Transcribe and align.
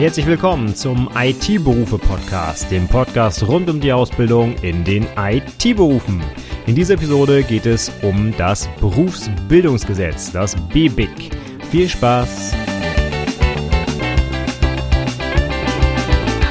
Herzlich 0.00 0.24
willkommen 0.24 0.74
zum 0.74 1.10
IT-Berufe-Podcast, 1.14 2.70
dem 2.70 2.88
Podcast 2.88 3.46
rund 3.46 3.68
um 3.68 3.82
die 3.82 3.92
Ausbildung 3.92 4.54
in 4.62 4.82
den 4.82 5.06
IT-Berufen. 5.14 6.22
In 6.66 6.74
dieser 6.74 6.94
Episode 6.94 7.42
geht 7.42 7.66
es 7.66 7.92
um 8.00 8.34
das 8.38 8.66
Berufsbildungsgesetz, 8.80 10.32
das 10.32 10.56
BBIG. 10.56 11.30
Viel 11.70 11.86
Spaß! 11.86 12.69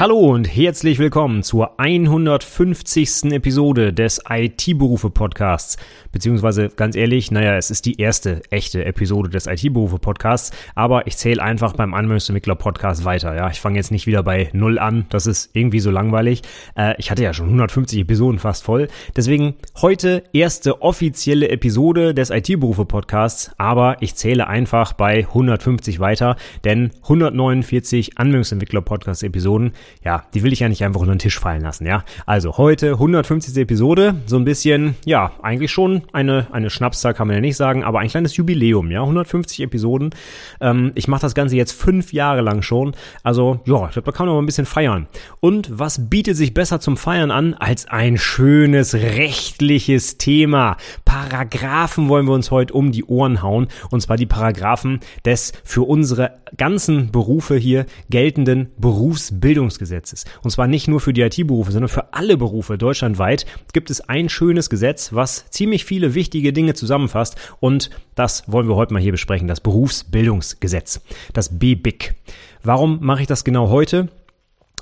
Hallo 0.00 0.16
und 0.16 0.46
herzlich 0.46 0.98
willkommen 0.98 1.42
zur 1.42 1.78
150. 1.78 3.32
Episode 3.32 3.92
des 3.92 4.22
IT-Berufe-Podcasts. 4.26 5.76
Beziehungsweise, 6.10 6.70
ganz 6.70 6.96
ehrlich, 6.96 7.30
naja, 7.30 7.58
es 7.58 7.70
ist 7.70 7.84
die 7.84 8.00
erste 8.00 8.40
echte 8.50 8.82
Episode 8.86 9.28
des 9.28 9.46
IT-Berufe-Podcasts, 9.46 10.52
aber 10.74 11.06
ich 11.06 11.18
zähle 11.18 11.42
einfach 11.42 11.74
beim 11.74 11.92
Anwendungsentwickler-Podcast 11.92 13.04
weiter. 13.04 13.36
Ja, 13.36 13.50
ich 13.50 13.60
fange 13.60 13.76
jetzt 13.76 13.90
nicht 13.90 14.06
wieder 14.06 14.22
bei 14.22 14.48
Null 14.54 14.78
an, 14.78 15.04
das 15.10 15.26
ist 15.26 15.50
irgendwie 15.52 15.80
so 15.80 15.90
langweilig. 15.90 16.40
Äh, 16.78 16.94
ich 16.96 17.10
hatte 17.10 17.22
ja 17.22 17.34
schon 17.34 17.48
150 17.48 18.00
Episoden 18.00 18.38
fast 18.38 18.64
voll. 18.64 18.88
Deswegen 19.16 19.56
heute 19.82 20.24
erste 20.32 20.80
offizielle 20.80 21.50
Episode 21.50 22.14
des 22.14 22.30
IT-Berufe-Podcasts, 22.30 23.50
aber 23.58 23.98
ich 24.00 24.14
zähle 24.14 24.46
einfach 24.46 24.94
bei 24.94 25.26
150 25.26 26.00
weiter, 26.00 26.36
denn 26.64 26.90
149 27.02 28.16
Anwendungsentwickler-Podcast-Episoden 28.16 29.72
ja, 30.04 30.24
die 30.34 30.42
will 30.42 30.52
ich 30.52 30.60
ja 30.60 30.68
nicht 30.68 30.84
einfach 30.84 31.00
unter 31.00 31.14
den 31.14 31.18
Tisch 31.18 31.38
fallen 31.38 31.62
lassen, 31.62 31.86
ja. 31.86 32.04
Also 32.26 32.56
heute 32.56 32.92
150. 32.92 33.56
Episode, 33.56 34.14
so 34.26 34.36
ein 34.36 34.44
bisschen, 34.44 34.96
ja, 35.04 35.32
eigentlich 35.42 35.70
schon 35.70 36.02
eine, 36.12 36.46
eine 36.52 36.70
Schnapszahl 36.70 37.14
kann 37.14 37.26
man 37.26 37.36
ja 37.36 37.40
nicht 37.40 37.56
sagen, 37.56 37.84
aber 37.84 38.00
ein 38.00 38.08
kleines 38.08 38.36
Jubiläum, 38.36 38.90
ja, 38.90 39.00
150 39.02 39.60
Episoden. 39.60 40.10
Ähm, 40.60 40.92
ich 40.94 41.08
mache 41.08 41.22
das 41.22 41.34
Ganze 41.34 41.56
jetzt 41.56 41.72
fünf 41.72 42.12
Jahre 42.12 42.40
lang 42.40 42.62
schon, 42.62 42.94
also 43.22 43.60
ja, 43.66 43.86
ich 43.86 43.92
glaube, 43.92 44.06
da 44.06 44.12
kann 44.12 44.26
man 44.26 44.36
mal 44.36 44.42
ein 44.42 44.46
bisschen 44.46 44.66
feiern. 44.66 45.08
Und 45.40 45.78
was 45.78 46.08
bietet 46.08 46.36
sich 46.36 46.54
besser 46.54 46.80
zum 46.80 46.96
Feiern 46.96 47.30
an 47.30 47.54
als 47.54 47.86
ein 47.88 48.18
schönes 48.18 48.94
rechtliches 48.94 50.18
Thema? 50.18 50.76
Paragraphen 51.04 52.08
wollen 52.08 52.26
wir 52.26 52.34
uns 52.34 52.50
heute 52.50 52.74
um 52.74 52.92
die 52.92 53.04
Ohren 53.04 53.42
hauen, 53.42 53.68
und 53.90 54.00
zwar 54.00 54.16
die 54.16 54.26
Paragraphen 54.26 55.00
des 55.24 55.52
für 55.64 55.82
unsere 55.82 56.40
ganzen 56.56 57.10
Berufe 57.10 57.56
hier 57.56 57.86
geltenden 58.08 58.70
Berufsbildungs 58.78 59.78
Berufsgesetzes. 59.80 60.24
Und 60.42 60.50
zwar 60.50 60.66
nicht 60.66 60.88
nur 60.88 61.00
für 61.00 61.12
die 61.12 61.22
IT-Berufe, 61.22 61.72
sondern 61.72 61.88
für 61.88 62.12
alle 62.12 62.36
Berufe 62.36 62.78
deutschlandweit 62.78 63.46
gibt 63.72 63.90
es 63.90 64.00
ein 64.00 64.28
schönes 64.28 64.70
Gesetz, 64.70 65.12
was 65.12 65.48
ziemlich 65.50 65.84
viele 65.84 66.14
wichtige 66.14 66.52
Dinge 66.52 66.74
zusammenfasst. 66.74 67.36
Und 67.60 67.90
das 68.14 68.44
wollen 68.46 68.68
wir 68.68 68.76
heute 68.76 68.92
mal 68.92 69.02
hier 69.02 69.12
besprechen, 69.12 69.48
das 69.48 69.60
Berufsbildungsgesetz, 69.60 71.00
das 71.32 71.58
BBIC. 71.58 72.14
Warum 72.62 72.98
mache 73.00 73.22
ich 73.22 73.26
das 73.26 73.44
genau 73.44 73.70
heute? 73.70 74.08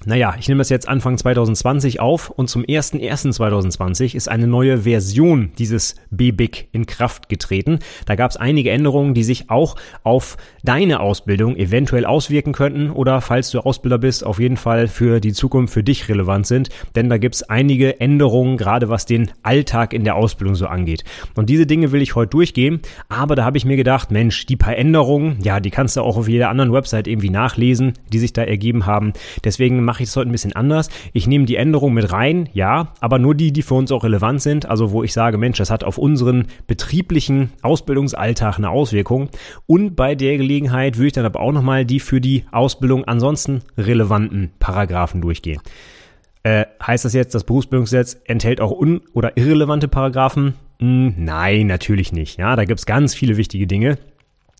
Naja, 0.08 0.34
ich 0.38 0.48
nehme 0.48 0.60
das 0.60 0.70
jetzt 0.70 0.88
Anfang 0.88 1.18
2020 1.18 2.00
auf 2.00 2.30
und 2.30 2.48
zum 2.48 2.62
01.01.2020 2.62 4.14
ist 4.14 4.30
eine 4.30 4.46
neue 4.46 4.78
Version 4.78 5.50
dieses 5.58 5.96
BBIC 6.10 6.68
in 6.72 6.86
Kraft 6.86 7.28
getreten. 7.28 7.80
Da 8.06 8.14
gab 8.14 8.30
es 8.30 8.38
einige 8.38 8.70
Änderungen, 8.70 9.12
die 9.12 9.22
sich 9.22 9.50
auch 9.50 9.76
auf 10.04 10.38
deine 10.64 11.00
Ausbildung 11.00 11.56
eventuell 11.56 12.06
auswirken 12.06 12.54
könnten 12.54 12.90
oder 12.90 13.20
falls 13.20 13.50
du 13.50 13.60
Ausbilder 13.60 13.98
bist, 13.98 14.24
auf 14.24 14.40
jeden 14.40 14.56
Fall 14.56 14.88
für 14.88 15.20
die 15.20 15.34
Zukunft 15.34 15.74
für 15.74 15.84
dich 15.84 16.08
relevant 16.08 16.46
sind, 16.46 16.70
denn 16.96 17.10
da 17.10 17.18
gibt 17.18 17.34
es 17.34 17.42
einige 17.42 18.00
Änderungen, 18.00 18.56
gerade 18.56 18.88
was 18.88 19.04
den 19.04 19.30
Alltag 19.42 19.92
in 19.92 20.04
der 20.04 20.16
Ausbildung 20.16 20.54
so 20.54 20.68
angeht. 20.68 21.04
Und 21.34 21.50
diese 21.50 21.66
Dinge 21.66 21.92
will 21.92 22.00
ich 22.00 22.14
heute 22.14 22.30
durchgehen, 22.30 22.80
aber 23.10 23.34
da 23.34 23.44
habe 23.44 23.58
ich 23.58 23.66
mir 23.66 23.76
gedacht, 23.76 24.10
Mensch, 24.10 24.46
die 24.46 24.56
paar 24.56 24.74
Änderungen, 24.74 25.36
ja, 25.42 25.60
die 25.60 25.70
kannst 25.70 25.98
du 25.98 26.00
auch 26.00 26.16
auf 26.16 26.28
jeder 26.28 26.48
anderen 26.48 26.72
Website 26.72 27.06
irgendwie 27.06 27.28
nachlesen, 27.28 27.92
die 28.10 28.18
sich 28.18 28.32
da 28.32 28.42
ergeben 28.42 28.86
haben. 28.86 29.12
Deswegen 29.44 29.84
mache 29.84 29.97
ich 30.02 30.08
es 30.08 30.16
heute 30.16 30.28
ein 30.28 30.32
bisschen 30.32 30.54
anders. 30.54 30.88
Ich 31.12 31.26
nehme 31.26 31.44
die 31.44 31.56
Änderungen 31.56 31.94
mit 31.94 32.12
rein, 32.12 32.48
ja, 32.52 32.92
aber 33.00 33.18
nur 33.18 33.34
die, 33.34 33.52
die 33.52 33.62
für 33.62 33.74
uns 33.74 33.92
auch 33.92 34.04
relevant 34.04 34.42
sind. 34.42 34.66
Also 34.66 34.92
wo 34.92 35.02
ich 35.02 35.12
sage, 35.12 35.38
Mensch, 35.38 35.58
das 35.58 35.70
hat 35.70 35.84
auf 35.84 35.98
unseren 35.98 36.46
betrieblichen 36.66 37.52
Ausbildungsalltag 37.62 38.58
eine 38.58 38.70
Auswirkung. 38.70 39.28
Und 39.66 39.96
bei 39.96 40.14
der 40.14 40.36
Gelegenheit 40.36 40.96
würde 40.96 41.08
ich 41.08 41.12
dann 41.12 41.26
aber 41.26 41.40
auch 41.40 41.52
nochmal 41.52 41.84
die 41.84 42.00
für 42.00 42.20
die 42.20 42.44
Ausbildung 42.50 43.04
ansonsten 43.04 43.62
relevanten 43.76 44.50
Paragraphen 44.58 45.20
durchgehen. 45.20 45.60
Äh, 46.42 46.66
heißt 46.84 47.04
das 47.04 47.12
jetzt, 47.12 47.34
das 47.34 47.44
Berufsbildungsgesetz 47.44 48.20
enthält 48.24 48.60
auch 48.60 48.70
un- 48.70 49.02
oder 49.12 49.36
irrelevante 49.36 49.88
Paragraphen? 49.88 50.54
Hm, 50.80 51.14
nein, 51.16 51.66
natürlich 51.66 52.12
nicht. 52.12 52.38
Ja, 52.38 52.56
da 52.56 52.64
gibt 52.64 52.80
es 52.80 52.86
ganz 52.86 53.14
viele 53.14 53.36
wichtige 53.36 53.66
Dinge. 53.66 53.98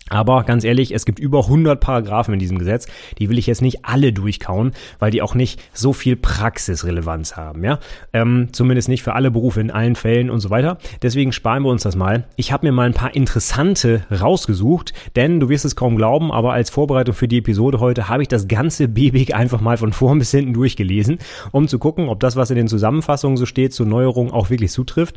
Aber 0.08 0.44
ganz 0.44 0.64
ehrlich, 0.64 0.94
es 0.94 1.04
gibt 1.04 1.19
über 1.19 1.44
100 1.44 1.80
Paragraphen 1.80 2.34
in 2.34 2.41
diesem 2.41 2.58
Gesetz. 2.58 2.86
Die 3.19 3.28
will 3.28 3.38
ich 3.38 3.46
jetzt 3.46 3.62
nicht 3.62 3.84
alle 3.84 4.12
durchkauen, 4.12 4.72
weil 4.98 5.10
die 5.10 5.22
auch 5.22 5.34
nicht 5.34 5.60
so 5.72 5.92
viel 5.92 6.16
Praxisrelevanz 6.16 7.36
haben, 7.36 7.64
ja. 7.64 7.78
Ähm, 8.12 8.48
zumindest 8.52 8.88
nicht 8.88 9.02
für 9.02 9.14
alle 9.14 9.30
Berufe 9.30 9.60
in 9.60 9.70
allen 9.70 9.94
Fällen 9.94 10.30
und 10.30 10.41
so 10.41 10.50
weiter. 10.50 10.78
Deswegen 11.02 11.32
sparen 11.32 11.62
wir 11.62 11.70
uns 11.70 11.82
das 11.82 11.97
mal. 11.97 12.24
Ich 12.36 12.52
habe 12.52 12.66
mir 12.66 12.72
mal 12.72 12.86
ein 12.86 12.94
paar 12.94 13.14
interessante 13.14 14.02
rausgesucht, 14.10 14.92
denn 15.16 15.41
du 15.41 15.48
wirst 15.48 15.64
es 15.64 15.76
kaum 15.76 15.97
glauben, 15.97 16.32
aber 16.32 16.52
als 16.52 16.70
Vorbereitung 16.70 17.14
für 17.14 17.28
die 17.28 17.38
Episode 17.38 17.80
heute 17.80 18.08
habe 18.08 18.22
ich 18.22 18.28
das 18.28 18.48
ganze 18.48 18.88
BBIG 18.88 19.34
einfach 19.34 19.60
mal 19.60 19.76
von 19.76 19.92
vorn 19.92 20.18
bis 20.18 20.30
hinten 20.30 20.52
durchgelesen, 20.52 21.18
um 21.52 21.68
zu 21.68 21.78
gucken, 21.78 22.08
ob 22.08 22.20
das, 22.20 22.36
was 22.36 22.50
in 22.50 22.56
den 22.56 22.68
Zusammenfassungen 22.68 23.36
so 23.36 23.47
steht, 23.47 23.72
zur 23.72 23.86
Neuerung 23.86 24.32
auch 24.32 24.50
wirklich 24.50 24.72
zutrifft 24.72 25.16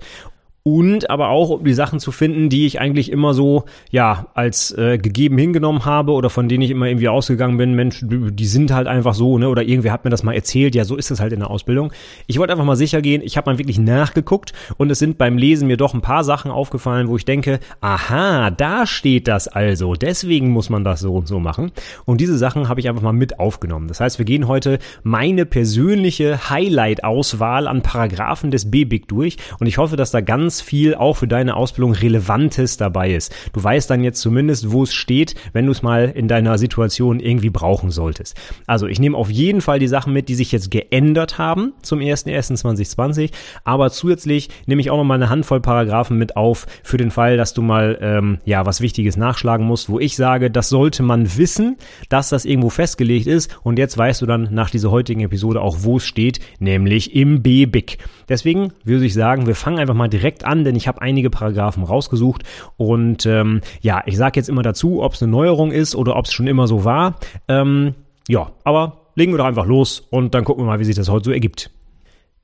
und 0.64 1.10
aber 1.10 1.30
auch 1.30 1.50
um 1.50 1.64
die 1.64 1.74
Sachen 1.74 2.00
zu 2.00 2.12
finden, 2.12 2.50
die 2.50 2.68
ich 2.68 2.80
eigentlich 2.80 3.12
immer 3.12 3.34
so 3.34 3.66
ja 3.90 4.28
als 4.36 4.72
äh, 4.78 5.00
gegeben 5.00 5.38
hingenommen 5.38 5.86
habe 5.86 6.12
oder 6.12 6.30
von 6.30 6.48
denen 6.48 6.62
ich 6.62 6.70
immer 6.70 6.86
irgendwie 6.86 7.10
ausgegangen 7.10 7.58
bin, 7.58 7.74
Mensch, 7.74 8.02
die 8.04 8.46
sind 8.46 8.72
halt 8.72 8.88
einfach 8.88 9.16
so, 9.16 9.40
ne? 9.40 9.50
Oder 9.50 9.64
irgendwer 9.64 9.92
hat 9.92 10.04
mir 10.04 10.12
das 10.12 10.24
mal 10.24 10.34
erzählt, 10.34 10.76
ja, 10.76 10.86
so 10.86 10.96
ist 10.96 11.10
es 11.10 11.20
halt 11.20 11.34
in 11.34 11.40
der 11.40 11.50
Ausbildung. 11.50 11.92
Ich 12.28 12.38
wollte 12.38 12.54
einfach 12.54 12.66
mal 12.66 12.76
sicher 12.76 13.02
gehen, 13.02 13.22
ich 13.24 13.38
habe 13.38 13.52
mal 13.52 13.58
wirklich 13.58 13.80
nachgeguckt 13.80 14.54
und 14.78 14.92
es 14.92 15.00
sind 15.00 15.18
beim 15.18 15.38
Lesen 15.38 15.68
mir 15.68 15.78
doch 15.78 15.96
ein 15.96 16.02
paar 16.02 16.24
Sachen 16.24 16.52
aufgefallen, 16.52 17.08
wo 17.08 17.18
ich 17.18 17.26
denke, 17.26 17.60
aha, 17.80 18.52
da 18.52 18.86
steht 18.86 19.28
das 19.28 19.48
also, 19.48 19.96
deswegen 19.96 20.52
muss 20.52 20.70
man 20.70 20.84
das 20.84 21.00
so 21.00 21.16
und 21.16 21.28
so 21.28 21.40
machen. 21.40 21.72
Und 22.06 22.22
diese 22.22 22.38
Sachen 22.38 22.70
habe 22.70 22.80
ich 22.80 22.88
einfach 22.88 23.02
mal 23.02 23.14
mit 23.14 23.40
aufgenommen. 23.40 23.88
Das 23.88 24.00
heißt, 24.00 24.20
wir 24.20 24.26
gehen 24.26 24.48
heute 24.48 24.78
meine 25.02 25.48
persönliche 25.48 26.50
Highlight-Auswahl 26.52 27.68
an 27.68 27.82
Paragraphen 27.82 28.52
des 28.52 28.70
BBIG 28.70 29.08
durch 29.08 29.38
und 29.60 29.66
ich 29.66 29.80
hoffe, 29.80 29.96
dass 29.96 30.12
da 30.12 30.22
ganz 30.22 30.50
ganz 30.51 30.59
viel 30.59 30.95
auch 30.95 31.16
für 31.16 31.29
deine 31.29 31.56
Ausbildung 31.56 31.94
Relevantes 31.94 32.75
dabei 32.75 33.13
ist. 33.13 33.34
Du 33.53 33.63
weißt 33.63 33.89
dann 33.89 34.03
jetzt 34.03 34.19
zumindest, 34.19 34.69
wo 34.73 34.84
es 34.84 34.94
steht, 34.94 35.34
wenn 35.53 35.66
du 35.66 35.72
es 35.72 35.81
mal 35.81 36.12
in 36.13 36.28
deiner 36.28 36.57
Situation 36.57 37.22
irgendwie 37.22 37.50
brauchen 37.50 37.89
solltest. 37.89 38.35
Also 38.67 38.85
ich 38.85 39.00
nehme 39.00 39.16
auf 39.16 39.31
jeden 39.31 39.62
Fall 39.62 39.79
die 39.79 39.88
Sachen 39.88 40.12
mit, 40.12 40.28
die 40.28 40.35
sich 40.35 40.51
jetzt 40.51 40.69
geändert 40.69 41.38
haben 41.38 41.72
zum 41.81 42.00
1.1.2020, 42.00 43.31
aber 43.63 43.91
zusätzlich 43.91 44.50
nehme 44.66 44.81
ich 44.81 44.91
auch 44.91 44.97
noch 44.97 45.06
mal 45.06 45.13
eine 45.13 45.29
Handvoll 45.29 45.62
Paragraphen 45.62 46.17
mit 46.17 46.35
auf 46.35 46.68
für 46.83 46.97
den 46.97 47.12
Fall, 47.12 47.38
dass 47.38 47.53
du 47.53 47.62
mal 47.62 47.97
ähm, 48.01 48.39
ja 48.44 48.66
was 48.66 48.81
Wichtiges 48.81 49.16
nachschlagen 49.16 49.66
musst, 49.66 49.88
wo 49.88 50.00
ich 50.00 50.18
sage, 50.18 50.51
das 50.51 50.68
sollte 50.68 51.01
man 51.01 51.38
wissen, 51.38 51.78
dass 52.09 52.28
das 52.28 52.44
irgendwo 52.44 52.69
festgelegt 52.69 53.25
ist 53.25 53.57
und 53.63 53.79
jetzt 53.79 53.97
weißt 53.97 54.22
du 54.22 54.25
dann 54.25 54.50
nach 54.51 54.69
dieser 54.69 54.91
heutigen 54.91 55.22
Episode 55.22 55.62
auch, 55.62 55.78
wo 55.79 55.95
es 55.95 56.06
steht, 56.06 56.41
nämlich 56.59 57.16
im 57.16 57.41
BBIC. 57.41 58.00
Deswegen 58.28 58.73
würde 58.83 59.06
ich 59.06 59.13
sagen, 59.13 59.47
wir 59.47 59.56
fangen 59.56 59.79
einfach 59.79 59.94
mal 59.94 60.07
direkt 60.07 60.41
direkt 60.41 60.46
an, 60.46 60.63
denn 60.63 60.75
ich 60.75 60.88
habe 60.88 61.02
einige 61.02 61.29
Paragraphen 61.29 61.84
rausgesucht 61.84 62.44
und 62.78 63.25
ähm, 63.25 63.62
ja, 63.81 64.02
ich 64.06 64.18
sage 64.18 64.40
jetzt 64.40 64.50
immer 64.50 64.63
dazu, 64.63 65.02
ob 65.02 65.13
es 65.13 65.24
eine 65.24 65.31
Neuerung 65.31 65.72
ist 65.72 65.96
oder 65.96 66.16
ob 66.16 66.25
es 66.25 66.34
schon 66.34 66.47
immer 66.47 66.68
so 66.68 66.84
war. 66.84 67.16
Ähm, 67.47 67.96
ja, 68.28 68.51
aber 68.63 68.97
legen 69.16 69.34
wir 69.34 69.38
doch 69.38 69.46
einfach 69.46 69.66
los 69.66 70.07
und 70.09 70.34
dann 70.34 70.44
gucken 70.44 70.63
wir 70.63 70.68
mal, 70.68 70.80
wie 70.80 70.85
sich 70.85 70.96
das 70.96 71.09
heute 71.09 71.25
so 71.25 71.31
ergibt. 71.31 71.72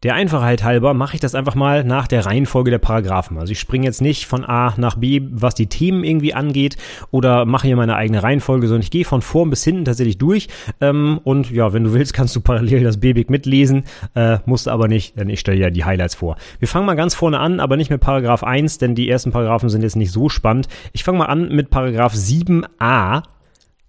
Der 0.08 0.16
Einfachheit 0.16 0.64
halber 0.64 0.94
mache 0.94 1.16
ich 1.16 1.20
das 1.20 1.36
einfach 1.36 1.54
mal 1.54 1.84
nach 1.84 2.08
der 2.08 2.26
Reihenfolge 2.26 2.72
der 2.72 2.78
Paragraphen. 2.78 3.38
Also 3.38 3.52
ich 3.52 3.60
springe 3.60 3.84
jetzt 3.84 4.02
nicht 4.02 4.26
von 4.26 4.46
A 4.46 4.74
nach 4.78 4.96
B, 4.96 5.20
was 5.32 5.54
die 5.54 5.68
Themen 5.68 6.06
irgendwie 6.06 6.34
angeht, 6.34 6.78
oder 7.12 7.44
mache 7.44 7.68
hier 7.68 7.76
meine 7.76 7.98
eigene 7.98 8.24
Reihenfolge, 8.24 8.68
sondern 8.68 8.84
ich 8.84 8.90
gehe 8.90 9.04
von 9.04 9.22
vorn 9.22 9.50
bis 9.50 9.66
hinten 9.66 9.84
tatsächlich 9.84 10.18
durch. 10.18 10.48
Ähm, 10.80 11.20
und 11.26 11.52
ja, 11.52 11.74
wenn 11.74 11.84
du 11.84 11.92
willst, 11.92 12.14
kannst 12.14 12.34
du 12.38 12.40
parallel 12.40 12.86
das 12.86 13.02
BBIG 13.02 13.30
mitlesen, 13.30 13.84
äh, 14.16 14.38
musst 14.46 14.70
aber 14.70 14.88
nicht, 14.88 15.20
denn 15.20 15.28
ich 15.28 15.42
stelle 15.42 15.60
ja 15.60 15.72
die 15.72 15.84
Highlights 15.84 16.16
vor. 16.16 16.38
Wir 16.60 16.70
fangen 16.70 16.86
mal 16.86 16.96
ganz 16.96 17.14
vorne 17.14 17.42
an, 17.42 17.60
aber 17.60 17.76
nicht 17.76 17.90
mit 17.90 18.00
Paragraph 18.00 18.46
1, 18.46 18.78
denn 18.78 18.96
die 18.96 19.10
ersten 19.10 19.34
Paragraphen 19.34 19.68
sind 19.68 19.82
jetzt 19.82 19.98
nicht 19.98 20.14
so 20.14 20.30
spannend. 20.30 20.70
Ich 20.94 21.04
fange 21.04 21.18
mal 21.18 21.26
an 21.26 21.50
mit 21.50 21.70
Paragraph 21.70 22.14
7a 22.14 23.24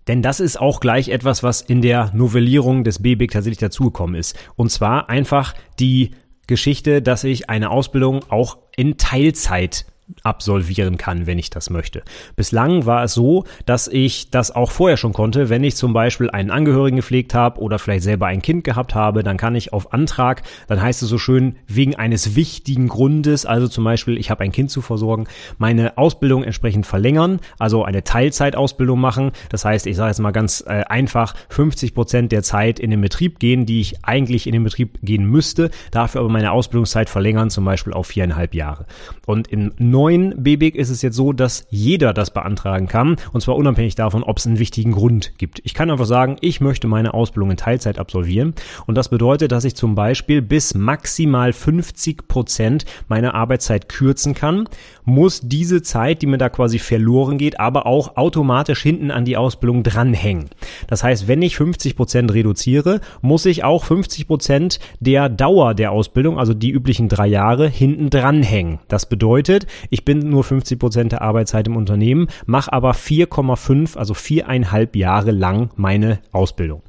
denn 0.08 0.22
das 0.22 0.40
ist 0.40 0.58
auch 0.58 0.80
gleich 0.80 1.08
etwas, 1.08 1.42
was 1.42 1.60
in 1.60 1.82
der 1.82 2.10
Novellierung 2.14 2.82
des 2.82 3.00
BBIG 3.00 3.30
tatsächlich 3.30 3.58
dazugekommen 3.58 4.16
ist. 4.16 4.36
Und 4.56 4.70
zwar 4.70 5.08
einfach 5.08 5.54
die 5.78 6.12
Geschichte, 6.46 7.02
dass 7.02 7.24
ich 7.24 7.50
eine 7.50 7.70
Ausbildung 7.70 8.20
auch 8.30 8.58
in 8.76 8.96
Teilzeit 8.96 9.84
absolvieren 10.22 10.96
kann, 10.96 11.26
wenn 11.26 11.38
ich 11.38 11.50
das 11.50 11.70
möchte. 11.70 12.02
Bislang 12.36 12.86
war 12.86 13.04
es 13.04 13.14
so, 13.14 13.44
dass 13.66 13.88
ich 13.88 14.30
das 14.30 14.50
auch 14.50 14.70
vorher 14.70 14.96
schon 14.96 15.12
konnte. 15.12 15.48
Wenn 15.48 15.64
ich 15.64 15.76
zum 15.76 15.92
Beispiel 15.92 16.30
einen 16.30 16.50
Angehörigen 16.50 16.96
gepflegt 16.96 17.34
habe 17.34 17.60
oder 17.60 17.78
vielleicht 17.78 18.02
selber 18.02 18.26
ein 18.26 18.42
Kind 18.42 18.64
gehabt 18.64 18.94
habe, 18.94 19.22
dann 19.22 19.36
kann 19.36 19.54
ich 19.54 19.72
auf 19.72 19.92
Antrag, 19.92 20.42
dann 20.66 20.80
heißt 20.80 21.02
es 21.02 21.08
so 21.08 21.18
schön, 21.18 21.56
wegen 21.66 21.96
eines 21.96 22.34
wichtigen 22.34 22.88
Grundes, 22.88 23.46
also 23.46 23.68
zum 23.68 23.84
Beispiel, 23.84 24.18
ich 24.18 24.30
habe 24.30 24.44
ein 24.44 24.52
Kind 24.52 24.70
zu 24.70 24.80
versorgen, 24.80 25.26
meine 25.58 25.98
Ausbildung 25.98 26.42
entsprechend 26.42 26.86
verlängern, 26.86 27.40
also 27.58 27.84
eine 27.84 28.04
Teilzeitausbildung 28.04 29.00
machen. 29.00 29.32
Das 29.50 29.64
heißt, 29.64 29.86
ich 29.86 29.96
sage 29.96 30.10
jetzt 30.10 30.20
mal 30.20 30.32
ganz 30.32 30.64
äh, 30.66 30.84
einfach, 30.88 31.34
50 31.50 31.94
Prozent 31.94 32.32
der 32.32 32.42
Zeit 32.42 32.78
in 32.80 32.90
den 32.90 33.00
Betrieb 33.00 33.38
gehen, 33.38 33.66
die 33.66 33.80
ich 33.80 34.04
eigentlich 34.04 34.46
in 34.46 34.52
den 34.52 34.64
Betrieb 34.64 34.98
gehen 35.02 35.24
müsste, 35.24 35.70
dafür 35.90 36.20
aber 36.20 36.30
meine 36.30 36.52
Ausbildungszeit 36.52 37.10
verlängern, 37.10 37.50
zum 37.50 37.64
Beispiel 37.64 37.92
auf 37.92 38.06
viereinhalb 38.08 38.54
Jahre. 38.54 38.86
Und 39.26 39.48
im 39.48 39.72
neuen 39.98 40.44
BBIG 40.44 40.76
ist 40.76 40.90
es 40.90 41.02
jetzt 41.02 41.16
so, 41.16 41.32
dass 41.32 41.66
jeder 41.70 42.14
das 42.14 42.30
beantragen 42.30 42.86
kann. 42.86 43.16
Und 43.32 43.40
zwar 43.40 43.56
unabhängig 43.56 43.96
davon, 43.96 44.22
ob 44.22 44.38
es 44.38 44.46
einen 44.46 44.60
wichtigen 44.60 44.92
Grund 44.92 45.32
gibt. 45.38 45.60
Ich 45.64 45.74
kann 45.74 45.90
einfach 45.90 46.06
sagen, 46.06 46.36
ich 46.40 46.60
möchte 46.60 46.86
meine 46.86 47.14
Ausbildung 47.14 47.50
in 47.50 47.56
Teilzeit 47.56 47.98
absolvieren. 47.98 48.54
Und 48.86 48.94
das 48.94 49.08
bedeutet, 49.08 49.50
dass 49.50 49.64
ich 49.64 49.74
zum 49.74 49.96
Beispiel 49.96 50.40
bis 50.40 50.74
maximal 50.74 51.52
50 51.52 52.28
Prozent 52.28 52.84
meiner 53.08 53.34
Arbeitszeit 53.34 53.88
kürzen 53.88 54.34
kann, 54.34 54.68
muss 55.08 55.40
diese 55.42 55.82
Zeit, 55.82 56.22
die 56.22 56.26
mir 56.26 56.38
da 56.38 56.48
quasi 56.48 56.78
verloren 56.78 57.38
geht, 57.38 57.58
aber 57.58 57.86
auch 57.86 58.16
automatisch 58.16 58.82
hinten 58.82 59.10
an 59.10 59.24
die 59.24 59.36
Ausbildung 59.36 59.82
dranhängen. 59.82 60.50
Das 60.86 61.02
heißt, 61.02 61.26
wenn 61.26 61.42
ich 61.42 61.56
50 61.56 61.96
Prozent 61.96 62.32
reduziere, 62.32 63.00
muss 63.20 63.46
ich 63.46 63.64
auch 63.64 63.84
50 63.84 64.28
Prozent 64.28 64.78
der 65.00 65.28
Dauer 65.28 65.74
der 65.74 65.92
Ausbildung, 65.92 66.38
also 66.38 66.54
die 66.54 66.70
üblichen 66.70 67.08
drei 67.08 67.26
Jahre, 67.26 67.68
hinten 67.68 68.10
dranhängen. 68.10 68.78
Das 68.88 69.08
bedeutet, 69.08 69.66
ich 69.90 70.04
bin 70.04 70.28
nur 70.30 70.44
50 70.44 70.78
Prozent 70.78 71.12
der 71.12 71.22
Arbeitszeit 71.22 71.66
im 71.66 71.76
Unternehmen, 71.76 72.28
mache 72.46 72.72
aber 72.72 72.92
4,5, 72.92 73.96
also 73.96 74.14
viereinhalb 74.14 74.94
Jahre 74.94 75.30
lang 75.30 75.70
meine 75.76 76.20
Ausbildung. 76.32 76.82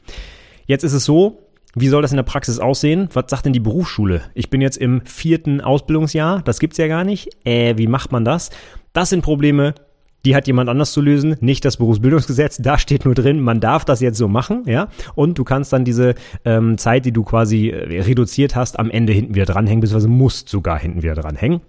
Jetzt 0.66 0.84
ist 0.84 0.94
es 0.94 1.06
so, 1.06 1.49
wie 1.76 1.88
soll 1.88 2.02
das 2.02 2.12
in 2.12 2.18
der 2.18 2.24
Praxis 2.24 2.60
aussehen? 2.60 3.10
Was 3.14 3.26
sagt 3.28 3.46
denn 3.46 3.54
die 3.54 3.60
Berufsschule? 3.60 4.22
Ich 4.34 4.50
bin 4.50 4.62
jetzt 4.62 4.78
im 4.78 5.02
vierten 5.06 5.62
Ausbildungsjahr, 5.62 6.42
das 6.42 6.60
gibt's 6.60 6.78
ja 6.78 6.88
gar 6.88 7.04
nicht. 7.04 7.30
Äh, 7.46 7.78
wie 7.78 7.88
macht 7.88 8.12
man 8.12 8.26
das? 8.26 8.50
Das 8.94 9.10
sind 9.10 9.22
Probleme, 9.22 9.76
die 10.26 10.36
hat 10.36 10.48
jemand 10.48 10.70
anders 10.70 10.92
zu 10.92 11.02
lösen, 11.02 11.38
nicht 11.40 11.64
das 11.64 11.78
Berufsbildungsgesetz. 11.78 12.58
Da 12.58 12.78
steht 12.78 13.06
nur 13.06 13.16
drin, 13.16 13.40
man 13.40 13.60
darf 13.60 13.86
das 13.86 14.02
jetzt 14.02 14.18
so 14.18 14.28
machen, 14.28 14.64
ja. 14.66 14.90
Und 15.16 15.38
du 15.38 15.44
kannst 15.44 15.72
dann 15.72 15.86
diese 15.86 16.16
ähm, 16.44 16.78
Zeit, 16.78 17.06
die 17.06 17.12
du 17.12 17.24
quasi 17.24 17.70
äh, 17.70 18.02
reduziert 18.02 18.56
hast, 18.56 18.80
am 18.80 18.90
Ende 18.90 19.14
hinten 19.14 19.36
wieder 19.36 19.46
dranhängen, 19.46 19.82
beziehungsweise 19.82 20.10
musst 20.10 20.50
sogar 20.50 20.80
hinten 20.80 21.04
wieder 21.04 21.16
dranhängen. 21.16 21.62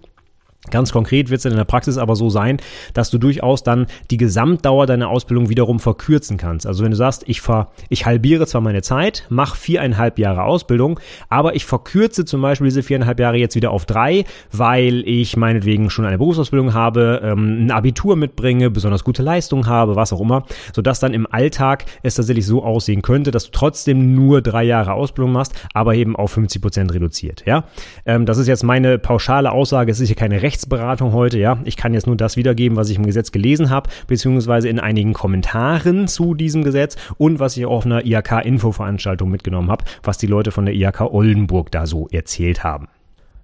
Ganz 0.69 0.91
konkret 0.91 1.31
wird 1.31 1.39
es 1.39 1.45
in 1.45 1.55
der 1.55 1.63
Praxis 1.63 1.97
aber 1.97 2.15
so 2.15 2.29
sein, 2.29 2.57
dass 2.93 3.09
du 3.09 3.17
durchaus 3.17 3.63
dann 3.63 3.87
die 4.11 4.17
Gesamtdauer 4.17 4.85
deiner 4.85 5.09
Ausbildung 5.09 5.49
wiederum 5.49 5.79
verkürzen 5.79 6.37
kannst. 6.37 6.67
Also 6.67 6.83
wenn 6.83 6.91
du 6.91 6.97
sagst, 6.97 7.23
ich, 7.25 7.41
ver, 7.41 7.71
ich 7.89 8.05
halbiere 8.05 8.45
zwar 8.45 8.61
meine 8.61 8.83
Zeit, 8.83 9.25
mache 9.29 9.57
viereinhalb 9.57 10.19
Jahre 10.19 10.43
Ausbildung, 10.43 10.99
aber 11.29 11.55
ich 11.55 11.65
verkürze 11.65 12.25
zum 12.25 12.43
Beispiel 12.43 12.65
diese 12.65 12.83
viereinhalb 12.83 13.19
Jahre 13.19 13.37
jetzt 13.37 13.55
wieder 13.55 13.71
auf 13.71 13.85
drei, 13.85 14.23
weil 14.51 15.01
ich 15.07 15.35
meinetwegen 15.35 15.89
schon 15.89 16.05
eine 16.05 16.19
Berufsausbildung 16.19 16.75
habe, 16.75 17.21
ähm, 17.23 17.65
ein 17.65 17.71
Abitur 17.71 18.15
mitbringe, 18.15 18.69
besonders 18.69 19.03
gute 19.03 19.23
Leistung 19.23 19.65
habe, 19.65 19.95
was 19.95 20.13
auch 20.13 20.21
immer, 20.21 20.45
sodass 20.75 20.99
dann 20.99 21.15
im 21.15 21.25
Alltag 21.25 21.85
es 22.03 22.13
tatsächlich 22.13 22.45
so 22.45 22.63
aussehen 22.63 23.01
könnte, 23.01 23.31
dass 23.31 23.45
du 23.45 23.51
trotzdem 23.51 24.13
nur 24.13 24.43
drei 24.43 24.63
Jahre 24.63 24.93
Ausbildung 24.93 25.31
machst, 25.31 25.55
aber 25.73 25.95
eben 25.95 26.15
auf 26.15 26.33
50 26.33 26.61
Prozent 26.61 26.93
reduziert. 26.93 27.43
Ja, 27.47 27.63
ähm, 28.05 28.27
das 28.27 28.37
ist 28.37 28.47
jetzt 28.47 28.63
meine 28.63 28.99
pauschale 28.99 29.51
Aussage. 29.51 29.91
Es 29.91 29.99
ist 29.99 30.07
hier 30.07 30.15
keine 30.15 30.43
Rechtsberatung 30.51 31.13
heute, 31.13 31.39
ja. 31.39 31.59
Ich 31.63 31.77
kann 31.77 31.93
jetzt 31.93 32.07
nur 32.07 32.17
das 32.17 32.35
wiedergeben, 32.35 32.75
was 32.75 32.89
ich 32.89 32.97
im 32.97 33.05
Gesetz 33.05 33.31
gelesen 33.31 33.69
habe, 33.69 33.89
beziehungsweise 34.07 34.67
in 34.67 34.81
einigen 34.81 35.13
Kommentaren 35.13 36.09
zu 36.09 36.33
diesem 36.33 36.65
Gesetz 36.65 36.97
und 37.17 37.39
was 37.39 37.55
ich 37.55 37.65
auf 37.65 37.85
einer 37.85 38.05
IHK-Infoveranstaltung 38.05 39.31
mitgenommen 39.31 39.71
habe, 39.71 39.85
was 40.03 40.17
die 40.17 40.27
Leute 40.27 40.51
von 40.51 40.65
der 40.65 40.75
IHK 40.75 41.13
Oldenburg 41.13 41.71
da 41.71 41.85
so 41.85 42.09
erzählt 42.11 42.65
haben. 42.65 42.89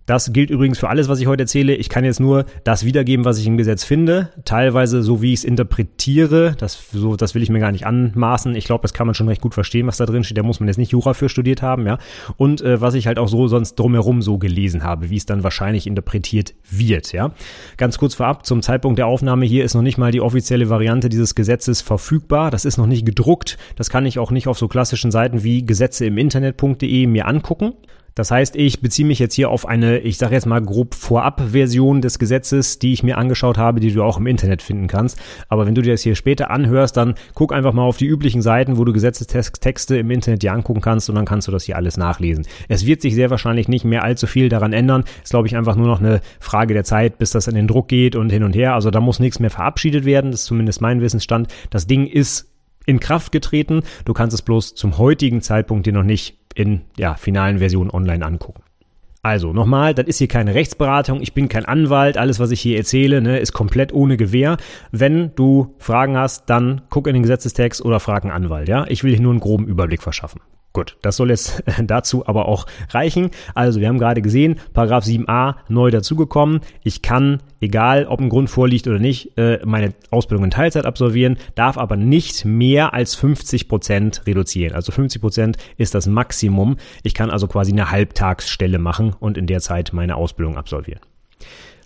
Das 0.08 0.32
gilt 0.32 0.50
übrigens 0.50 0.80
für 0.80 0.88
alles, 0.88 1.10
was 1.10 1.20
ich 1.20 1.28
heute 1.28 1.44
erzähle. 1.44 1.76
Ich 1.76 1.90
kann 1.90 2.06
jetzt 2.06 2.22
nur 2.22 2.46
das 2.64 2.86
wiedergeben, 2.86 3.26
was 3.26 3.40
ich 3.40 3.46
im 3.46 3.58
Gesetz 3.58 3.84
finde. 3.84 4.30
Teilweise 4.46 5.04
so, 5.04 5.22
wie 5.22 5.34
ich 5.34 5.40
es 5.40 5.44
interpretiere. 5.44 6.56
Das, 6.58 6.82
so, 6.94 7.18
das 7.18 7.36
will 7.36 7.44
ich 7.44 7.50
mir 7.50 7.60
gar 7.60 7.74
nicht 7.74 7.86
anmaßen. 7.86 8.56
Ich 8.56 8.64
glaube, 8.64 8.84
das 8.84 8.94
kann 8.94 9.06
man 9.06 9.16
schon 9.16 9.28
recht 9.28 9.42
gut 9.42 9.54
verstehen, 9.54 9.86
was 9.86 9.98
da 9.98 10.06
drin 10.06 10.24
steht. 10.24 10.38
Da 10.38 10.44
muss 10.44 10.62
man 10.62 10.70
jetzt 10.70 10.78
nicht 10.78 10.94
Jura 10.94 11.14
für 11.14 11.28
studiert 11.28 11.62
haben, 11.62 11.86
ja. 11.86 11.98
Und 12.38 12.62
äh, 12.62 12.80
was 12.80 12.94
ich 12.94 13.06
halt 13.06 13.20
auch 13.20 13.28
so 13.28 13.50
sonst 13.50 13.76
drumherum 13.76 14.22
so 14.22 14.38
gelesen 14.38 14.82
habe, 14.82 15.10
wie 15.10 15.18
es 15.18 15.26
dann 15.26 15.44
wahrscheinlich 15.44 15.86
interpretiert 15.88 16.54
wird, 16.72 17.12
ja. 17.12 17.34
Ganz 17.76 17.98
kurz 17.98 18.16
vorab, 18.16 18.46
zum 18.46 18.62
Zeitpunkt 18.62 19.00
der 19.00 19.08
Aufnahme 19.08 19.46
hier 19.46 19.66
ist 19.66 19.74
noch 19.74 19.82
nicht 19.82 19.98
mal 19.98 20.14
die 20.14 20.22
offizielle 20.22 20.70
Variante 20.70 21.10
dieses 21.10 21.36
Gesetzes 21.36 21.82
verfügbar. 21.82 22.50
Das 22.50 22.64
ist 22.64 22.78
noch 22.78 22.88
nicht 22.88 23.06
gedruckt. 23.06 23.58
Das 23.76 23.90
kann 23.90 24.06
ich 24.06 24.20
auch 24.20 24.32
nicht 24.32 24.48
auf 24.48 24.58
so 24.58 24.70
klassischen 24.70 25.12
Seiten 25.12 25.44
wie 25.44 25.66
Gesetze 25.66 26.06
im 26.06 26.18
Internet.de 26.18 27.08
mir 27.08 27.28
angucken. 27.28 27.74
Das 28.18 28.32
heißt, 28.32 28.56
ich 28.56 28.82
beziehe 28.82 29.08
mich 29.08 29.20
jetzt 29.20 29.36
hier 29.36 29.52
auf 29.52 29.68
eine, 29.68 30.00
ich 30.00 30.18
sage 30.18 30.34
jetzt 30.34 30.48
mal 30.48 30.60
grob 30.60 30.96
Vorab-Version 30.96 32.02
des 32.02 32.18
Gesetzes, 32.18 32.80
die 32.80 32.92
ich 32.92 33.04
mir 33.04 33.16
angeschaut 33.16 33.60
habe, 33.60 33.80
die 33.80 33.94
du 33.94 34.02
auch 34.02 34.18
im 34.18 34.26
Internet 34.26 34.64
finden 34.64 34.88
kannst. 34.88 35.20
Aber 35.50 35.68
wenn 35.68 35.76
du 35.76 35.84
dir 35.84 35.92
das 35.92 36.02
hier 36.02 36.16
später 36.16 36.50
anhörst, 36.50 36.98
dann 36.98 37.14
guck 37.36 37.54
einfach 37.54 37.74
mal 37.74 37.84
auf 37.84 37.98
die 37.98 38.08
üblichen 38.08 38.42
Seiten, 38.42 38.78
wo 38.78 38.86
du 38.86 38.92
Gesetzestexte 38.92 39.98
im 39.98 40.10
Internet 40.10 40.42
dir 40.42 40.54
angucken 40.54 40.82
kannst 40.82 41.10
und 41.10 41.16
dann 41.16 41.26
kannst 41.26 41.48
du 41.48 41.52
das 41.52 41.66
hier 41.66 41.76
alles 41.76 41.96
nachlesen. 41.96 42.48
Es 42.68 42.88
wird 42.88 43.02
sich 43.02 43.14
sehr 43.14 43.30
wahrscheinlich 43.30 43.68
nicht 43.68 43.86
mehr 43.86 44.04
allzu 44.04 44.26
viel 44.26 44.50
daran 44.50 44.74
ändern. 44.74 45.04
Ist, 45.24 45.30
glaube 45.30 45.48
ich, 45.48 45.56
einfach 45.56 45.76
nur 45.76 45.86
noch 45.86 46.00
eine 46.00 46.22
Frage 46.40 46.74
der 46.74 46.86
Zeit, 46.86 47.20
bis 47.20 47.30
das 47.30 47.48
in 47.48 47.54
den 47.54 47.68
Druck 47.68 47.88
geht 47.88 48.16
und 48.16 48.32
hin 48.32 48.44
und 48.44 48.56
her. 48.56 48.74
Also 48.74 48.90
da 48.90 49.00
muss 49.00 49.20
nichts 49.20 49.40
mehr 49.40 49.52
verabschiedet 49.52 50.06
werden. 50.06 50.32
Das 50.32 50.40
ist 50.40 50.48
zumindest 50.48 50.82
mein 50.82 51.02
Wissensstand. 51.02 51.54
Das 51.70 51.86
Ding 51.86 52.08
ist 52.08 52.52
in 52.88 53.00
Kraft 53.00 53.32
getreten. 53.32 53.84
Du 54.06 54.14
kannst 54.14 54.34
es 54.34 54.42
bloß 54.42 54.74
zum 54.74 54.98
heutigen 54.98 55.42
Zeitpunkt 55.42 55.86
dir 55.86 55.94
noch 55.94 56.02
nicht 56.02 56.37
in 56.58 56.82
ja, 56.98 57.16
finalen 57.16 57.60
Version 57.60 57.92
online 57.92 58.26
angucken. 58.26 58.64
Also 59.22 59.52
nochmal, 59.52 59.94
das 59.94 60.08
ist 60.08 60.18
hier 60.20 60.28
keine 60.28 60.56
Rechtsberatung, 60.56 61.22
ich 61.22 61.34
bin 61.34 61.50
kein 61.50 61.66
Anwalt, 61.66 62.18
alles 62.18 62.40
was 62.40 62.52
ich 62.52 62.62
hier 62.62 62.78
erzähle, 62.78 63.22
ne, 63.22 63.40
ist 63.40 63.52
komplett 63.52 63.94
ohne 63.94 64.16
Gewähr. 64.16 64.58
Wenn 64.92 65.36
du 65.36 65.76
Fragen 65.80 66.18
hast, 66.18 66.50
dann 66.50 66.82
guck 66.90 67.08
in 67.08 67.14
den 67.14 67.24
Gesetzestext 67.24 67.84
oder 67.84 68.00
frag 68.00 68.24
einen 68.24 68.32
Anwalt, 68.32 68.70
ja? 68.70 68.86
Ich 68.88 69.04
will 69.04 69.12
hier 69.12 69.22
nur 69.22 69.32
einen 69.32 69.42
groben 69.42 69.68
Überblick 69.68 70.02
verschaffen. 70.02 70.42
Gut, 70.78 70.96
das 71.02 71.16
soll 71.16 71.32
jetzt 71.32 71.64
dazu 71.84 72.28
aber 72.28 72.48
auch 72.48 72.68
reichen. 72.92 73.32
Also 73.56 73.80
wir 73.80 73.88
haben 73.88 73.98
gerade 73.98 74.22
gesehen, 74.22 74.60
Paragraph 74.74 75.06
7a 75.06 75.56
neu 75.70 75.90
dazugekommen. 75.90 76.60
Ich 76.84 77.02
kann, 77.02 77.42
egal 77.62 78.06
ob 78.06 78.22
ein 78.22 78.30
Grund 78.30 78.48
vorliegt 78.48 78.88
oder 78.88 79.00
nicht, 79.00 79.36
äh, 79.40 79.60
meine 79.66 79.96
Ausbildung 80.12 80.44
in 80.44 80.52
Teilzeit 80.52 80.86
absolvieren, 80.86 81.38
darf 81.56 81.80
aber 81.80 81.96
nicht 81.96 82.46
mehr 82.46 82.94
als 82.94 83.16
50 83.16 83.68
Prozent 83.68 84.22
reduzieren. 84.28 84.76
Also 84.76 84.92
50 84.92 85.20
Prozent 85.20 85.58
ist 85.78 85.96
das 85.96 86.06
Maximum. 86.06 86.78
Ich 87.02 87.16
kann 87.16 87.32
also 87.32 87.48
quasi 87.48 87.72
eine 87.72 87.90
Halbtagsstelle 87.90 88.78
machen 88.78 89.16
und 89.20 89.36
in 89.36 89.48
der 89.48 89.62
Zeit 89.62 89.94
meine 89.94 90.16
Ausbildung 90.16 90.58
absolvieren. 90.58 91.02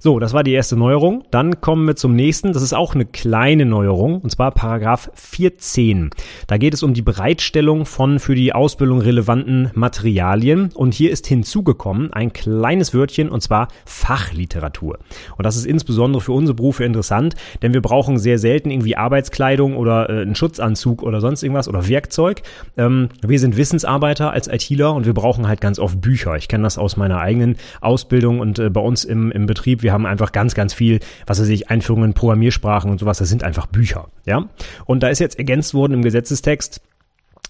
So, 0.03 0.17
das 0.17 0.33
war 0.33 0.41
die 0.41 0.53
erste 0.53 0.75
Neuerung. 0.75 1.25
Dann 1.29 1.61
kommen 1.61 1.85
wir 1.85 1.95
zum 1.95 2.15
nächsten. 2.15 2.53
Das 2.53 2.63
ist 2.63 2.73
auch 2.73 2.95
eine 2.95 3.05
kleine 3.05 3.67
Neuerung, 3.67 4.19
und 4.21 4.31
zwar 4.31 4.49
Paragraph 4.49 5.11
14. 5.13 6.09
Da 6.47 6.57
geht 6.57 6.73
es 6.73 6.81
um 6.81 6.95
die 6.95 7.03
Bereitstellung 7.03 7.85
von 7.85 8.17
für 8.17 8.33
die 8.33 8.51
Ausbildung 8.51 8.99
relevanten 8.99 9.69
Materialien. 9.75 10.71
Und 10.73 10.95
hier 10.95 11.11
ist 11.11 11.27
hinzugekommen 11.27 12.11
ein 12.13 12.33
kleines 12.33 12.95
Wörtchen, 12.95 13.29
und 13.29 13.41
zwar 13.41 13.67
Fachliteratur. 13.85 14.97
Und 15.37 15.45
das 15.45 15.55
ist 15.55 15.67
insbesondere 15.67 16.19
für 16.19 16.31
unsere 16.31 16.55
Berufe 16.55 16.83
interessant, 16.83 17.35
denn 17.61 17.75
wir 17.75 17.83
brauchen 17.83 18.17
sehr 18.17 18.39
selten 18.39 18.71
irgendwie 18.71 18.97
Arbeitskleidung 18.97 19.77
oder 19.77 20.09
äh, 20.09 20.23
einen 20.23 20.33
Schutzanzug 20.33 21.03
oder 21.03 21.21
sonst 21.21 21.43
irgendwas 21.43 21.67
oder 21.67 21.87
Werkzeug. 21.87 22.41
Ähm, 22.75 23.09
wir 23.21 23.37
sind 23.37 23.55
Wissensarbeiter 23.55 24.31
als 24.31 24.47
ITler 24.47 24.95
und 24.95 25.05
wir 25.05 25.13
brauchen 25.13 25.47
halt 25.47 25.61
ganz 25.61 25.77
oft 25.77 26.01
Bücher. 26.01 26.37
Ich 26.37 26.47
kenne 26.47 26.63
das 26.63 26.79
aus 26.79 26.97
meiner 26.97 27.19
eigenen 27.19 27.57
Ausbildung 27.81 28.39
und 28.39 28.57
äh, 28.57 28.71
bei 28.71 28.81
uns 28.81 29.03
im, 29.03 29.31
im 29.31 29.45
Betrieb. 29.45 29.83
Wir 29.83 29.90
wir 29.91 29.93
haben 29.93 30.05
einfach 30.05 30.31
ganz, 30.31 30.55
ganz 30.55 30.73
viel, 30.73 30.99
was 31.27 31.39
weiß 31.41 31.49
ich, 31.49 31.69
Einführungen 31.69 32.11
in 32.11 32.13
Programmiersprachen 32.13 32.89
und 32.89 32.99
sowas, 32.99 33.17
das 33.17 33.29
sind 33.29 33.43
einfach 33.43 33.67
Bücher, 33.67 34.07
ja. 34.25 34.45
Und 34.85 35.03
da 35.03 35.09
ist 35.09 35.19
jetzt 35.19 35.37
ergänzt 35.37 35.73
worden 35.73 35.93
im 35.93 36.01
Gesetzestext, 36.01 36.81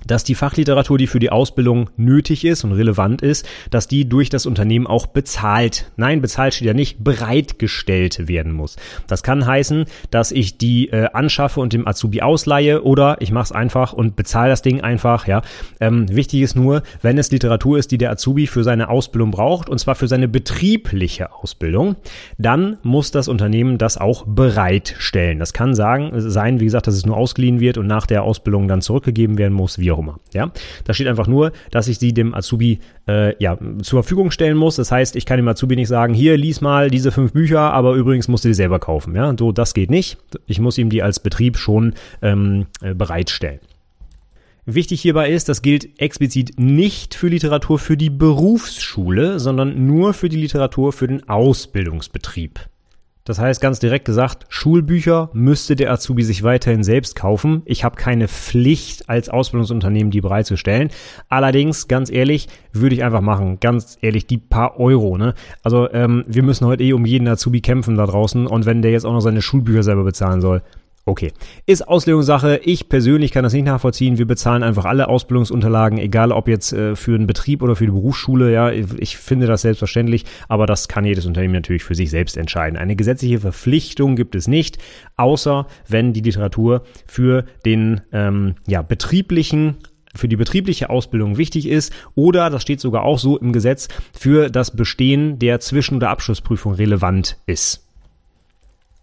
dass 0.05 0.23
die 0.23 0.35
Fachliteratur, 0.35 0.97
die 0.97 1.07
für 1.07 1.19
die 1.19 1.31
Ausbildung 1.31 1.89
nötig 1.97 2.45
ist 2.45 2.63
und 2.63 2.71
relevant 2.71 3.21
ist, 3.21 3.47
dass 3.69 3.87
die 3.87 4.07
durch 4.07 4.29
das 4.29 4.45
Unternehmen 4.45 4.87
auch 4.87 5.07
bezahlt, 5.07 5.91
nein, 5.97 6.21
bezahlt 6.21 6.53
steht 6.53 6.67
ja 6.67 6.73
nicht, 6.73 7.03
bereitgestellt 7.03 8.27
werden 8.27 8.53
muss. 8.53 8.75
Das 9.07 9.23
kann 9.23 9.45
heißen, 9.45 9.85
dass 10.09 10.31
ich 10.31 10.57
die 10.57 10.89
äh, 10.89 11.07
anschaffe 11.13 11.59
und 11.59 11.73
dem 11.73 11.87
Azubi 11.87 12.21
ausleihe 12.21 12.83
oder 12.83 13.17
ich 13.21 13.31
mache 13.31 13.45
es 13.45 13.51
einfach 13.51 13.93
und 13.93 14.15
bezahle 14.15 14.49
das 14.49 14.61
Ding 14.61 14.81
einfach. 14.81 15.27
Ja, 15.27 15.41
ähm, 15.79 16.05
Wichtig 16.09 16.41
ist 16.41 16.55
nur, 16.55 16.83
wenn 17.01 17.17
es 17.17 17.31
Literatur 17.31 17.77
ist, 17.77 17.91
die 17.91 17.97
der 17.97 18.11
Azubi 18.11 18.47
für 18.47 18.63
seine 18.63 18.89
Ausbildung 18.89 19.31
braucht 19.31 19.69
und 19.69 19.79
zwar 19.79 19.95
für 19.95 20.07
seine 20.07 20.27
betriebliche 20.27 21.31
Ausbildung, 21.31 21.95
dann 22.37 22.77
muss 22.83 23.11
das 23.11 23.27
Unternehmen 23.27 23.77
das 23.77 23.97
auch 23.97 24.25
bereitstellen. 24.27 25.39
Das 25.39 25.53
kann 25.53 25.73
sagen, 25.73 26.11
sein, 26.13 26.59
wie 26.59 26.65
gesagt, 26.65 26.87
dass 26.87 26.95
es 26.95 27.05
nur 27.05 27.17
ausgeliehen 27.17 27.59
wird 27.59 27.77
und 27.77 27.87
nach 27.87 28.05
der 28.05 28.23
Ausbildung 28.23 28.67
dann 28.67 28.81
zurückgegeben 28.81 29.37
werden 29.37 29.53
muss, 29.53 29.79
wie 29.79 29.90
auch 29.91 29.99
immer. 29.99 30.19
Ja, 30.33 30.51
da 30.85 30.93
steht 30.93 31.07
einfach 31.07 31.27
nur, 31.27 31.51
dass 31.71 31.87
ich 31.87 31.99
sie 31.99 32.13
dem 32.13 32.33
Azubi 32.33 32.79
äh, 33.07 33.35
ja, 33.41 33.57
zur 33.81 34.03
Verfügung 34.03 34.31
stellen 34.31 34.57
muss. 34.57 34.75
Das 34.75 34.91
heißt, 34.91 35.15
ich 35.15 35.25
kann 35.25 35.37
dem 35.37 35.47
Azubi 35.47 35.75
nicht 35.75 35.87
sagen, 35.87 36.13
hier, 36.13 36.37
lies 36.37 36.61
mal 36.61 36.89
diese 36.89 37.11
fünf 37.11 37.33
Bücher, 37.33 37.73
aber 37.73 37.93
übrigens 37.93 38.27
musst 38.27 38.43
du 38.43 38.49
die 38.49 38.53
selber 38.53 38.79
kaufen. 38.79 39.15
Ja, 39.15 39.33
so, 39.37 39.51
das 39.51 39.73
geht 39.73 39.89
nicht. 39.89 40.17
Ich 40.47 40.59
muss 40.59 40.77
ihm 40.77 40.89
die 40.89 41.03
als 41.03 41.19
Betrieb 41.19 41.57
schon 41.57 41.93
ähm, 42.21 42.67
äh, 42.81 42.93
bereitstellen. 42.93 43.59
Wichtig 44.65 45.01
hierbei 45.01 45.31
ist, 45.31 45.49
das 45.49 45.63
gilt 45.63 45.99
explizit 45.99 46.59
nicht 46.59 47.15
für 47.15 47.29
Literatur 47.29 47.79
für 47.79 47.97
die 47.97 48.11
Berufsschule, 48.11 49.39
sondern 49.39 49.87
nur 49.87 50.13
für 50.13 50.29
die 50.29 50.37
Literatur 50.37 50.93
für 50.93 51.07
den 51.07 51.27
Ausbildungsbetrieb. 51.27 52.59
Das 53.23 53.37
heißt 53.39 53.61
ganz 53.61 53.79
direkt 53.79 54.05
gesagt, 54.05 54.47
Schulbücher 54.49 55.29
müsste 55.33 55.75
der 55.75 55.91
Azubi 55.91 56.23
sich 56.23 56.41
weiterhin 56.41 56.83
selbst 56.83 57.15
kaufen. 57.15 57.61
Ich 57.65 57.83
habe 57.83 57.95
keine 57.95 58.27
Pflicht 58.27 59.09
als 59.09 59.29
Ausbildungsunternehmen, 59.29 60.09
die 60.09 60.21
bereitzustellen. 60.21 60.89
Allerdings, 61.29 61.87
ganz 61.87 62.09
ehrlich, 62.09 62.47
würde 62.73 62.95
ich 62.95 63.03
einfach 63.03 63.21
machen. 63.21 63.59
Ganz 63.59 63.97
ehrlich, 64.01 64.25
die 64.25 64.39
paar 64.39 64.79
Euro. 64.79 65.17
Ne? 65.17 65.35
Also 65.61 65.91
ähm, 65.91 66.23
wir 66.27 66.41
müssen 66.41 66.65
heute 66.65 66.83
eh 66.83 66.93
um 66.93 67.05
jeden 67.05 67.27
Azubi 67.27 67.61
kämpfen 67.61 67.95
da 67.95 68.07
draußen. 68.07 68.47
Und 68.47 68.65
wenn 68.65 68.81
der 68.81 68.91
jetzt 68.91 69.05
auch 69.05 69.13
noch 69.13 69.21
seine 69.21 69.41
Schulbücher 69.41 69.83
selber 69.83 70.03
bezahlen 70.03 70.41
soll, 70.41 70.63
Okay. 71.03 71.31
Ist 71.65 71.87
Auslegungssache. 71.87 72.61
Ich 72.63 72.87
persönlich 72.87 73.31
kann 73.31 73.43
das 73.43 73.53
nicht 73.53 73.65
nachvollziehen. 73.65 74.19
Wir 74.19 74.27
bezahlen 74.27 74.61
einfach 74.61 74.85
alle 74.85 75.07
Ausbildungsunterlagen, 75.07 75.97
egal 75.97 76.31
ob 76.31 76.47
jetzt 76.47 76.73
äh, 76.73 76.95
für 76.95 77.15
einen 77.15 77.25
Betrieb 77.25 77.63
oder 77.63 77.75
für 77.75 77.85
die 77.85 77.91
Berufsschule. 77.91 78.53
Ja, 78.53 78.69
ich 78.69 79.17
finde 79.17 79.47
das 79.47 79.63
selbstverständlich, 79.63 80.25
aber 80.47 80.67
das 80.67 80.87
kann 80.87 81.03
jedes 81.03 81.25
Unternehmen 81.25 81.55
natürlich 81.55 81.83
für 81.83 81.95
sich 81.95 82.11
selbst 82.11 82.37
entscheiden. 82.37 82.77
Eine 82.77 82.95
gesetzliche 82.95 83.39
Verpflichtung 83.39 84.15
gibt 84.15 84.35
es 84.35 84.47
nicht, 84.47 84.77
außer 85.17 85.65
wenn 85.87 86.13
die 86.13 86.21
Literatur 86.21 86.83
für 87.07 87.45
den 87.65 88.01
ähm, 88.11 88.55
ja, 88.67 88.83
betrieblichen 88.83 89.77
für 90.13 90.27
die 90.27 90.35
betriebliche 90.35 90.89
Ausbildung 90.89 91.37
wichtig 91.37 91.69
ist 91.69 91.93
oder, 92.15 92.49
das 92.49 92.61
steht 92.61 92.81
sogar 92.81 93.03
auch 93.03 93.17
so 93.17 93.37
im 93.37 93.53
Gesetz, 93.53 93.87
für 94.11 94.49
das 94.49 94.75
Bestehen 94.75 95.39
der 95.39 95.61
Zwischen- 95.61 95.95
oder 95.95 96.09
Abschlussprüfung 96.09 96.73
relevant 96.73 97.37
ist. 97.45 97.87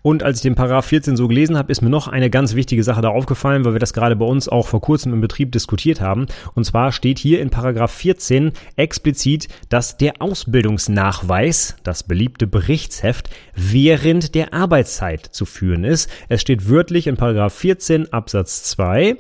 Und 0.09 0.23
als 0.23 0.39
ich 0.39 0.43
den 0.43 0.55
Paragraph 0.55 0.87
14 0.87 1.19
so 1.19 1.29
gelesen 1.29 1.59
habe, 1.59 1.71
ist 1.71 1.83
mir 1.83 1.91
noch 1.91 2.09
eine 2.09 2.31
ganz 2.31 2.55
wichtige 2.55 2.83
Sache 2.83 3.03
da 3.03 3.11
aufgefallen, 3.11 3.67
weil 3.67 3.75
wir 3.75 3.79
das 3.79 3.93
gerade 3.93 4.17
bei 4.17 4.25
uns 4.25 4.49
auch 4.49 4.67
vor 4.67 4.81
kurzem 4.81 5.13
im 5.13 5.21
Betrieb 5.21 5.53
diskutiert 5.53 6.01
haben. 6.01 6.29
Und 6.55 6.65
zwar 6.65 6.93
steht 6.93 7.19
hier 7.19 7.43
in 7.43 7.51
Paragraph 7.51 7.93
14 7.93 8.53
explizit, 8.77 9.49
dass 9.69 9.99
der 9.99 10.23
Ausbildungsnachweis, 10.23 11.77
das 11.83 12.05
beliebte 12.05 12.47
Berichtsheft, 12.47 13.29
während 13.55 14.35
der 14.35 14.55
Arbeitszeit 14.55 15.27
zu 15.27 15.45
führen 15.45 15.85
ist. 15.85 16.09
Es 16.31 16.41
steht 16.41 16.71
wörtlich 16.71 17.07
in 17.07 17.19
Paragraph 17.19 17.53
14 17.53 18.11
Absatz 18.11 18.63
2, 18.63 19.19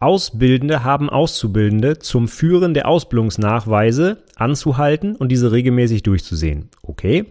Ausbildende 0.00 0.84
haben 0.84 1.10
Auszubildende 1.10 1.98
zum 1.98 2.28
Führen 2.28 2.72
der 2.72 2.86
Ausbildungsnachweise 2.86 4.22
anzuhalten 4.36 5.16
und 5.16 5.30
diese 5.30 5.50
regelmäßig 5.50 6.04
durchzusehen. 6.04 6.68
Okay. 6.82 7.24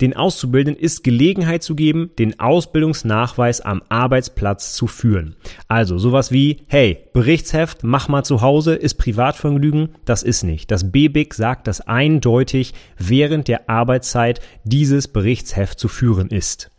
Den 0.00 0.16
Auszubildenden 0.16 0.82
ist 0.82 1.04
Gelegenheit 1.04 1.62
zu 1.62 1.74
geben, 1.74 2.10
den 2.18 2.40
Ausbildungsnachweis 2.54 3.62
am 3.62 3.82
Arbeitsplatz 3.88 4.74
zu 4.74 4.86
führen. 4.86 5.34
Also 5.66 5.98
sowas 5.98 6.30
wie, 6.30 6.58
hey, 6.68 7.08
Berichtsheft, 7.12 7.82
mach 7.82 8.06
mal 8.06 8.22
zu 8.22 8.42
Hause, 8.42 8.76
ist 8.76 8.94
Privatvergnügen, 8.94 9.96
das 10.04 10.22
ist 10.22 10.44
nicht. 10.44 10.70
Das 10.70 10.92
BBIC 10.92 11.34
sagt, 11.34 11.66
dass 11.66 11.80
eindeutig 11.80 12.72
während 12.96 13.48
der 13.48 13.68
Arbeitszeit 13.68 14.40
dieses 14.62 15.08
Berichtsheft 15.08 15.80
zu 15.80 15.88
führen 15.88 16.28
ist. 16.28 16.70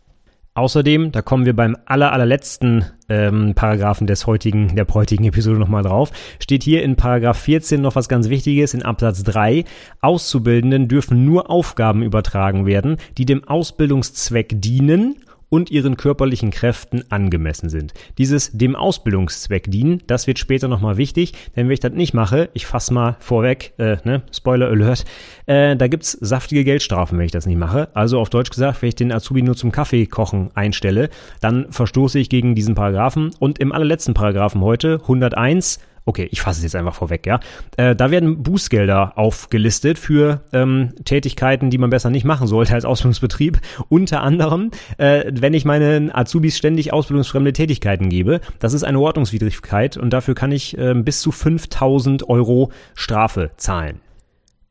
Außerdem, 0.54 1.12
da 1.12 1.20
kommen 1.20 1.44
wir 1.44 1.54
beim 1.54 1.76
aller, 1.84 2.10
allerletzten 2.10 2.86
ähm, 3.10 3.52
Paragraphen 3.54 4.06
des 4.06 4.26
heutigen, 4.26 4.74
der 4.74 4.86
heutigen 4.94 5.24
Episode 5.24 5.58
nochmal 5.58 5.82
drauf, 5.82 6.10
steht 6.40 6.62
hier 6.62 6.82
in 6.82 6.96
Paragraph 6.96 7.36
14 7.36 7.82
noch 7.82 7.96
was 7.96 8.08
ganz 8.08 8.30
Wichtiges 8.30 8.72
in 8.72 8.82
Absatz 8.82 9.22
3. 9.24 9.66
Auszubildenden 10.00 10.88
dürfen 10.88 11.26
nur 11.26 11.50
Aufgaben 11.50 12.02
übertragen 12.02 12.64
werden, 12.64 12.96
die 13.18 13.26
dem 13.26 13.44
Ausbildungszweck 13.44 14.62
dienen 14.62 15.16
und 15.48 15.70
ihren 15.70 15.96
körperlichen 15.96 16.50
Kräften 16.50 17.04
angemessen 17.10 17.68
sind. 17.68 17.94
Dieses 18.18 18.52
dem 18.52 18.76
Ausbildungszweck 18.76 19.70
dienen, 19.70 20.02
das 20.06 20.26
wird 20.26 20.38
später 20.38 20.68
nochmal 20.68 20.96
wichtig, 20.96 21.32
denn 21.54 21.66
wenn 21.66 21.74
ich 21.74 21.80
das 21.80 21.92
nicht 21.92 22.14
mache, 22.14 22.50
ich 22.54 22.66
fasse 22.66 22.92
mal 22.92 23.16
vorweg, 23.20 23.74
äh, 23.78 23.98
ne, 24.04 24.22
Spoiler 24.32 24.68
Alert, 24.68 25.04
äh, 25.46 25.76
da 25.76 25.88
gibt's 25.88 26.12
saftige 26.12 26.64
Geldstrafen, 26.64 27.18
wenn 27.18 27.26
ich 27.26 27.32
das 27.32 27.46
nicht 27.46 27.58
mache. 27.58 27.88
Also 27.94 28.18
auf 28.18 28.30
Deutsch 28.30 28.50
gesagt, 28.50 28.82
wenn 28.82 28.88
ich 28.88 28.94
den 28.94 29.12
Azubi 29.12 29.42
nur 29.42 29.56
zum 29.56 29.72
Kaffee 29.72 30.06
kochen 30.06 30.50
einstelle, 30.54 31.10
dann 31.40 31.70
verstoße 31.70 32.18
ich 32.18 32.28
gegen 32.28 32.54
diesen 32.54 32.74
Paragraphen 32.74 33.30
und 33.38 33.58
im 33.58 33.72
allerletzten 33.72 34.14
Paragraphen 34.14 34.60
heute, 34.60 34.98
101, 35.02 35.80
Okay, 36.08 36.28
ich 36.30 36.40
fasse 36.40 36.60
es 36.60 36.62
jetzt 36.62 36.76
einfach 36.76 36.94
vorweg, 36.94 37.26
ja. 37.26 37.40
Äh, 37.76 37.96
da 37.96 38.12
werden 38.12 38.44
Bußgelder 38.44 39.18
aufgelistet 39.18 39.98
für 39.98 40.42
ähm, 40.52 40.94
Tätigkeiten, 41.04 41.68
die 41.68 41.78
man 41.78 41.90
besser 41.90 42.10
nicht 42.10 42.24
machen 42.24 42.46
sollte 42.46 42.74
als 42.74 42.84
Ausbildungsbetrieb. 42.84 43.58
Unter 43.88 44.22
anderem, 44.22 44.70
äh, 44.98 45.24
wenn 45.32 45.52
ich 45.52 45.64
meinen 45.64 46.14
Azubis 46.14 46.56
ständig 46.56 46.92
ausbildungsfremde 46.92 47.52
Tätigkeiten 47.52 48.08
gebe. 48.08 48.40
Das 48.60 48.72
ist 48.72 48.84
eine 48.84 49.00
Ordnungswidrigkeit 49.00 49.96
und 49.96 50.10
dafür 50.10 50.36
kann 50.36 50.52
ich 50.52 50.78
äh, 50.78 50.94
bis 50.94 51.20
zu 51.20 51.32
5000 51.32 52.28
Euro 52.28 52.70
Strafe 52.94 53.50
zahlen. 53.56 54.00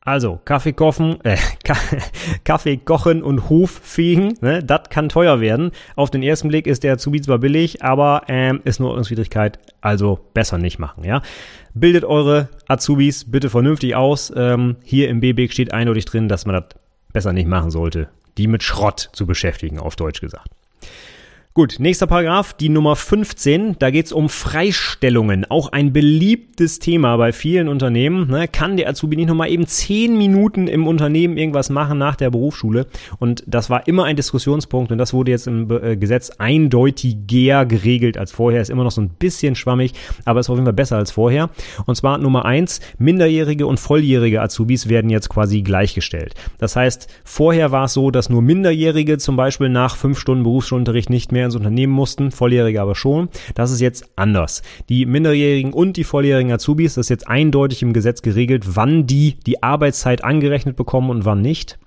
Also, 0.05 0.39
Kaffee 0.45 0.73
kochen, 0.73 1.17
äh, 1.25 1.35
Kaffee 2.43 2.77
kochen 2.77 3.23
und 3.23 3.49
Hof 3.49 3.71
fegen, 3.71 4.35
ne, 4.39 4.63
das 4.63 4.89
kann 4.91 5.09
teuer 5.09 5.41
werden. 5.41 5.71
Auf 5.95 6.11
den 6.11 6.21
ersten 6.21 6.49
Blick 6.49 6.67
ist 6.67 6.83
der 6.83 6.93
Azubi 6.93 7.21
zwar 7.21 7.39
billig, 7.39 7.83
aber 7.83 8.21
ähm, 8.27 8.61
ist 8.65 8.79
nur 8.79 8.89
Ordnungswidrigkeit, 8.89 9.57
also 9.81 10.19
besser 10.35 10.59
nicht 10.59 10.77
machen, 10.77 11.03
ja. 11.03 11.23
Bildet 11.73 12.05
eure 12.05 12.49
Azubis 12.67 13.29
bitte 13.29 13.49
vernünftig 13.49 13.95
aus. 13.95 14.31
Ähm, 14.35 14.75
hier 14.83 15.09
im 15.09 15.21
BBIG 15.21 15.51
steht 15.51 15.73
eindeutig 15.73 16.05
drin, 16.05 16.29
dass 16.29 16.45
man 16.45 16.55
das 16.55 16.79
besser 17.11 17.33
nicht 17.33 17.47
machen 17.47 17.71
sollte, 17.71 18.07
die 18.37 18.47
mit 18.47 18.61
Schrott 18.61 19.09
zu 19.11 19.25
beschäftigen, 19.25 19.79
auf 19.79 19.95
Deutsch 19.95 20.21
gesagt. 20.21 20.49
Gut, 21.57 21.75
nächster 21.79 22.05
Paragraph, 22.05 22.51
die 22.51 22.67
Nummer 22.67 22.97
15. 22.97 23.77
Da 23.79 23.89
geht's 23.89 24.11
um 24.11 24.27
Freistellungen. 24.27 25.45
Auch 25.49 25.71
ein 25.71 25.93
beliebtes 25.93 26.79
Thema 26.79 27.15
bei 27.15 27.31
vielen 27.31 27.69
Unternehmen. 27.69 28.29
Ne? 28.29 28.49
Kann 28.49 28.75
der 28.75 28.89
Azubi 28.89 29.15
nicht 29.15 29.29
nochmal 29.29 29.49
eben 29.49 29.65
10 29.65 30.17
Minuten 30.17 30.67
im 30.67 30.85
Unternehmen 30.85 31.37
irgendwas 31.37 31.69
machen 31.69 31.97
nach 31.97 32.17
der 32.17 32.29
Berufsschule? 32.29 32.87
Und 33.19 33.45
das 33.47 33.69
war 33.69 33.87
immer 33.87 34.03
ein 34.03 34.17
Diskussionspunkt 34.17 34.91
und 34.91 34.97
das 34.97 35.13
wurde 35.13 35.31
jetzt 35.31 35.47
im 35.47 35.71
äh, 35.71 35.95
Gesetz 35.95 36.29
eindeutiger 36.39 37.65
geregelt 37.65 38.17
als 38.17 38.33
vorher. 38.33 38.59
Ist 38.59 38.69
immer 38.69 38.83
noch 38.83 38.91
so 38.91 38.99
ein 38.99 39.11
bisschen 39.11 39.55
schwammig, 39.55 39.93
aber 40.25 40.41
ist 40.41 40.49
auf 40.49 40.57
jeden 40.57 40.65
Fall 40.65 40.73
besser 40.73 40.97
als 40.97 41.11
vorher. 41.11 41.51
Und 41.85 41.95
zwar 41.95 42.17
Nummer 42.17 42.43
1, 42.43 42.81
minderjährige 42.97 43.65
und 43.65 43.79
volljährige 43.79 44.41
Azubis 44.41 44.89
werden 44.89 45.09
jetzt 45.09 45.29
quasi 45.29 45.61
gleichgestellt. 45.61 46.33
Das 46.57 46.75
heißt, 46.75 47.07
vorher 47.23 47.71
war 47.71 47.85
es 47.85 47.93
so, 47.93 48.11
dass 48.11 48.29
nur 48.29 48.41
Minderjährige 48.41 49.17
zum 49.19 49.37
Beispiel 49.37 49.69
nach 49.69 49.95
5 49.95 50.19
Stunden 50.19 50.43
Berufsschulunterricht 50.43 51.09
nicht 51.09 51.31
mehr 51.31 51.44
ins 51.45 51.55
Unternehmen 51.55 51.93
mussten, 51.93 52.31
Volljährige 52.31 52.81
aber 52.81 52.95
schon. 52.95 53.29
Das 53.53 53.71
ist 53.71 53.81
jetzt 53.81 54.09
anders. 54.15 54.61
Die 54.89 55.05
Minderjährigen 55.05 55.73
und 55.73 55.97
die 55.97 56.03
volljährigen 56.03 56.51
Azubis, 56.51 56.95
das 56.95 57.05
ist 57.05 57.09
jetzt 57.09 57.27
eindeutig 57.27 57.81
im 57.81 57.93
Gesetz 57.93 58.21
geregelt, 58.21 58.75
wann 58.75 59.07
die 59.07 59.37
die 59.45 59.63
Arbeitszeit 59.63 60.23
angerechnet 60.23 60.75
bekommen 60.75 61.09
und 61.09 61.25
wann 61.25 61.41
nicht. 61.41 61.79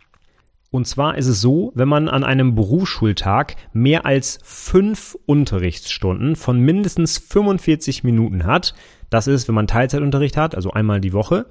Und 0.70 0.86
zwar 0.86 1.16
ist 1.16 1.28
es 1.28 1.40
so, 1.40 1.72
wenn 1.74 1.88
man 1.88 2.08
an 2.08 2.24
einem 2.24 2.54
Berufsschultag 2.54 3.56
mehr 3.72 4.04
als 4.04 4.38
fünf 4.42 5.16
Unterrichtsstunden 5.24 6.36
von 6.36 6.60
mindestens 6.60 7.16
45 7.16 8.04
Minuten 8.04 8.44
hat, 8.44 8.74
das 9.08 9.26
ist, 9.26 9.48
wenn 9.48 9.54
man 9.54 9.66
Teilzeitunterricht 9.66 10.36
hat, 10.36 10.54
also 10.54 10.70
einmal 10.70 11.00
die 11.00 11.14
Woche, 11.14 11.46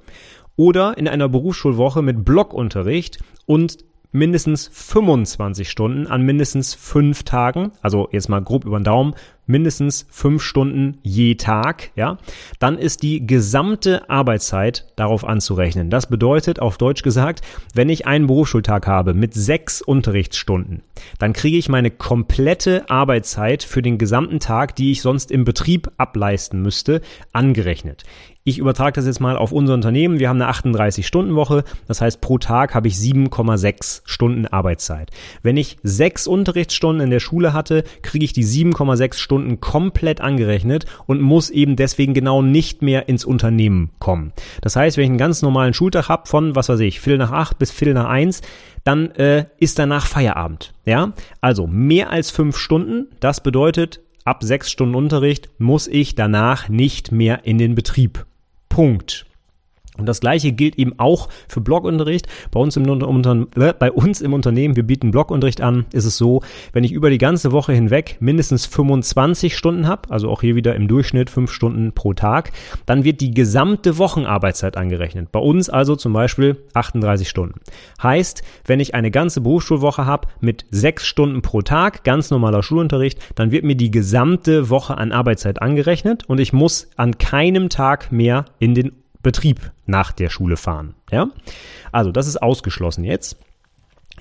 oder 0.54 0.98
in 0.98 1.08
einer 1.08 1.28
Berufsschulwoche 1.28 2.02
mit 2.02 2.24
Blockunterricht 2.24 3.18
und 3.46 3.78
mindestens 4.12 4.70
25 4.72 5.68
Stunden 5.68 6.06
an 6.06 6.22
mindestens 6.22 6.74
fünf 6.74 7.22
Tagen, 7.24 7.72
also 7.82 8.08
jetzt 8.12 8.28
mal 8.28 8.42
grob 8.42 8.64
über 8.64 8.78
den 8.78 8.84
Daumen, 8.84 9.14
mindestens 9.46 10.06
fünf 10.10 10.42
Stunden 10.42 10.98
je 11.02 11.34
Tag, 11.34 11.90
ja, 11.96 12.18
dann 12.58 12.78
ist 12.78 13.02
die 13.02 13.26
gesamte 13.26 14.08
Arbeitszeit 14.08 14.86
darauf 14.96 15.24
anzurechnen. 15.24 15.90
Das 15.90 16.06
bedeutet, 16.06 16.60
auf 16.60 16.78
Deutsch 16.78 17.02
gesagt, 17.02 17.40
wenn 17.74 17.88
ich 17.88 18.06
einen 18.06 18.26
Berufsschultag 18.26 18.86
habe 18.86 19.14
mit 19.14 19.34
sechs 19.34 19.80
Unterrichtsstunden, 19.82 20.82
dann 21.18 21.32
kriege 21.32 21.56
ich 21.56 21.68
meine 21.68 21.90
komplette 21.90 22.88
Arbeitszeit 22.90 23.62
für 23.62 23.82
den 23.82 23.98
gesamten 23.98 24.38
Tag, 24.38 24.76
die 24.76 24.92
ich 24.92 25.02
sonst 25.02 25.30
im 25.30 25.44
Betrieb 25.44 25.90
ableisten 25.96 26.62
müsste, 26.62 27.00
angerechnet. 27.32 28.04
Ich 28.48 28.56
übertrage 28.56 28.94
das 28.94 29.04
jetzt 29.04 29.20
mal 29.20 29.36
auf 29.36 29.52
unser 29.52 29.74
Unternehmen. 29.74 30.18
Wir 30.18 30.30
haben 30.30 30.40
eine 30.40 30.50
38-Stunden-Woche. 30.50 31.64
Das 31.86 32.00
heißt, 32.00 32.22
pro 32.22 32.38
Tag 32.38 32.74
habe 32.74 32.88
ich 32.88 32.94
7,6 32.94 34.00
Stunden 34.06 34.46
Arbeitszeit. 34.46 35.10
Wenn 35.42 35.58
ich 35.58 35.76
sechs 35.82 36.26
Unterrichtsstunden 36.26 37.04
in 37.04 37.10
der 37.10 37.20
Schule 37.20 37.52
hatte, 37.52 37.84
kriege 38.00 38.24
ich 38.24 38.32
die 38.32 38.46
7,6 38.46 39.18
Stunden 39.18 39.60
komplett 39.60 40.22
angerechnet 40.22 40.86
und 41.04 41.20
muss 41.20 41.50
eben 41.50 41.76
deswegen 41.76 42.14
genau 42.14 42.40
nicht 42.40 42.80
mehr 42.80 43.10
ins 43.10 43.26
Unternehmen 43.26 43.90
kommen. 43.98 44.32
Das 44.62 44.76
heißt, 44.76 44.96
wenn 44.96 45.04
ich 45.04 45.10
einen 45.10 45.18
ganz 45.18 45.42
normalen 45.42 45.74
Schultag 45.74 46.08
habe 46.08 46.26
von, 46.26 46.56
was 46.56 46.70
weiß 46.70 46.80
ich, 46.80 47.00
Viertel 47.00 47.18
nach 47.18 47.32
acht 47.32 47.58
bis 47.58 47.70
Viertel 47.70 47.92
nach 47.92 48.08
eins, 48.08 48.40
dann 48.82 49.10
äh, 49.10 49.44
ist 49.58 49.78
danach 49.78 50.06
Feierabend. 50.06 50.72
Ja, 50.86 51.12
also 51.42 51.66
mehr 51.66 52.08
als 52.08 52.30
fünf 52.30 52.56
Stunden. 52.56 53.08
Das 53.20 53.42
bedeutet, 53.42 54.00
ab 54.24 54.42
sechs 54.42 54.70
Stunden 54.70 54.94
Unterricht 54.94 55.50
muss 55.58 55.86
ich 55.86 56.14
danach 56.14 56.70
nicht 56.70 57.12
mehr 57.12 57.44
in 57.44 57.58
den 57.58 57.74
Betrieb. 57.74 58.24
Punkt. 58.78 59.27
Und 59.98 60.06
das 60.06 60.20
gleiche 60.20 60.52
gilt 60.52 60.78
eben 60.78 60.94
auch 60.98 61.28
für 61.48 61.60
Blogunterricht. 61.60 62.26
Bei 62.50 62.60
uns, 62.60 62.76
im, 62.76 62.88
unter, 62.88 63.46
äh, 63.56 63.74
bei 63.78 63.90
uns 63.90 64.20
im 64.20 64.32
Unternehmen, 64.32 64.76
wir 64.76 64.84
bieten 64.84 65.10
Blogunterricht 65.10 65.60
an, 65.60 65.86
ist 65.92 66.04
es 66.04 66.16
so, 66.16 66.40
wenn 66.72 66.84
ich 66.84 66.92
über 66.92 67.10
die 67.10 67.18
ganze 67.18 67.52
Woche 67.52 67.72
hinweg 67.72 68.16
mindestens 68.20 68.66
25 68.66 69.56
Stunden 69.56 69.86
habe, 69.86 70.10
also 70.10 70.30
auch 70.30 70.40
hier 70.40 70.54
wieder 70.54 70.74
im 70.76 70.88
Durchschnitt 70.88 71.30
5 71.30 71.50
Stunden 71.50 71.92
pro 71.92 72.14
Tag, 72.14 72.52
dann 72.86 73.04
wird 73.04 73.20
die 73.20 73.32
gesamte 73.32 73.98
Wochenarbeitszeit 73.98 74.76
angerechnet. 74.76 75.32
Bei 75.32 75.40
uns 75.40 75.68
also 75.68 75.96
zum 75.96 76.12
Beispiel 76.12 76.56
38 76.74 77.28
Stunden. 77.28 77.60
Heißt, 78.02 78.42
wenn 78.64 78.80
ich 78.80 78.94
eine 78.94 79.10
ganze 79.10 79.40
Berufsschulwoche 79.40 80.06
habe 80.06 80.28
mit 80.40 80.64
6 80.70 81.04
Stunden 81.04 81.42
pro 81.42 81.62
Tag, 81.62 82.04
ganz 82.04 82.30
normaler 82.30 82.62
Schulunterricht, 82.62 83.18
dann 83.34 83.50
wird 83.50 83.64
mir 83.64 83.76
die 83.76 83.90
gesamte 83.90 84.70
Woche 84.70 84.96
an 84.96 85.12
Arbeitszeit 85.12 85.60
angerechnet 85.60 86.28
und 86.28 86.38
ich 86.38 86.52
muss 86.52 86.88
an 86.96 87.18
keinem 87.18 87.68
Tag 87.68 88.12
mehr 88.12 88.44
in 88.58 88.74
den 88.74 88.92
Betrieb 89.28 89.72
nach 89.84 90.10
der 90.10 90.30
Schule 90.30 90.56
fahren. 90.56 90.94
Ja? 91.10 91.28
Also, 91.92 92.12
das 92.12 92.26
ist 92.26 92.42
ausgeschlossen 92.42 93.04
jetzt. 93.04 93.36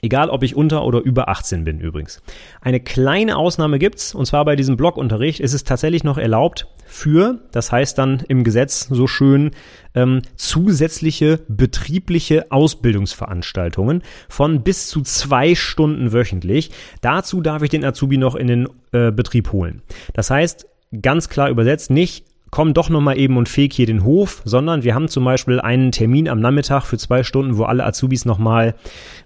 Egal, 0.01 0.29
ob 0.29 0.43
ich 0.43 0.53
unter 0.53 0.83
oder 0.83 0.99
über 0.99 1.29
18 1.29 1.63
bin 1.63 1.79
übrigens. 1.79 2.21
Eine 2.59 2.81
kleine 2.81 3.37
Ausnahme 3.37 3.79
gibt's, 3.79 4.13
und 4.13 4.25
zwar 4.25 4.43
bei 4.43 4.57
diesem 4.57 4.75
Blockunterricht 4.75 5.39
ist 5.39 5.53
es 5.53 5.63
tatsächlich 5.63 6.03
noch 6.03 6.17
erlaubt 6.17 6.67
für, 6.85 7.39
das 7.53 7.71
heißt 7.71 7.97
dann 7.97 8.21
im 8.27 8.43
Gesetz 8.43 8.89
so 8.89 9.07
schön, 9.07 9.51
ähm, 9.95 10.23
zusätzliche 10.35 11.39
betriebliche 11.47 12.51
Ausbildungsveranstaltungen 12.51 14.03
von 14.27 14.61
bis 14.61 14.87
zu 14.87 15.03
zwei 15.03 15.55
Stunden 15.55 16.11
wöchentlich. 16.11 16.71
Dazu 16.99 17.39
darf 17.39 17.63
ich 17.63 17.69
den 17.69 17.85
Azubi 17.85 18.17
noch 18.17 18.35
in 18.35 18.47
den 18.47 18.67
äh, 18.91 19.11
Betrieb 19.11 19.53
holen. 19.53 19.83
Das 20.13 20.29
heißt, 20.29 20.67
ganz 21.01 21.29
klar 21.29 21.49
übersetzt, 21.49 21.91
nicht 21.91 22.25
komm 22.51 22.73
doch 22.73 22.89
nochmal 22.89 23.17
eben 23.17 23.37
und 23.37 23.49
feg 23.49 23.73
hier 23.73 23.85
den 23.85 24.03
Hof, 24.03 24.41
sondern 24.45 24.83
wir 24.83 24.95
haben 24.95 25.07
zum 25.07 25.25
Beispiel 25.25 25.59
einen 25.59 25.91
Termin 25.91 26.29
am 26.29 26.39
Nachmittag 26.39 26.85
für 26.85 26.97
zwei 26.97 27.23
Stunden, 27.23 27.57
wo 27.57 27.63
alle 27.63 27.85
Azubis 27.85 28.25
nochmal, 28.25 28.75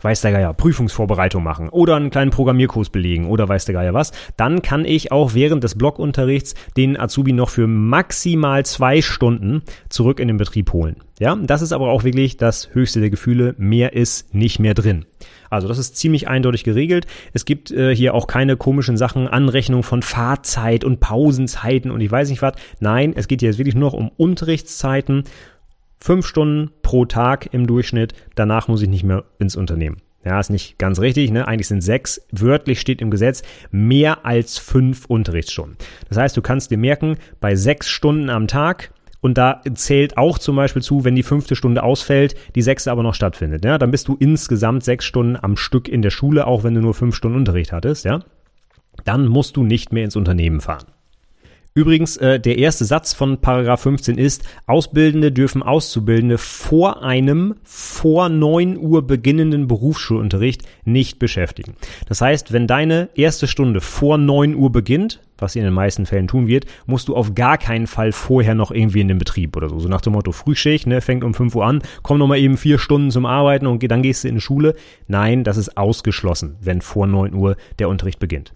weiß 0.01 0.21
der 0.21 0.31
Geier, 0.31 0.53
Prüfungsvorbereitung 0.53 1.43
machen 1.43 1.69
oder 1.69 1.95
einen 1.95 2.09
kleinen 2.09 2.31
Programmierkurs 2.31 2.89
belegen 2.89 3.27
oder 3.27 3.47
weiß 3.47 3.65
der 3.65 3.73
Geier 3.73 3.93
was. 3.93 4.11
Dann 4.37 4.61
kann 4.61 4.85
ich 4.85 5.11
auch 5.11 5.33
während 5.33 5.63
des 5.63 5.77
Blockunterrichts 5.77 6.55
den 6.77 6.99
Azubi 6.99 7.33
noch 7.33 7.49
für 7.49 7.67
maximal 7.67 8.65
zwei 8.65 9.01
Stunden 9.01 9.61
zurück 9.89 10.19
in 10.19 10.27
den 10.27 10.37
Betrieb 10.37 10.73
holen. 10.73 10.97
Ja, 11.21 11.35
das 11.35 11.61
ist 11.61 11.71
aber 11.71 11.91
auch 11.91 12.03
wirklich 12.03 12.37
das 12.37 12.73
höchste 12.73 12.99
der 12.99 13.11
Gefühle. 13.11 13.53
Mehr 13.59 13.93
ist 13.93 14.33
nicht 14.33 14.57
mehr 14.57 14.73
drin. 14.73 15.05
Also 15.51 15.67
das 15.67 15.77
ist 15.77 15.95
ziemlich 15.95 16.27
eindeutig 16.27 16.63
geregelt. 16.63 17.05
Es 17.31 17.45
gibt 17.45 17.69
äh, 17.69 17.95
hier 17.95 18.15
auch 18.15 18.25
keine 18.25 18.57
komischen 18.57 18.97
Sachen, 18.97 19.27
Anrechnung 19.27 19.83
von 19.83 20.01
Fahrzeit 20.01 20.83
und 20.83 20.99
Pausenzeiten 20.99 21.91
und 21.91 22.01
ich 22.01 22.11
weiß 22.11 22.31
nicht 22.31 22.41
was. 22.41 22.53
Nein, 22.79 23.13
es 23.15 23.27
geht 23.27 23.41
hier 23.41 23.49
jetzt 23.49 23.59
wirklich 23.59 23.75
nur 23.75 23.91
noch 23.91 23.93
um 23.93 24.09
Unterrichtszeiten. 24.17 25.25
Fünf 25.99 26.25
Stunden 26.25 26.71
pro 26.81 27.05
Tag 27.05 27.53
im 27.53 27.67
Durchschnitt. 27.67 28.15
Danach 28.33 28.67
muss 28.67 28.81
ich 28.81 28.89
nicht 28.89 29.03
mehr 29.03 29.23
ins 29.37 29.55
Unternehmen. 29.55 29.97
Ja, 30.25 30.39
ist 30.39 30.49
nicht 30.49 30.79
ganz 30.79 30.99
richtig, 30.99 31.29
ne? 31.29 31.47
Eigentlich 31.47 31.67
sind 31.67 31.81
sechs, 31.81 32.25
wörtlich 32.31 32.81
steht 32.81 32.99
im 32.99 33.11
Gesetz, 33.11 33.43
mehr 33.69 34.25
als 34.25 34.57
fünf 34.57 35.05
Unterrichtsstunden. 35.05 35.77
Das 36.09 36.17
heißt, 36.17 36.35
du 36.35 36.41
kannst 36.41 36.71
dir 36.71 36.79
merken, 36.79 37.17
bei 37.39 37.55
sechs 37.55 37.89
Stunden 37.89 38.31
am 38.31 38.47
Tag 38.47 38.89
und 39.21 39.37
da 39.37 39.61
zählt 39.75 40.17
auch 40.17 40.39
zum 40.39 40.55
Beispiel 40.55 40.81
zu, 40.81 41.05
wenn 41.05 41.15
die 41.15 41.23
fünfte 41.23 41.55
Stunde 41.55 41.83
ausfällt, 41.83 42.35
die 42.55 42.61
sechste 42.61 42.91
aber 42.91 43.03
noch 43.03 43.13
stattfindet. 43.13 43.63
Ja, 43.63 43.77
dann 43.77 43.91
bist 43.91 44.07
du 44.07 44.17
insgesamt 44.19 44.83
sechs 44.83 45.05
Stunden 45.05 45.37
am 45.41 45.55
Stück 45.55 45.87
in 45.87 46.01
der 46.01 46.09
Schule, 46.09 46.47
auch 46.47 46.63
wenn 46.63 46.73
du 46.73 46.81
nur 46.81 46.93
fünf 46.93 47.15
Stunden 47.15 47.37
Unterricht 47.37 47.71
hattest. 47.71 48.03
Ja, 48.03 48.21
dann 49.05 49.27
musst 49.27 49.55
du 49.55 49.63
nicht 49.63 49.93
mehr 49.93 50.03
ins 50.03 50.15
Unternehmen 50.15 50.59
fahren. 50.59 50.85
Übrigens, 51.73 52.17
äh, 52.17 52.37
der 52.37 52.57
erste 52.57 52.83
Satz 52.83 53.13
von 53.13 53.39
Paragraph 53.39 53.81
15 53.81 54.17
ist, 54.17 54.43
Ausbildende 54.67 55.31
dürfen 55.31 55.63
Auszubildende 55.63 56.37
vor 56.37 57.01
einem 57.01 57.55
vor 57.63 58.27
neun 58.27 58.77
Uhr 58.77 59.07
beginnenden 59.07 59.67
Berufsschulunterricht 59.67 60.63
nicht 60.83 61.17
beschäftigen. 61.17 61.75
Das 62.09 62.19
heißt, 62.19 62.51
wenn 62.51 62.67
deine 62.67 63.07
erste 63.15 63.47
Stunde 63.47 63.79
vor 63.79 64.17
neun 64.17 64.53
Uhr 64.55 64.69
beginnt, 64.69 65.21
was 65.41 65.53
sie 65.53 65.59
in 65.59 65.65
den 65.65 65.73
meisten 65.73 66.05
Fällen 66.05 66.27
tun 66.27 66.47
wird, 66.47 66.65
musst 66.85 67.07
du 67.07 67.15
auf 67.15 67.35
gar 67.35 67.57
keinen 67.57 67.87
Fall 67.87 68.11
vorher 68.11 68.55
noch 68.55 68.71
irgendwie 68.71 69.01
in 69.01 69.07
den 69.07 69.17
Betrieb 69.17 69.55
oder 69.57 69.69
so. 69.69 69.79
So 69.79 69.89
nach 69.89 70.01
dem 70.01 70.13
Motto 70.13 70.31
Frühschicht, 70.31 70.87
ne, 70.87 71.01
fängt 71.01 71.23
um 71.23 71.33
5 71.33 71.55
Uhr 71.55 71.65
an, 71.65 71.81
komm 72.03 72.19
noch 72.19 72.27
mal 72.27 72.37
eben 72.37 72.57
vier 72.57 72.77
Stunden 72.77 73.11
zum 73.11 73.25
Arbeiten 73.25 73.67
und 73.67 73.81
dann 73.89 74.03
gehst 74.03 74.23
du 74.23 74.27
in 74.27 74.35
die 74.35 74.41
Schule. 74.41 74.75
Nein, 75.07 75.43
das 75.43 75.57
ist 75.57 75.77
ausgeschlossen, 75.77 76.55
wenn 76.61 76.81
vor 76.81 77.07
9 77.07 77.33
Uhr 77.33 77.55
der 77.79 77.89
Unterricht 77.89 78.19
beginnt. 78.19 78.53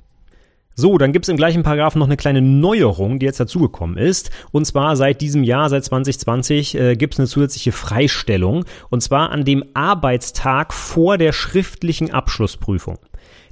So, 0.77 0.97
dann 0.97 1.13
gibt's 1.13 1.29
im 1.29 1.37
gleichen 1.37 1.63
Paragraphen 1.63 1.99
noch 1.99 2.07
eine 2.07 2.17
kleine 2.17 2.41
Neuerung, 2.41 3.17
die 3.17 3.25
jetzt 3.25 3.39
dazugekommen 3.39 3.95
ist. 3.95 4.29
Und 4.51 4.65
zwar 4.65 4.97
seit 4.97 5.21
diesem 5.21 5.43
Jahr, 5.43 5.69
seit 5.69 5.85
2020, 5.85 6.75
äh, 6.75 6.95
gibt's 6.97 7.17
eine 7.17 7.29
zusätzliche 7.29 7.71
Freistellung. 7.71 8.65
Und 8.89 8.99
zwar 9.01 9.31
an 9.31 9.45
dem 9.45 9.63
Arbeitstag 9.73 10.73
vor 10.73 11.17
der 11.17 11.31
schriftlichen 11.31 12.11
Abschlussprüfung. 12.11 12.97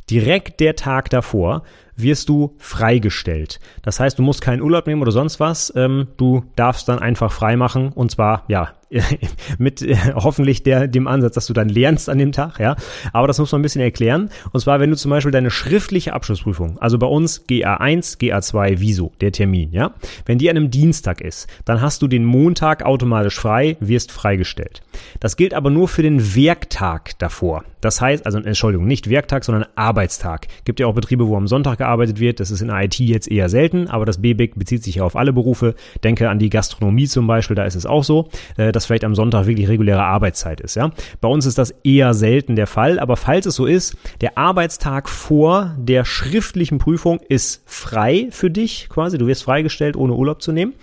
Direkt 0.10 0.60
der 0.60 0.76
Tag 0.76 1.10
davor 1.12 1.64
wirst 1.96 2.30
du 2.30 2.56
freigestellt. 2.58 3.60
Das 3.82 4.00
heißt, 4.00 4.18
du 4.18 4.24
musst 4.24 4.42
keinen 4.42 4.62
Urlaub 4.62 4.88
nehmen 4.88 5.02
oder 5.02 5.12
sonst 5.12 5.40
was. 5.40 5.74
Ähm, 5.76 6.08
du 6.18 6.44
darfst 6.56 6.88
dann 6.90 7.00
einfach 7.00 7.32
frei 7.32 7.56
machen 7.56 7.92
und 7.94 8.12
zwar, 8.12 8.44
ja, 8.48 8.74
mit 9.58 9.82
äh, 9.82 9.96
hoffentlich 10.16 10.64
der, 10.64 10.88
dem 10.88 11.08
Ansatz, 11.08 11.36
dass 11.36 11.48
du 11.48 11.54
dann 11.54 11.70
lernst 11.70 12.10
an 12.10 12.18
dem 12.18 12.32
Tag, 12.32 12.60
ja. 12.60 12.76
Aber 13.12 13.28
das 13.28 13.40
muss 13.40 13.52
man 13.52 13.62
ein 13.62 13.64
bisschen 13.64 13.82
erklären. 13.82 14.30
Und 14.52 14.60
zwar, 14.60 14.80
wenn 14.80 14.90
du 14.90 14.96
zum 14.96 15.10
Beispiel 15.10 15.32
deine 15.32 15.50
schriftliche 15.50 16.14
Abschlussprüfung, 16.14 16.78
also 16.80 16.98
bei 16.98 17.08
uns 17.08 17.46
GA1, 17.48 18.20
GA2, 18.20 18.76
Wieso, 18.78 19.12
der 19.22 19.32
Termin, 19.32 19.72
ja. 19.72 19.94
Wenn 20.26 20.38
die 20.38 20.50
an 20.50 20.58
einem 20.58 20.72
Dienstag 20.72 21.22
ist, 21.22 21.48
dann 21.66 21.82
hast 21.82 22.02
du 22.02 22.08
den 22.08 22.26
Montag 22.26 22.84
automatisch 22.84 23.40
frei, 23.40 23.78
wirst 23.80 24.12
freigestellt. 24.12 24.82
Das 25.20 25.38
gilt 25.38 25.54
aber 25.54 25.70
nur 25.70 25.88
für 25.88 26.04
den 26.04 26.36
Werktag 26.36 27.18
davor. 27.20 27.64
Das 27.82 28.00
heißt, 28.00 28.26
also, 28.26 28.40
Entschuldigung, 28.40 28.88
nicht 28.88 29.10
Werktag, 29.10 29.44
sondern 29.44 29.66
Arbeitstag. 29.76 30.48
Gibt 30.66 30.80
ja 30.80 30.88
auch 30.88 30.94
Betriebe, 30.94 31.28
wo 31.28 31.36
am 31.36 31.48
Sonntag 31.48 31.82
gearbeitet 31.84 32.20
wird. 32.20 32.40
Das 32.40 32.52
ist 32.52 32.62
in 32.62 32.70
IT 32.70 33.00
jetzt 33.00 33.30
eher 33.30 33.50
selten, 33.50 33.88
aber 33.88 34.06
das 34.06 34.22
BBIC 34.22 34.56
bezieht 34.56 34.84
sich 34.84 34.96
ja 34.96 35.04
auf 35.04 35.16
alle 35.16 35.34
Berufe. 35.34 35.76
Denke 36.04 36.30
an 36.30 36.40
die 36.40 36.50
Gastronomie 36.50 37.08
zum 37.08 37.28
Beispiel, 37.28 37.56
da 37.56 37.66
ist 37.66 37.76
es 37.76 37.86
auch 37.86 38.04
so, 38.04 38.30
äh, 38.58 38.72
dass 38.72 38.86
vielleicht 38.86 39.04
am 39.04 39.16
Sonntag 39.16 39.46
wirklich 39.46 39.68
reguläre 39.68 40.04
Arbeitszeit 40.04 40.62
ist. 40.62 40.76
Ja? 40.76 40.92
Bei 41.22 41.28
uns 41.28 41.46
ist 41.46 41.58
das 41.58 41.72
eher 41.84 42.14
selten 42.14 42.56
der 42.56 42.68
Fall, 42.68 43.00
aber 43.00 43.18
falls 43.18 43.46
es 43.46 43.56
so 43.56 43.66
ist, 43.66 43.96
der 44.22 44.38
Arbeitstag 44.38 45.10
vor 45.10 45.76
der 45.78 46.06
schriftlichen 46.06 46.78
Prüfung 46.78 47.20
ist 47.28 47.62
frei 47.66 48.28
für 48.32 48.50
dich 48.50 48.88
quasi. 48.90 49.18
Du 49.18 49.28
wirst 49.28 49.44
freigestellt, 49.44 49.96
ohne 49.96 50.14
Urlaub 50.14 50.42
zu 50.42 50.52
nehmen. 50.52 50.74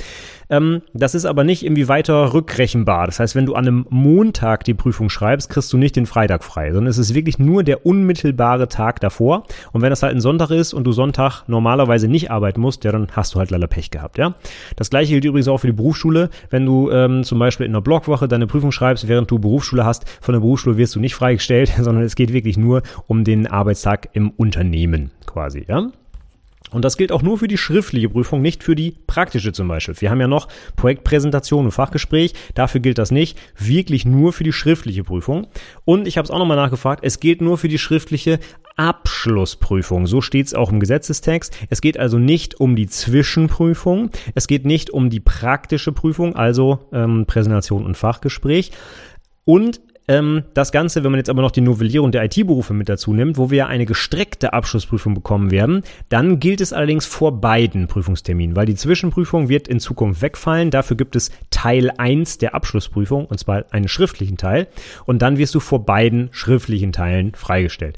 Ähm, 0.50 0.82
das 0.92 1.14
ist 1.14 1.24
aber 1.24 1.44
nicht 1.44 1.64
irgendwie 1.64 1.88
weiter 1.88 2.34
rückrechenbar. 2.34 3.06
Das 3.06 3.20
heißt, 3.20 3.34
wenn 3.34 3.46
du 3.46 3.54
an 3.54 3.66
einem 3.66 3.86
Montag 3.88 4.64
die 4.64 4.74
Prüfung 4.74 5.08
schreibst, 5.08 5.48
kriegst 5.48 5.72
du 5.72 5.78
nicht 5.78 5.96
den 5.96 6.06
Freitag 6.06 6.44
frei, 6.44 6.72
sondern 6.72 6.90
es 6.90 6.98
ist 6.98 7.14
wirklich 7.14 7.38
nur 7.38 7.62
der 7.62 7.86
unmittelbare 7.86 8.68
Tag 8.68 9.00
davor. 9.00 9.44
Und 9.72 9.82
wenn 9.82 9.90
das 9.90 10.02
halt 10.02 10.14
ein 10.14 10.20
Sonntag 10.20 10.50
ist 10.50 10.74
und 10.74 10.84
du 10.84 10.92
Sonntag 10.92 11.44
normalerweise 11.46 12.08
nicht 12.08 12.30
arbeiten 12.30 12.60
musst, 12.60 12.84
ja, 12.84 12.92
dann 12.92 13.08
hast 13.12 13.34
du 13.34 13.38
halt 13.38 13.50
leider 13.50 13.68
Pech 13.68 13.90
gehabt, 13.90 14.18
ja. 14.18 14.34
Das 14.76 14.90
gleiche 14.90 15.12
gilt 15.12 15.24
übrigens 15.24 15.48
auch 15.48 15.58
für 15.58 15.68
die 15.68 15.72
Berufsschule. 15.72 16.30
Wenn 16.50 16.66
du 16.66 16.90
ähm, 16.90 17.22
zum 17.22 17.38
Beispiel 17.38 17.66
in 17.66 17.72
einer 17.72 17.82
Blogwoche 17.82 18.26
deine 18.26 18.46
Prüfung 18.46 18.72
schreibst, 18.72 19.06
während 19.06 19.30
du 19.30 19.38
Berufsschule 19.38 19.84
hast, 19.84 20.08
von 20.20 20.32
der 20.32 20.40
Berufsschule 20.40 20.76
wirst 20.76 20.96
du 20.96 21.00
nicht 21.00 21.14
freigestellt, 21.14 21.72
sondern 21.80 22.04
es 22.04 22.16
geht 22.16 22.32
wirklich 22.32 22.58
nur 22.58 22.82
um 23.06 23.24
den 23.24 23.46
Arbeitstag 23.46 24.08
im 24.12 24.30
Unternehmen 24.30 25.12
quasi, 25.26 25.64
ja. 25.68 25.90
Und 26.70 26.84
das 26.84 26.96
gilt 26.96 27.12
auch 27.12 27.22
nur 27.22 27.38
für 27.38 27.48
die 27.48 27.58
schriftliche 27.58 28.08
Prüfung, 28.08 28.42
nicht 28.42 28.62
für 28.62 28.74
die 28.74 28.94
praktische 29.06 29.52
zum 29.52 29.68
Beispiel. 29.68 29.94
Wir 29.98 30.10
haben 30.10 30.20
ja 30.20 30.28
noch 30.28 30.48
Projektpräsentation 30.76 31.66
und 31.66 31.70
Fachgespräch. 31.72 32.34
Dafür 32.54 32.80
gilt 32.80 32.98
das 32.98 33.10
nicht. 33.10 33.38
Wirklich 33.58 34.04
nur 34.04 34.32
für 34.32 34.44
die 34.44 34.52
schriftliche 34.52 35.04
Prüfung. 35.04 35.46
Und 35.84 36.06
ich 36.06 36.16
habe 36.16 36.24
es 36.24 36.30
auch 36.30 36.38
nochmal 36.38 36.56
nachgefragt. 36.56 37.04
Es 37.04 37.20
gilt 37.20 37.40
nur 37.40 37.58
für 37.58 37.68
die 37.68 37.78
schriftliche 37.78 38.38
Abschlussprüfung. 38.76 40.06
So 40.06 40.20
steht 40.20 40.46
es 40.46 40.54
auch 40.54 40.70
im 40.70 40.80
Gesetzestext. 40.80 41.56
Es 41.68 41.80
geht 41.80 41.98
also 41.98 42.18
nicht 42.18 42.60
um 42.60 42.76
die 42.76 42.86
Zwischenprüfung. 42.86 44.10
Es 44.34 44.46
geht 44.46 44.64
nicht 44.64 44.90
um 44.90 45.10
die 45.10 45.20
praktische 45.20 45.92
Prüfung, 45.92 46.34
also 46.34 46.88
ähm, 46.92 47.26
Präsentation 47.26 47.84
und 47.84 47.96
Fachgespräch. 47.96 48.72
Und 49.44 49.80
ähm, 50.10 50.42
das 50.54 50.72
Ganze, 50.72 51.04
wenn 51.04 51.12
man 51.12 51.20
jetzt 51.20 51.30
aber 51.30 51.40
noch 51.40 51.52
die 51.52 51.60
Novellierung 51.60 52.10
der 52.10 52.24
IT-Berufe 52.24 52.74
mit 52.74 52.88
dazu 52.88 53.12
nimmt, 53.12 53.38
wo 53.38 53.50
wir 53.50 53.58
ja 53.58 53.66
eine 53.68 53.86
gestreckte 53.86 54.52
Abschlussprüfung 54.52 55.14
bekommen 55.14 55.52
werden, 55.52 55.82
dann 56.08 56.40
gilt 56.40 56.60
es 56.60 56.72
allerdings 56.72 57.06
vor 57.06 57.40
beiden 57.40 57.86
Prüfungsterminen, 57.86 58.56
weil 58.56 58.66
die 58.66 58.74
Zwischenprüfung 58.74 59.48
wird 59.48 59.68
in 59.68 59.78
Zukunft 59.78 60.20
wegfallen. 60.20 60.72
Dafür 60.72 60.96
gibt 60.96 61.14
es 61.14 61.30
Teil 61.50 61.92
1 61.96 62.38
der 62.38 62.56
Abschlussprüfung, 62.56 63.26
und 63.26 63.38
zwar 63.38 63.66
einen 63.70 63.86
schriftlichen 63.86 64.36
Teil. 64.36 64.66
Und 65.06 65.22
dann 65.22 65.38
wirst 65.38 65.54
du 65.54 65.60
vor 65.60 65.86
beiden 65.86 66.28
schriftlichen 66.32 66.90
Teilen 66.90 67.32
freigestellt. 67.36 67.96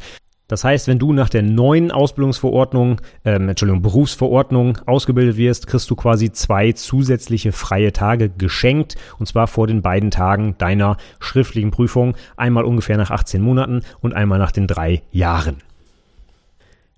Das 0.52 0.64
heißt, 0.64 0.86
wenn 0.86 0.98
du 0.98 1.14
nach 1.14 1.30
der 1.30 1.40
neuen 1.40 1.90
Ausbildungsverordnung, 1.90 3.00
ähm, 3.24 3.48
Entschuldigung, 3.48 3.80
Berufsverordnung 3.80 4.76
ausgebildet 4.84 5.38
wirst, 5.38 5.66
kriegst 5.66 5.88
du 5.88 5.96
quasi 5.96 6.30
zwei 6.30 6.72
zusätzliche 6.72 7.52
freie 7.52 7.90
Tage 7.94 8.28
geschenkt. 8.28 8.96
Und 9.18 9.24
zwar 9.24 9.46
vor 9.46 9.66
den 9.66 9.80
beiden 9.80 10.10
Tagen 10.10 10.54
deiner 10.58 10.98
schriftlichen 11.20 11.70
Prüfung. 11.70 12.18
Einmal 12.36 12.64
ungefähr 12.64 12.98
nach 12.98 13.10
18 13.10 13.40
Monaten 13.40 13.80
und 14.02 14.12
einmal 14.12 14.38
nach 14.38 14.52
den 14.52 14.66
drei 14.66 15.00
Jahren. 15.10 15.56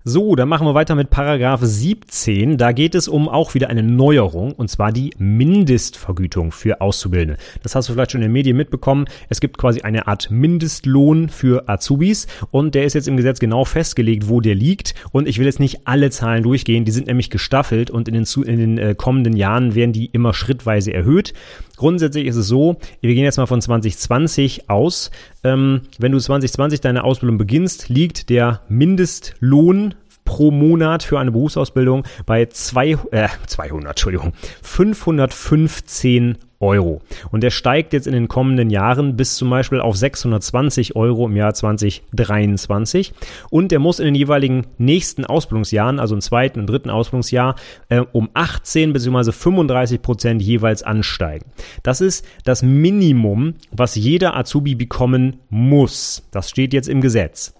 So, 0.07 0.35
dann 0.35 0.49
machen 0.49 0.67
wir 0.67 0.75
weiter 0.75 0.93
mit 0.93 1.09
Paragraph 1.09 1.61
17. 1.63 2.59
Da 2.59 2.73
geht 2.73 2.93
es 2.93 3.07
um 3.07 3.27
auch 3.27 3.55
wieder 3.55 3.71
eine 3.71 3.81
Neuerung 3.81 4.51
und 4.51 4.69
zwar 4.69 4.91
die 4.91 5.09
Mindestvergütung 5.17 6.51
für 6.51 6.79
Auszubildende. 6.79 7.37
Das 7.63 7.73
hast 7.73 7.89
du 7.89 7.93
vielleicht 7.93 8.11
schon 8.11 8.21
in 8.21 8.27
den 8.27 8.33
Medien 8.33 8.55
mitbekommen. 8.55 9.07
Es 9.29 9.41
gibt 9.41 9.57
quasi 9.57 9.81
eine 9.81 10.05
Art 10.05 10.29
Mindestlohn 10.29 11.29
für 11.29 11.67
Azubis 11.67 12.27
und 12.51 12.75
der 12.75 12.85
ist 12.85 12.93
jetzt 12.93 13.07
im 13.07 13.17
Gesetz 13.17 13.39
genau 13.39 13.65
festgelegt, 13.65 14.29
wo 14.29 14.41
der 14.41 14.53
liegt. 14.53 14.93
Und 15.11 15.27
ich 15.27 15.39
will 15.39 15.47
jetzt 15.47 15.59
nicht 15.59 15.87
alle 15.87 16.11
Zahlen 16.11 16.43
durchgehen, 16.43 16.85
die 16.85 16.91
sind 16.91 17.07
nämlich 17.07 17.31
gestaffelt 17.31 17.89
und 17.89 18.07
in 18.07 18.13
den, 18.13 18.27
in 18.43 18.57
den 18.59 18.77
äh, 18.77 18.93
kommenden 18.93 19.35
Jahren 19.35 19.73
werden 19.73 19.91
die 19.91 20.05
immer 20.05 20.35
schrittweise 20.35 20.93
erhöht. 20.93 21.33
Grundsätzlich 21.77 22.25
ist 22.27 22.35
es 22.35 22.47
so, 22.47 22.77
wir 23.01 23.13
gehen 23.13 23.23
jetzt 23.23 23.37
mal 23.37 23.45
von 23.45 23.61
2020 23.61 24.69
aus. 24.69 25.11
Ähm, 25.43 25.81
wenn 25.97 26.11
du 26.11 26.19
2020 26.19 26.81
deine 26.81 27.03
Ausbildung 27.03 27.37
beginnst, 27.37 27.89
liegt 27.89 28.29
der 28.29 28.61
Mindestlohn 28.67 29.95
pro 30.25 30.51
Monat 30.51 31.03
für 31.03 31.19
eine 31.19 31.31
Berufsausbildung 31.31 32.03
bei 32.25 32.47
zwei, 32.47 32.97
äh, 33.11 33.29
200, 33.45 33.91
Entschuldigung, 33.91 34.33
515 34.63 36.37
Euro. 36.59 37.01
Und 37.31 37.41
der 37.41 37.49
steigt 37.49 37.93
jetzt 37.93 38.07
in 38.07 38.13
den 38.13 38.27
kommenden 38.27 38.69
Jahren 38.69 39.15
bis 39.15 39.35
zum 39.35 39.49
Beispiel 39.49 39.79
auf 39.79 39.95
620 39.95 40.95
Euro 40.95 41.27
im 41.27 41.35
Jahr 41.35 41.53
2023. 41.53 43.13
Und 43.49 43.71
der 43.71 43.79
muss 43.79 43.99
in 43.99 44.05
den 44.05 44.15
jeweiligen 44.15 44.65
nächsten 44.77 45.25
Ausbildungsjahren, 45.25 45.99
also 45.99 46.15
im 46.15 46.21
zweiten 46.21 46.59
und 46.61 46.67
dritten 46.67 46.89
Ausbildungsjahr, 46.89 47.55
äh, 47.89 48.01
um 48.11 48.29
18 48.33 48.93
bzw. 48.93 49.31
35 49.31 50.01
Prozent 50.01 50.41
jeweils 50.41 50.83
ansteigen. 50.83 51.45
Das 51.83 52.01
ist 52.01 52.25
das 52.43 52.63
Minimum, 52.63 53.55
was 53.71 53.95
jeder 53.95 54.35
Azubi 54.37 54.75
bekommen 54.75 55.37
muss. 55.49 56.27
Das 56.31 56.49
steht 56.49 56.73
jetzt 56.73 56.87
im 56.87 57.01
Gesetz. 57.01 57.53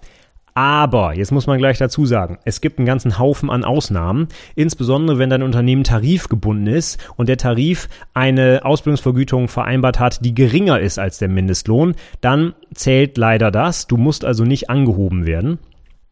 Aber, 0.56 1.14
jetzt 1.14 1.32
muss 1.32 1.46
man 1.46 1.58
gleich 1.58 1.76
dazu 1.76 2.06
sagen, 2.06 2.38
es 2.46 2.62
gibt 2.62 2.78
einen 2.78 2.86
ganzen 2.86 3.18
Haufen 3.18 3.50
an 3.50 3.62
Ausnahmen, 3.62 4.28
insbesondere 4.54 5.18
wenn 5.18 5.28
dein 5.28 5.42
Unternehmen 5.42 5.84
tarifgebunden 5.84 6.66
ist 6.66 6.98
und 7.16 7.28
der 7.28 7.36
Tarif 7.36 7.90
eine 8.14 8.64
Ausbildungsvergütung 8.64 9.48
vereinbart 9.48 10.00
hat, 10.00 10.24
die 10.24 10.34
geringer 10.34 10.80
ist 10.80 10.98
als 10.98 11.18
der 11.18 11.28
Mindestlohn, 11.28 11.94
dann 12.22 12.54
zählt 12.72 13.18
leider 13.18 13.50
das. 13.50 13.86
Du 13.86 13.98
musst 13.98 14.24
also 14.24 14.44
nicht 14.44 14.70
angehoben 14.70 15.26
werden. 15.26 15.58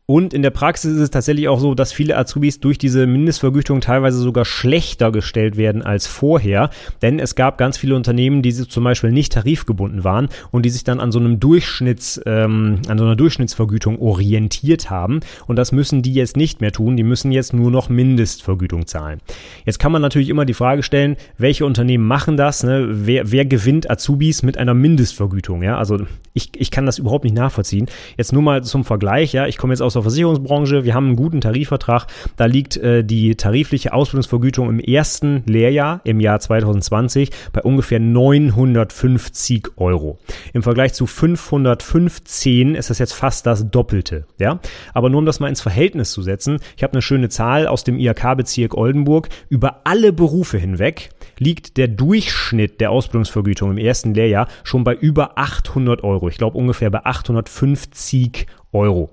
Und 0.06 0.34
in 0.34 0.42
der 0.42 0.50
Praxis 0.50 0.92
ist 0.92 1.00
es 1.00 1.10
tatsächlich 1.10 1.48
auch 1.48 1.58
so, 1.58 1.74
dass 1.74 1.90
viele 1.90 2.18
Azubis 2.18 2.60
durch 2.60 2.76
diese 2.76 3.06
Mindestvergütung 3.06 3.80
teilweise 3.80 4.18
sogar 4.18 4.44
schlechter 4.44 5.10
gestellt 5.10 5.56
werden 5.56 5.80
als 5.80 6.06
vorher. 6.06 6.68
Denn 7.00 7.18
es 7.18 7.36
gab 7.36 7.56
ganz 7.56 7.78
viele 7.78 7.96
Unternehmen, 7.96 8.42
die 8.42 8.52
zum 8.52 8.84
Beispiel 8.84 9.12
nicht 9.12 9.32
tarifgebunden 9.32 10.04
waren 10.04 10.28
und 10.50 10.66
die 10.66 10.68
sich 10.68 10.84
dann 10.84 11.00
an 11.00 11.10
so 11.10 11.18
einem 11.18 11.40
Durchschnitts, 11.40 12.20
ähm, 12.26 12.80
an 12.86 12.98
so 12.98 13.04
einer 13.04 13.16
Durchschnittsvergütung 13.16 13.98
orientiert 13.98 14.90
haben. 14.90 15.20
Und 15.46 15.56
das 15.56 15.72
müssen 15.72 16.02
die 16.02 16.12
jetzt 16.12 16.36
nicht 16.36 16.60
mehr 16.60 16.70
tun. 16.70 16.98
Die 16.98 17.02
müssen 17.02 17.32
jetzt 17.32 17.54
nur 17.54 17.70
noch 17.70 17.88
Mindestvergütung 17.88 18.86
zahlen. 18.86 19.22
Jetzt 19.64 19.78
kann 19.78 19.90
man 19.90 20.02
natürlich 20.02 20.28
immer 20.28 20.44
die 20.44 20.52
Frage 20.52 20.82
stellen, 20.82 21.16
welche 21.38 21.64
Unternehmen 21.64 22.06
machen 22.06 22.36
das? 22.36 22.62
Ne? 22.62 22.88
Wer, 22.90 23.32
wer 23.32 23.46
gewinnt 23.46 23.90
Azubis 23.90 24.42
mit 24.42 24.58
einer 24.58 24.74
Mindestvergütung? 24.74 25.62
Ja, 25.62 25.78
also 25.78 26.00
ich, 26.34 26.50
ich 26.56 26.70
kann 26.70 26.84
das 26.84 26.98
überhaupt 26.98 27.24
nicht 27.24 27.36
nachvollziehen. 27.36 27.86
Jetzt 28.18 28.34
nur 28.34 28.42
mal 28.42 28.62
zum 28.62 28.84
Vergleich. 28.84 29.32
Ja, 29.32 29.46
ich 29.46 29.56
komme 29.56 29.72
jetzt 29.72 29.80
aus 29.80 29.93
aus 29.96 30.02
der 30.02 30.11
Versicherungsbranche. 30.11 30.85
Wir 30.85 30.94
haben 30.94 31.07
einen 31.07 31.16
guten 31.16 31.40
Tarifvertrag. 31.40 32.07
Da 32.37 32.46
liegt 32.46 32.76
äh, 32.76 33.04
die 33.04 33.37
tarifliche 33.37 33.92
Ausbildungsvergütung 33.92 34.68
im 34.68 34.80
ersten 34.80 35.44
Lehrjahr 35.46 36.00
im 36.04 36.20
Jahr 36.20 36.40
2020 36.40 37.30
bei 37.52 37.62
ungefähr 37.62 38.00
950 38.00 39.68
Euro. 39.76 40.18
Im 40.52 40.62
Vergleich 40.62 40.94
zu 40.94 41.07
515 41.07 42.74
ist 42.74 42.90
das 42.90 42.98
jetzt 42.98 43.12
fast 43.12 43.46
das 43.46 43.70
Doppelte. 43.70 44.26
Ja, 44.38 44.59
aber 44.92 45.11
nur 45.11 45.18
um 45.20 45.26
das 45.26 45.40
mal 45.40 45.48
ins 45.48 45.61
Verhältnis 45.61 46.11
zu 46.11 46.22
setzen. 46.22 46.59
Ich 46.76 46.83
habe 46.83 46.94
eine 46.94 47.02
schöne 47.02 47.28
Zahl 47.28 47.66
aus 47.66 47.85
dem 47.85 47.98
IHK-Bezirk 47.98 48.74
Oldenburg. 48.76 49.28
Über 49.48 49.83
alle 49.85 50.12
Berufe 50.12 50.59
hinweg 50.59 51.11
liegt 51.38 51.76
der 51.76 51.88
Durchschnitt 51.88 52.80
der 52.80 52.90
Ausbildungsvergütung 52.90 53.70
im 53.70 53.78
ersten 53.78 54.14
Lehrjahr 54.14 54.48
schon 54.62 54.85
bei 54.85 54.94
über 54.94 55.38
800 55.38 56.02
Euro. 56.02 56.28
Ich 56.28 56.38
glaube 56.38 56.59
ungefähr 56.59 56.90
bei 56.90 57.04
850 57.04 58.46
Euro. 58.72 59.11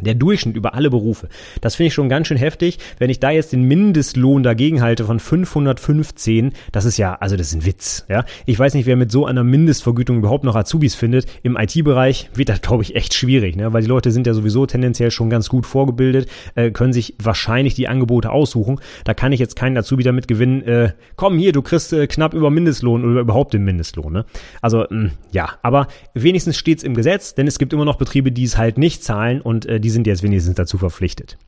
Der 0.00 0.14
Durchschnitt 0.14 0.56
über 0.56 0.74
alle 0.74 0.90
Berufe. 0.90 1.28
Das 1.60 1.74
finde 1.74 1.88
ich 1.88 1.94
schon 1.94 2.08
ganz 2.08 2.28
schön 2.28 2.36
heftig. 2.36 2.78
Wenn 2.98 3.10
ich 3.10 3.20
da 3.20 3.30
jetzt 3.30 3.52
den 3.52 3.62
Mindestlohn 3.62 4.42
dagegen 4.42 4.82
halte 4.82 5.04
von 5.04 5.20
515, 5.20 6.52
das 6.72 6.84
ist 6.84 6.98
ja, 6.98 7.14
also 7.14 7.36
das 7.36 7.48
ist 7.48 7.54
ein 7.54 7.66
Witz. 7.66 8.04
Ja, 8.08 8.24
ich 8.46 8.58
weiß 8.58 8.74
nicht, 8.74 8.86
wer 8.86 8.96
mit 8.96 9.10
so 9.10 9.26
einer 9.26 9.44
Mindestvergütung 9.44 10.18
überhaupt 10.18 10.44
noch 10.44 10.56
Azubis 10.56 10.94
findet. 10.94 11.26
Im 11.42 11.56
IT-Bereich 11.56 12.30
wird 12.34 12.48
das, 12.48 12.60
glaube 12.60 12.82
ich, 12.82 12.94
echt 12.94 13.14
schwierig, 13.14 13.56
ne? 13.56 13.72
weil 13.72 13.82
die 13.82 13.88
Leute 13.88 14.10
sind 14.10 14.26
ja 14.26 14.34
sowieso 14.34 14.66
tendenziell 14.66 15.10
schon 15.10 15.30
ganz 15.30 15.48
gut 15.48 15.66
vorgebildet, 15.66 16.28
äh, 16.54 16.70
können 16.70 16.92
sich 16.92 17.14
wahrscheinlich 17.22 17.74
die 17.74 17.88
Angebote 17.88 18.30
aussuchen. 18.30 18.80
Da 19.04 19.14
kann 19.14 19.32
ich 19.32 19.40
jetzt 19.40 19.56
keinen 19.56 19.76
Azubi 19.76 20.02
damit 20.02 20.28
gewinnen. 20.28 20.62
Äh, 20.62 20.92
komm 21.16 21.38
hier, 21.38 21.52
du 21.52 21.62
kriegst 21.62 21.92
äh, 21.92 22.06
knapp 22.06 22.34
über 22.34 22.50
Mindestlohn 22.50 23.04
oder 23.04 23.20
überhaupt 23.20 23.54
den 23.54 23.64
Mindestlohn. 23.64 24.12
Ne? 24.12 24.24
Also 24.60 24.84
mh, 24.88 25.04
mm, 25.04 25.10
ja, 25.32 25.50
aber 25.62 25.88
wenigstens 26.14 26.56
steht 26.56 26.78
es 26.78 26.84
im 26.84 26.94
Gesetz, 26.94 27.34
denn 27.34 27.46
es 27.46 27.58
gibt 27.58 27.72
immer 27.72 27.84
noch 27.84 27.96
Betriebe, 27.96 28.32
die 28.32 28.44
es 28.44 28.56
halt 28.56 28.78
nicht 28.78 29.02
zahlen 29.04 29.40
und 29.40 29.66
äh, 29.66 29.80
die 29.80 29.87
die 29.88 29.92
sind 29.92 30.06
jetzt 30.06 30.22
wenigstens 30.22 30.54
dazu 30.54 30.76
verpflichtet. 30.76 31.38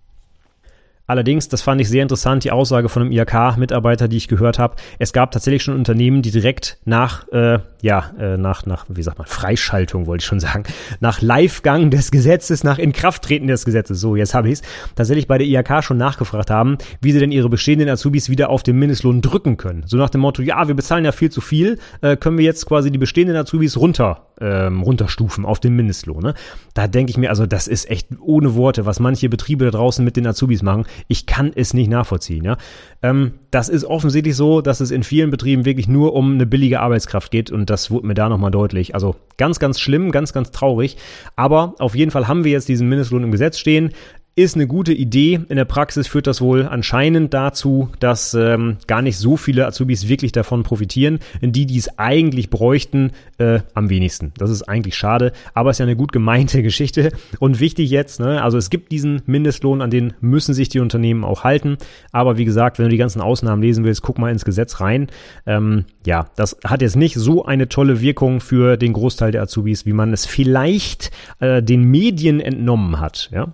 Allerdings, 1.11 1.49
das 1.49 1.61
fand 1.61 1.81
ich 1.81 1.89
sehr 1.89 2.05
interessant, 2.05 2.45
die 2.45 2.53
Aussage 2.53 2.89
von 2.89 3.03
einem 3.03 3.11
IHK-Mitarbeiter, 3.11 4.07
die 4.07 4.17
ich 4.17 4.29
gehört 4.29 4.61
habe. 4.61 4.77
Es 5.01 5.13
gab 5.13 5.33
tatsächlich 5.33 5.65
schon 5.65 5.75
Unternehmen, 5.75 6.23
die 6.23 6.31
direkt 6.31 6.79
nach, 6.85 7.27
äh, 7.33 7.59
ja, 7.83 8.13
äh, 8.17 8.37
nach, 8.37 8.65
nach, 8.65 8.87
wie 8.89 9.03
sagt 9.03 9.19
man, 9.19 9.27
Freischaltung 9.27 10.07
wollte 10.07 10.23
ich 10.23 10.27
schon 10.27 10.39
sagen, 10.39 10.63
nach 11.01 11.21
Livegang 11.21 11.91
des 11.91 12.13
Gesetzes, 12.13 12.63
nach 12.63 12.79
Inkrafttreten 12.79 13.49
des 13.49 13.65
Gesetzes, 13.65 13.99
so 13.99 14.15
jetzt 14.15 14.35
habe 14.35 14.51
ich 14.51 14.61
es, 14.61 14.63
tatsächlich 14.95 15.27
bei 15.27 15.37
der 15.37 15.49
IHK 15.49 15.83
schon 15.83 15.97
nachgefragt 15.97 16.49
haben, 16.49 16.79
wie 17.01 17.11
sie 17.11 17.19
denn 17.19 17.33
ihre 17.33 17.49
bestehenden 17.49 17.89
Azubis 17.89 18.29
wieder 18.29 18.49
auf 18.49 18.63
den 18.63 18.79
Mindestlohn 18.79 19.21
drücken 19.21 19.57
können. 19.57 19.83
So 19.87 19.97
nach 19.97 20.11
dem 20.11 20.21
Motto, 20.21 20.43
ja, 20.43 20.69
wir 20.69 20.77
bezahlen 20.77 21.05
ja 21.05 21.11
viel 21.11 21.31
zu 21.31 21.41
viel, 21.41 21.81
äh, 22.03 22.17
können 22.17 22.39
wir 22.39 22.45
jetzt 22.45 22.67
quasi 22.67 22.93
die 22.93 22.99
bestehenden 22.99 23.37
Azubis 23.37 23.77
runter, 23.77 24.29
ähm, 24.41 24.83
runterstufen 24.83 25.45
auf 25.45 25.59
den 25.59 25.75
Mindestlohn. 25.75 26.23
Ne? 26.23 26.35
Da 26.75 26.87
denke 26.87 27.11
ich 27.11 27.17
mir, 27.17 27.31
also 27.31 27.47
das 27.47 27.67
ist 27.67 27.91
echt 27.91 28.09
ohne 28.21 28.55
Worte, 28.55 28.87
was 28.87 29.01
manche 29.01 29.29
Betriebe 29.29 29.65
da 29.65 29.73
draußen 29.73 30.05
mit 30.05 30.17
den 30.17 30.27
Azubis 30.27 30.63
machen. 30.63 30.87
Ich 31.09 31.27
kann 31.27 31.53
es 31.55 31.75
nicht 31.75 31.89
nachvollziehen. 31.89 32.45
Ja? 32.45 32.57
Ähm, 33.03 33.33
das 33.51 33.69
ist 33.69 33.85
offensichtlich 33.85 34.37
so, 34.37 34.61
dass 34.61 34.81
es 34.81 34.91
in 34.91 35.03
vielen 35.03 35.31
Betrieben 35.31 35.65
wirklich 35.65 35.89
nur 35.89 36.15
um 36.15 36.35
eine 36.35 36.47
billige 36.47 36.81
Arbeitskraft 36.81 37.31
geht 37.31 37.51
und 37.51 37.71
das 37.71 37.91
wurde 37.91 38.07
mir 38.07 38.15
da 38.15 38.29
nochmal 38.29 38.51
deutlich. 38.51 38.95
Also 38.95 39.17
ganz, 39.37 39.59
ganz 39.59 39.81
schlimm, 39.81 40.13
ganz, 40.13 40.33
ganz 40.33 40.51
traurig. 40.51 40.97
Aber 41.37 41.75
auf 41.79 41.95
jeden 41.95 42.11
Fall 42.11 42.29
haben 42.29 42.45
wir 42.45 42.53
jetzt 42.53 42.69
diesen 42.69 42.89
Mindestlohn 42.89 43.25
im 43.25 43.33
Gesetz 43.33 43.59
stehen 43.59 43.93
ist 44.37 44.55
eine 44.55 44.67
gute 44.67 44.93
Idee. 44.93 45.41
In 45.49 45.57
der 45.57 45.65
Praxis 45.65 46.07
führt 46.07 46.27
das 46.27 46.41
wohl 46.41 46.67
anscheinend 46.67 47.35
dazu, 47.35 47.91
dass 47.99 48.33
ähm, 48.35 48.77
gar 48.87 49.03
nicht 49.03 49.19
so 49.19 49.37
viele 49.37 49.67
Azubis 49.67 50.09
wirklich 50.09 50.33
davon 50.33 50.63
profitieren. 50.63 51.19
Die, 51.41 51.67
die 51.67 51.77
es 51.77 51.99
eigentlich 51.99 52.49
bräuchten, 52.49 53.11
äh, 53.39 53.61
am 53.75 53.91
wenigsten. 53.91 54.33
Das 54.39 54.51
ist 54.51 54.63
eigentlich 54.63 54.97
schade, 54.97 55.33
aber 55.53 55.71
es 55.71 55.77
ist 55.77 55.79
ja 55.81 55.87
eine 55.87 55.97
gut 55.97 56.13
gemeinte 56.13 56.63
Geschichte. 56.63 57.13
Und 57.39 57.61
wichtig 57.61 57.91
jetzt, 57.91 58.21
ne, 58.21 58.43
also 58.43 58.57
es 58.57 58.71
gibt 58.71 58.93
diesen 58.93 59.23
Mindestlohn, 59.27 59.83
an 59.83 59.91
den 59.91 60.15
müssen 60.21 60.55
sich 60.55 60.69
die 60.69 60.81
Unternehmen 60.81 61.25
auch 61.25 61.45
halten. 61.45 61.77
Aber 62.13 62.39
wie 62.39 62.45
gesagt, 62.45 62.79
wenn 62.79 62.87
du 62.87 62.91
die 62.91 62.97
ganzen 62.97 63.21
Ausnahmen 63.21 63.63
lesen 63.63 63.85
willst, 63.85 64.03
guck 64.03 64.19
mal 64.19 64.31
ins 64.31 64.45
Gesetz 64.45 64.81
rein. 64.81 65.09
Ähm, 65.45 65.85
ja, 66.07 66.27
das 66.37 66.57
hat 66.65 66.83
jetzt 66.83 66.97
nicht 66.97 67.17
so 67.17 67.45
eine 67.45 67.69
tolle 67.69 68.01
Wirkung 68.01 68.41
für 68.41 68.77
den 68.77 68.93
Großteil 68.93 69.33
der 69.33 69.43
Azubis, 69.43 69.87
wie 69.87 69.93
man 69.93 70.13
es 70.13 70.25
vielleicht 70.25 71.11
äh, 71.41 71.63
den 71.63 71.83
Medien 71.85 72.41
entnommen 72.41 73.01
hat. 73.01 73.29
Ja. 73.33 73.53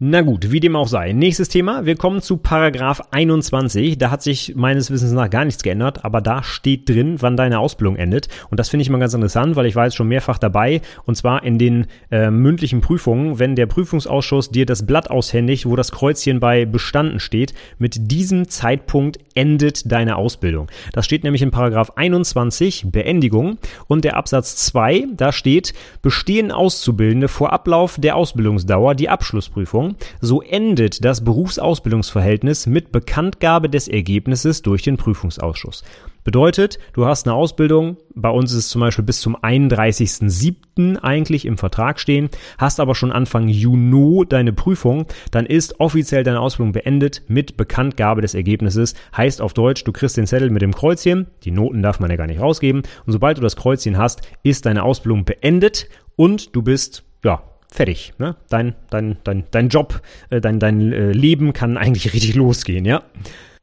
Na 0.00 0.20
gut, 0.20 0.52
wie 0.52 0.60
dem 0.60 0.76
auch 0.76 0.86
sei. 0.86 1.10
Nächstes 1.12 1.48
Thema. 1.48 1.84
Wir 1.84 1.96
kommen 1.96 2.22
zu 2.22 2.36
Paragraph 2.36 3.02
21. 3.10 3.98
Da 3.98 4.12
hat 4.12 4.22
sich 4.22 4.54
meines 4.54 4.92
Wissens 4.92 5.10
nach 5.10 5.28
gar 5.28 5.44
nichts 5.44 5.64
geändert, 5.64 6.04
aber 6.04 6.20
da 6.20 6.44
steht 6.44 6.88
drin, 6.88 7.16
wann 7.18 7.36
deine 7.36 7.58
Ausbildung 7.58 7.96
endet. 7.96 8.28
Und 8.48 8.60
das 8.60 8.68
finde 8.68 8.82
ich 8.82 8.90
mal 8.90 9.00
ganz 9.00 9.14
interessant, 9.14 9.56
weil 9.56 9.66
ich 9.66 9.74
war 9.74 9.86
jetzt 9.86 9.96
schon 9.96 10.06
mehrfach 10.06 10.38
dabei. 10.38 10.82
Und 11.04 11.16
zwar 11.16 11.42
in 11.42 11.58
den 11.58 11.88
äh, 12.12 12.30
mündlichen 12.30 12.80
Prüfungen, 12.80 13.40
wenn 13.40 13.56
der 13.56 13.66
Prüfungsausschuss 13.66 14.50
dir 14.50 14.66
das 14.66 14.86
Blatt 14.86 15.10
aushändigt, 15.10 15.66
wo 15.66 15.74
das 15.74 15.90
Kreuzchen 15.90 16.38
bei 16.38 16.64
bestanden 16.64 17.18
steht. 17.18 17.52
Mit 17.78 18.12
diesem 18.12 18.48
Zeitpunkt 18.48 19.18
endet 19.34 19.90
deine 19.90 20.14
Ausbildung. 20.14 20.68
Das 20.92 21.06
steht 21.06 21.24
nämlich 21.24 21.42
in 21.42 21.50
Paragraph 21.50 21.94
21, 21.96 22.86
Beendigung. 22.92 23.58
Und 23.88 24.04
der 24.04 24.16
Absatz 24.16 24.54
2, 24.66 25.06
da 25.16 25.32
steht, 25.32 25.74
bestehen 26.02 26.52
Auszubildende 26.52 27.26
vor 27.26 27.52
Ablauf 27.52 27.96
der 27.98 28.14
Ausbildungsdauer 28.14 28.94
die 28.94 29.08
Abschlussprüfung 29.08 29.87
so 30.20 30.42
endet 30.42 31.04
das 31.04 31.24
Berufsausbildungsverhältnis 31.24 32.66
mit 32.66 32.92
Bekanntgabe 32.92 33.68
des 33.68 33.88
Ergebnisses 33.88 34.62
durch 34.62 34.82
den 34.82 34.96
Prüfungsausschuss. 34.96 35.84
Bedeutet, 36.28 36.78
du 36.92 37.06
hast 37.06 37.26
eine 37.26 37.34
Ausbildung, 37.34 37.96
bei 38.14 38.28
uns 38.28 38.52
ist 38.52 38.58
es 38.58 38.68
zum 38.68 38.82
Beispiel 38.82 39.04
bis 39.04 39.20
zum 39.20 39.34
31.07. 39.34 40.98
eigentlich 40.98 41.46
im 41.46 41.56
Vertrag 41.56 41.98
stehen, 41.98 42.28
hast 42.58 42.80
aber 42.80 42.94
schon 42.94 43.12
Anfang 43.12 43.48
Juni 43.48 44.26
deine 44.28 44.52
Prüfung, 44.52 45.06
dann 45.30 45.46
ist 45.46 45.80
offiziell 45.80 46.24
deine 46.24 46.40
Ausbildung 46.40 46.72
beendet 46.72 47.22
mit 47.28 47.56
Bekanntgabe 47.56 48.20
des 48.20 48.34
Ergebnisses. 48.34 48.94
Heißt 49.16 49.40
auf 49.40 49.54
Deutsch, 49.54 49.84
du 49.84 49.92
kriegst 49.92 50.18
den 50.18 50.26
Zettel 50.26 50.50
mit 50.50 50.60
dem 50.60 50.74
Kreuzchen, 50.74 51.28
die 51.44 51.50
Noten 51.50 51.80
darf 51.80 51.98
man 51.98 52.10
ja 52.10 52.16
gar 52.16 52.26
nicht 52.26 52.40
rausgeben, 52.40 52.82
und 53.06 53.12
sobald 53.12 53.38
du 53.38 53.42
das 53.42 53.56
Kreuzchen 53.56 53.96
hast, 53.96 54.20
ist 54.42 54.66
deine 54.66 54.82
Ausbildung 54.82 55.24
beendet 55.24 55.88
und 56.14 56.54
du 56.54 56.60
bist, 56.60 57.04
ja, 57.24 57.42
fertig. 57.70 58.12
Ne? 58.18 58.36
Dein, 58.48 58.74
dein, 58.90 59.18
dein, 59.24 59.44
dein 59.50 59.68
Job, 59.68 60.00
äh, 60.30 60.40
dein, 60.40 60.58
dein 60.58 60.92
äh, 60.92 61.12
Leben 61.12 61.52
kann 61.52 61.76
eigentlich 61.76 62.12
richtig 62.12 62.34
losgehen, 62.34 62.84
ja. 62.84 63.02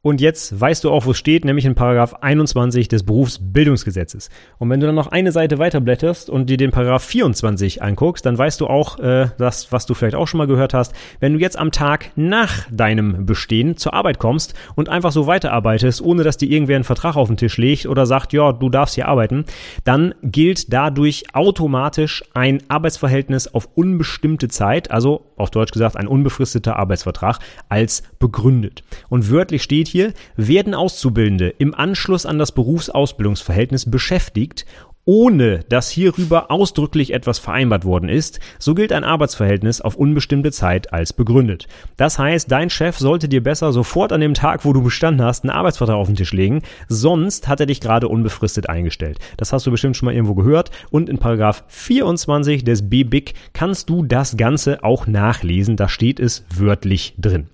Und 0.06 0.20
jetzt 0.20 0.60
weißt 0.60 0.84
du 0.84 0.92
auch, 0.92 1.04
wo 1.04 1.10
es 1.10 1.18
steht, 1.18 1.44
nämlich 1.44 1.64
in 1.64 1.74
Paragraph 1.74 2.14
21 2.20 2.86
des 2.86 3.02
Berufsbildungsgesetzes. 3.02 4.30
Und 4.56 4.70
wenn 4.70 4.78
du 4.78 4.86
dann 4.86 4.94
noch 4.94 5.08
eine 5.08 5.32
Seite 5.32 5.58
weiterblätterst 5.58 6.30
und 6.30 6.48
dir 6.48 6.56
den 6.56 6.70
Paragraph 6.70 7.02
24 7.02 7.82
anguckst, 7.82 8.24
dann 8.24 8.38
weißt 8.38 8.60
du 8.60 8.68
auch, 8.68 9.00
äh, 9.00 9.30
das, 9.36 9.72
was 9.72 9.84
du 9.84 9.94
vielleicht 9.94 10.14
auch 10.14 10.28
schon 10.28 10.38
mal 10.38 10.46
gehört 10.46 10.74
hast, 10.74 10.94
wenn 11.18 11.32
du 11.32 11.40
jetzt 11.40 11.58
am 11.58 11.72
Tag 11.72 12.12
nach 12.14 12.68
deinem 12.70 13.26
Bestehen 13.26 13.78
zur 13.78 13.94
Arbeit 13.94 14.20
kommst 14.20 14.54
und 14.76 14.88
einfach 14.88 15.10
so 15.10 15.26
weiterarbeitest, 15.26 16.00
ohne 16.00 16.22
dass 16.22 16.36
dir 16.36 16.52
irgendwer 16.52 16.76
einen 16.76 16.84
Vertrag 16.84 17.16
auf 17.16 17.26
den 17.26 17.36
Tisch 17.36 17.56
legt 17.56 17.86
oder 17.86 18.06
sagt, 18.06 18.32
ja, 18.32 18.52
du 18.52 18.68
darfst 18.68 18.94
hier 18.94 19.08
arbeiten, 19.08 19.44
dann 19.82 20.14
gilt 20.22 20.72
dadurch 20.72 21.34
automatisch 21.34 22.22
ein 22.32 22.62
Arbeitsverhältnis 22.68 23.48
auf 23.48 23.68
unbestimmte 23.74 24.46
Zeit, 24.46 24.92
also 24.92 25.32
auf 25.34 25.50
Deutsch 25.50 25.72
gesagt 25.72 25.96
ein 25.96 26.06
unbefristeter 26.06 26.76
Arbeitsvertrag, 26.76 27.40
als 27.68 28.04
begründet. 28.20 28.84
Und 29.08 29.32
wörtlich 29.32 29.64
steht 29.64 29.88
hier, 29.88 29.95
hier 29.96 30.12
werden 30.36 30.74
Auszubildende 30.74 31.48
im 31.48 31.74
Anschluss 31.74 32.26
an 32.26 32.38
das 32.38 32.52
Berufsausbildungsverhältnis 32.52 33.90
beschäftigt, 33.90 34.66
ohne 35.06 35.60
dass 35.70 35.88
hierüber 35.88 36.50
ausdrücklich 36.50 37.14
etwas 37.14 37.38
vereinbart 37.38 37.86
worden 37.86 38.10
ist, 38.10 38.38
so 38.58 38.74
gilt 38.74 38.92
ein 38.92 39.04
Arbeitsverhältnis 39.04 39.80
auf 39.80 39.96
unbestimmte 39.96 40.52
Zeit 40.52 40.92
als 40.92 41.14
begründet. 41.14 41.66
Das 41.96 42.18
heißt, 42.18 42.52
dein 42.52 42.68
Chef 42.68 42.98
sollte 42.98 43.26
dir 43.26 43.42
besser 43.42 43.72
sofort 43.72 44.12
an 44.12 44.20
dem 44.20 44.34
Tag, 44.34 44.66
wo 44.66 44.74
du 44.74 44.82
bestanden 44.82 45.24
hast, 45.24 45.44
einen 45.44 45.56
Arbeitsvertrag 45.56 45.96
auf 45.96 46.08
den 46.08 46.16
Tisch 46.16 46.34
legen, 46.34 46.60
sonst 46.88 47.48
hat 47.48 47.60
er 47.60 47.66
dich 47.66 47.80
gerade 47.80 48.08
unbefristet 48.08 48.68
eingestellt. 48.68 49.18
Das 49.38 49.54
hast 49.54 49.66
du 49.66 49.70
bestimmt 49.70 49.96
schon 49.96 50.06
mal 50.06 50.14
irgendwo 50.14 50.34
gehört 50.34 50.72
und 50.90 51.08
in 51.08 51.16
Paragraph 51.16 51.64
24 51.68 52.64
des 52.64 52.90
BBIC 52.90 53.32
kannst 53.54 53.88
du 53.88 54.02
das 54.02 54.36
Ganze 54.36 54.84
auch 54.84 55.06
nachlesen, 55.06 55.76
da 55.76 55.88
steht 55.88 56.20
es 56.20 56.44
wörtlich 56.54 57.14
drin. 57.16 57.48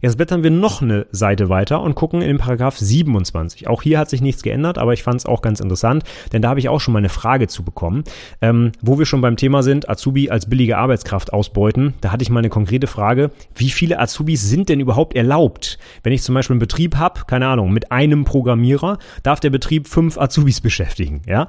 Jetzt 0.00 0.16
blättern 0.16 0.42
wir 0.42 0.50
noch 0.50 0.80
eine 0.80 1.06
Seite 1.10 1.50
weiter 1.50 1.82
und 1.82 1.94
gucken 1.94 2.22
in 2.22 2.38
Paragraph 2.38 2.78
27. 2.78 3.68
Auch 3.68 3.82
hier 3.82 3.98
hat 3.98 4.08
sich 4.08 4.22
nichts 4.22 4.42
geändert, 4.42 4.78
aber 4.78 4.94
ich 4.94 5.02
fand 5.02 5.16
es 5.16 5.26
auch 5.26 5.42
ganz 5.42 5.60
interessant, 5.60 6.04
denn 6.32 6.40
da 6.40 6.48
habe 6.48 6.60
ich 6.60 6.70
auch 6.70 6.80
schon 6.80 6.92
mal 6.92 6.98
eine 6.98 7.10
Frage 7.10 7.48
zu 7.48 7.62
bekommen, 7.62 8.04
ähm, 8.40 8.72
wo 8.80 8.98
wir 8.98 9.04
schon 9.04 9.20
beim 9.20 9.36
Thema 9.36 9.62
sind, 9.62 9.90
Azubi 9.90 10.30
als 10.30 10.48
billige 10.48 10.78
Arbeitskraft 10.78 11.32
ausbeuten. 11.32 11.94
Da 12.00 12.12
hatte 12.12 12.22
ich 12.22 12.30
mal 12.30 12.38
eine 12.38 12.48
konkrete 12.48 12.86
Frage, 12.86 13.30
wie 13.54 13.68
viele 13.68 13.98
Azubis 13.98 14.48
sind 14.48 14.70
denn 14.70 14.80
überhaupt 14.80 15.14
erlaubt? 15.16 15.78
Wenn 16.02 16.14
ich 16.14 16.22
zum 16.22 16.34
Beispiel 16.34 16.54
einen 16.54 16.60
Betrieb 16.60 16.96
habe, 16.96 17.20
keine 17.26 17.48
Ahnung, 17.48 17.72
mit 17.72 17.92
einem 17.92 18.24
Programmierer, 18.24 18.98
darf 19.22 19.40
der 19.40 19.50
Betrieb 19.50 19.86
fünf 19.86 20.16
Azubis 20.16 20.62
beschäftigen, 20.62 21.20
ja? 21.26 21.46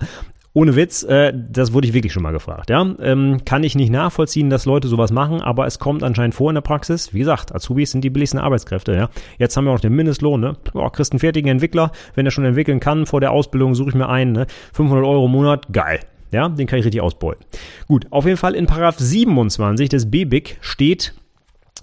Ohne 0.54 0.76
Witz, 0.76 1.04
äh, 1.04 1.32
das 1.34 1.72
wurde 1.72 1.88
ich 1.88 1.94
wirklich 1.94 2.12
schon 2.12 2.24
mal 2.24 2.34
gefragt. 2.34 2.70
Ja, 2.70 2.82
ähm, 3.02 3.46
kann 3.46 3.64
ich 3.64 3.76
nicht 3.76 3.90
nachvollziehen, 3.90 4.50
dass 4.50 4.66
Leute 4.66 4.90
sowas 4.90 5.12
machen, 5.12 5.42
aber 5.42 5.66
es 5.66 5.80
kommt 5.80 6.04
anscheinend 6.04 6.36
vor 6.36 6.50
in 6.50 6.56
der 6.56 6.62
Praxis. 6.62 7.14
Wie 7.14 7.20
gesagt, 7.20 7.56
Azubis 7.56 7.92
sind 7.92 8.04
die 8.04 8.10
billigsten 8.10 8.40
Arbeitskräfte. 8.40 8.94
Ja, 8.94 9.10
jetzt 9.38 9.56
haben 9.56 9.66
wir 9.66 9.72
auch 9.72 9.80
den 9.80 9.96
Mindestlohn. 9.96 10.42
Ne, 10.42 10.58
oh, 10.74 10.90
kriegst 10.90 11.14
einen 11.14 11.20
fertigen 11.20 11.50
Entwickler, 11.50 11.92
wenn 12.16 12.26
er 12.26 12.32
schon 12.32 12.44
entwickeln 12.44 12.82
kann 12.82 13.06
vor 13.06 13.22
der 13.22 13.32
Ausbildung, 13.32 13.76
suche 13.76 13.90
ich 13.90 13.96
mir 13.96 14.10
einen. 14.10 14.34
Ne? 14.34 14.48
500 14.74 15.06
Euro 15.06 15.26
im 15.26 15.32
Monat, 15.32 15.72
geil. 15.72 16.02
Ja, 16.32 16.50
den 16.50 16.68
kann 16.68 16.80
ich 16.80 16.86
richtig 16.86 17.02
ausbeuten. 17.02 17.46
Gut, 17.88 18.08
auf 18.10 18.26
jeden 18.26 18.38
Fall 18.38 18.56
in 18.56 18.66
Paragraph 18.66 18.98
27 19.00 19.90
des 19.90 20.12
BBIC 20.12 20.58
steht 20.62 21.14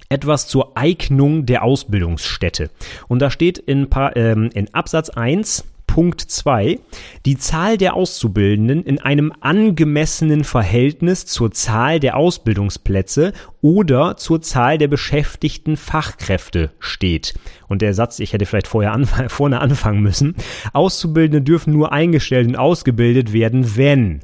etwas 0.09 0.47
zur 0.47 0.77
Eignung 0.77 1.47
der 1.47 1.63
Ausbildungsstätte. 1.65 2.71
Und 3.09 3.21
da 3.21 3.31
steht 3.31 3.59
in, 3.59 3.89
ähm, 4.15 4.51
in 4.55 4.73
Absatz 4.75 5.11
1 5.11 5.65
Punkt 5.89 6.21
2 6.21 6.79
die 7.27 7.37
Zahl 7.37 7.77
der 7.77 7.95
Auszubildenden 7.95 8.85
in 8.85 9.01
einem 9.01 9.33
angemessenen 9.41 10.45
Verhältnis 10.45 11.27
zur 11.27 11.51
Zahl 11.51 11.99
der 11.99 12.17
Ausbildungsplätze 12.17 13.33
oder 13.61 14.17
zur 14.17 14.41
Zahl 14.41 14.79
der 14.79 14.87
beschäftigten 14.87 15.77
Fachkräfte 15.77 16.71
steht. 16.79 17.35
Und 17.67 17.83
der 17.83 17.95
Satz, 17.95 18.21
ich 18.21 18.33
hätte 18.33 18.47
vielleicht 18.47 18.69
vorher 18.69 18.93
anf 18.93 19.13
vorne 19.33 19.61
anfangen 19.61 20.01
müssen. 20.01 20.37
Auszubildende 20.73 21.43
dürfen 21.43 21.73
nur 21.73 21.91
eingestellt 21.91 22.47
und 22.47 22.57
ausgebildet 22.57 23.33
werden, 23.33 23.77
wenn 23.77 24.21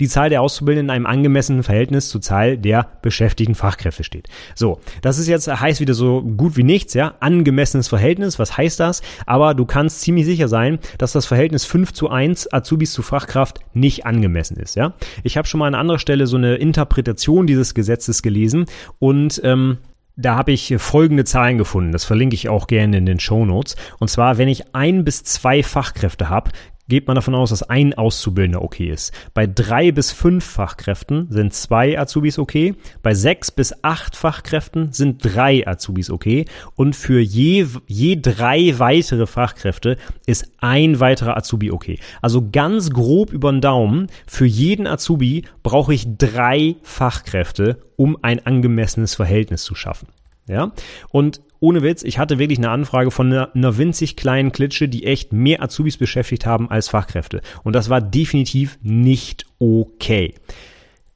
die 0.00 0.08
Zahl 0.08 0.30
der 0.30 0.42
Auszubildenden 0.42 0.86
in 0.86 0.90
einem 0.94 1.06
angemessenen 1.06 1.62
Verhältnis 1.62 2.08
zur 2.08 2.20
Zahl 2.20 2.56
der 2.56 2.86
beschäftigten 3.02 3.54
Fachkräfte 3.54 4.04
steht. 4.04 4.28
So, 4.54 4.80
das 5.02 5.18
ist 5.18 5.28
jetzt 5.28 5.48
heißt 5.48 5.80
wieder 5.80 5.94
so 5.94 6.22
gut 6.22 6.56
wie 6.56 6.62
nichts, 6.62 6.94
ja, 6.94 7.14
angemessenes 7.20 7.88
Verhältnis, 7.88 8.38
was 8.38 8.56
heißt 8.56 8.80
das? 8.80 9.02
Aber 9.26 9.54
du 9.54 9.64
kannst 9.64 10.00
ziemlich 10.00 10.26
sicher 10.26 10.48
sein, 10.48 10.78
dass 10.98 11.12
das 11.12 11.26
Verhältnis 11.26 11.64
5 11.64 11.92
zu 11.92 12.08
1 12.10 12.52
Azubis 12.52 12.92
zu 12.92 13.02
Fachkraft 13.02 13.60
nicht 13.74 14.06
angemessen 14.06 14.56
ist, 14.58 14.76
ja. 14.76 14.94
Ich 15.22 15.36
habe 15.36 15.48
schon 15.48 15.58
mal 15.58 15.66
an 15.66 15.74
anderer 15.74 15.98
Stelle 15.98 16.26
so 16.26 16.36
eine 16.36 16.56
Interpretation 16.56 17.46
dieses 17.46 17.74
Gesetzes 17.74 18.22
gelesen 18.22 18.66
und 18.98 19.40
ähm, 19.44 19.78
da 20.18 20.34
habe 20.34 20.50
ich 20.50 20.74
folgende 20.78 21.24
Zahlen 21.24 21.58
gefunden. 21.58 21.92
Das 21.92 22.04
verlinke 22.04 22.34
ich 22.34 22.48
auch 22.48 22.66
gerne 22.66 22.98
in 22.98 23.06
den 23.06 23.20
Show 23.20 23.46
Notes. 23.46 23.76
Und 24.00 24.08
zwar, 24.08 24.36
wenn 24.36 24.48
ich 24.48 24.74
ein 24.74 25.04
bis 25.04 25.22
zwei 25.22 25.62
Fachkräfte 25.62 26.28
habe, 26.28 26.50
geht 26.88 27.06
man 27.06 27.14
davon 27.14 27.34
aus, 27.34 27.50
dass 27.50 27.62
ein 27.62 27.94
Auszubildender 27.94 28.62
okay 28.62 28.88
ist. 28.90 29.12
Bei 29.34 29.46
drei 29.46 29.92
bis 29.92 30.12
fünf 30.12 30.44
Fachkräften 30.44 31.26
sind 31.30 31.52
zwei 31.52 31.98
Azubis 31.98 32.38
okay. 32.38 32.74
Bei 33.02 33.14
sechs 33.14 33.50
bis 33.50 33.74
acht 33.82 34.16
Fachkräften 34.16 34.92
sind 34.92 35.20
drei 35.22 35.66
Azubis 35.66 36.10
okay. 36.10 36.46
Und 36.74 36.96
für 36.96 37.20
je, 37.20 37.66
je 37.86 38.16
drei 38.20 38.78
weitere 38.78 39.26
Fachkräfte 39.26 39.96
ist 40.26 40.50
ein 40.58 41.00
weiterer 41.00 41.36
Azubi 41.36 41.70
okay. 41.70 41.98
Also 42.22 42.48
ganz 42.50 42.90
grob 42.90 43.32
über 43.32 43.52
den 43.52 43.60
Daumen, 43.60 44.08
für 44.26 44.46
jeden 44.46 44.86
Azubi 44.86 45.44
brauche 45.62 45.94
ich 45.94 46.16
drei 46.16 46.76
Fachkräfte, 46.82 47.78
um 47.96 48.16
ein 48.22 48.44
angemessenes 48.44 49.14
Verhältnis 49.14 49.62
zu 49.62 49.74
schaffen. 49.74 50.08
Ja, 50.48 50.72
und 51.10 51.42
ohne 51.60 51.82
Witz, 51.82 52.02
ich 52.02 52.18
hatte 52.18 52.38
wirklich 52.38 52.58
eine 52.58 52.70
Anfrage 52.70 53.10
von 53.10 53.32
einer, 53.32 53.54
einer, 53.54 53.78
winzig 53.78 54.16
kleinen 54.16 54.52
Klitsche, 54.52 54.88
die 54.88 55.04
echt 55.04 55.32
mehr 55.32 55.62
Azubis 55.62 55.96
beschäftigt 55.96 56.46
haben 56.46 56.70
als 56.70 56.88
Fachkräfte. 56.88 57.40
Und 57.64 57.74
das 57.74 57.90
war 57.90 58.00
definitiv 58.00 58.78
nicht 58.82 59.46
okay. 59.58 60.34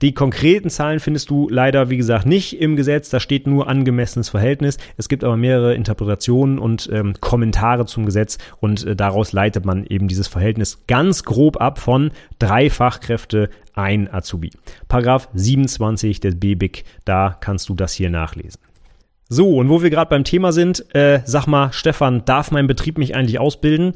Die 0.02 0.14
konkreten 0.14 0.68
Zahlen 0.68 0.98
findest 0.98 1.30
du 1.30 1.48
leider, 1.48 1.88
wie 1.88 1.96
gesagt, 1.96 2.26
nicht 2.26 2.60
im 2.60 2.74
Gesetz. 2.74 3.08
Da 3.08 3.20
steht 3.20 3.46
nur 3.46 3.68
angemessenes 3.68 4.30
Verhältnis. 4.30 4.78
Es 4.96 5.08
gibt 5.08 5.22
aber 5.22 5.36
mehrere 5.36 5.74
Interpretationen 5.74 6.58
und 6.58 6.90
ähm, 6.92 7.14
Kommentare 7.20 7.86
zum 7.86 8.04
Gesetz 8.04 8.38
und 8.58 8.84
äh, 8.84 8.96
daraus 8.96 9.32
leitet 9.32 9.64
man 9.64 9.86
eben 9.86 10.08
dieses 10.08 10.26
Verhältnis 10.26 10.82
ganz 10.88 11.22
grob 11.22 11.60
ab 11.60 11.78
von 11.78 12.10
drei 12.40 12.68
Fachkräfte, 12.68 13.48
ein 13.74 14.12
Azubi. 14.12 14.50
Paragraph 14.88 15.28
27 15.34 16.18
des 16.18 16.34
BBIC, 16.34 16.82
da 17.04 17.36
kannst 17.40 17.68
du 17.68 17.74
das 17.74 17.92
hier 17.92 18.10
nachlesen. 18.10 18.60
So, 19.32 19.56
und 19.56 19.70
wo 19.70 19.82
wir 19.82 19.88
gerade 19.88 20.10
beim 20.10 20.24
Thema 20.24 20.52
sind, 20.52 20.94
äh, 20.94 21.20
sag 21.24 21.46
mal, 21.46 21.72
Stefan, 21.72 22.22
darf 22.26 22.50
mein 22.50 22.66
Betrieb 22.66 22.98
mich 22.98 23.14
eigentlich 23.14 23.40
ausbilden? 23.40 23.94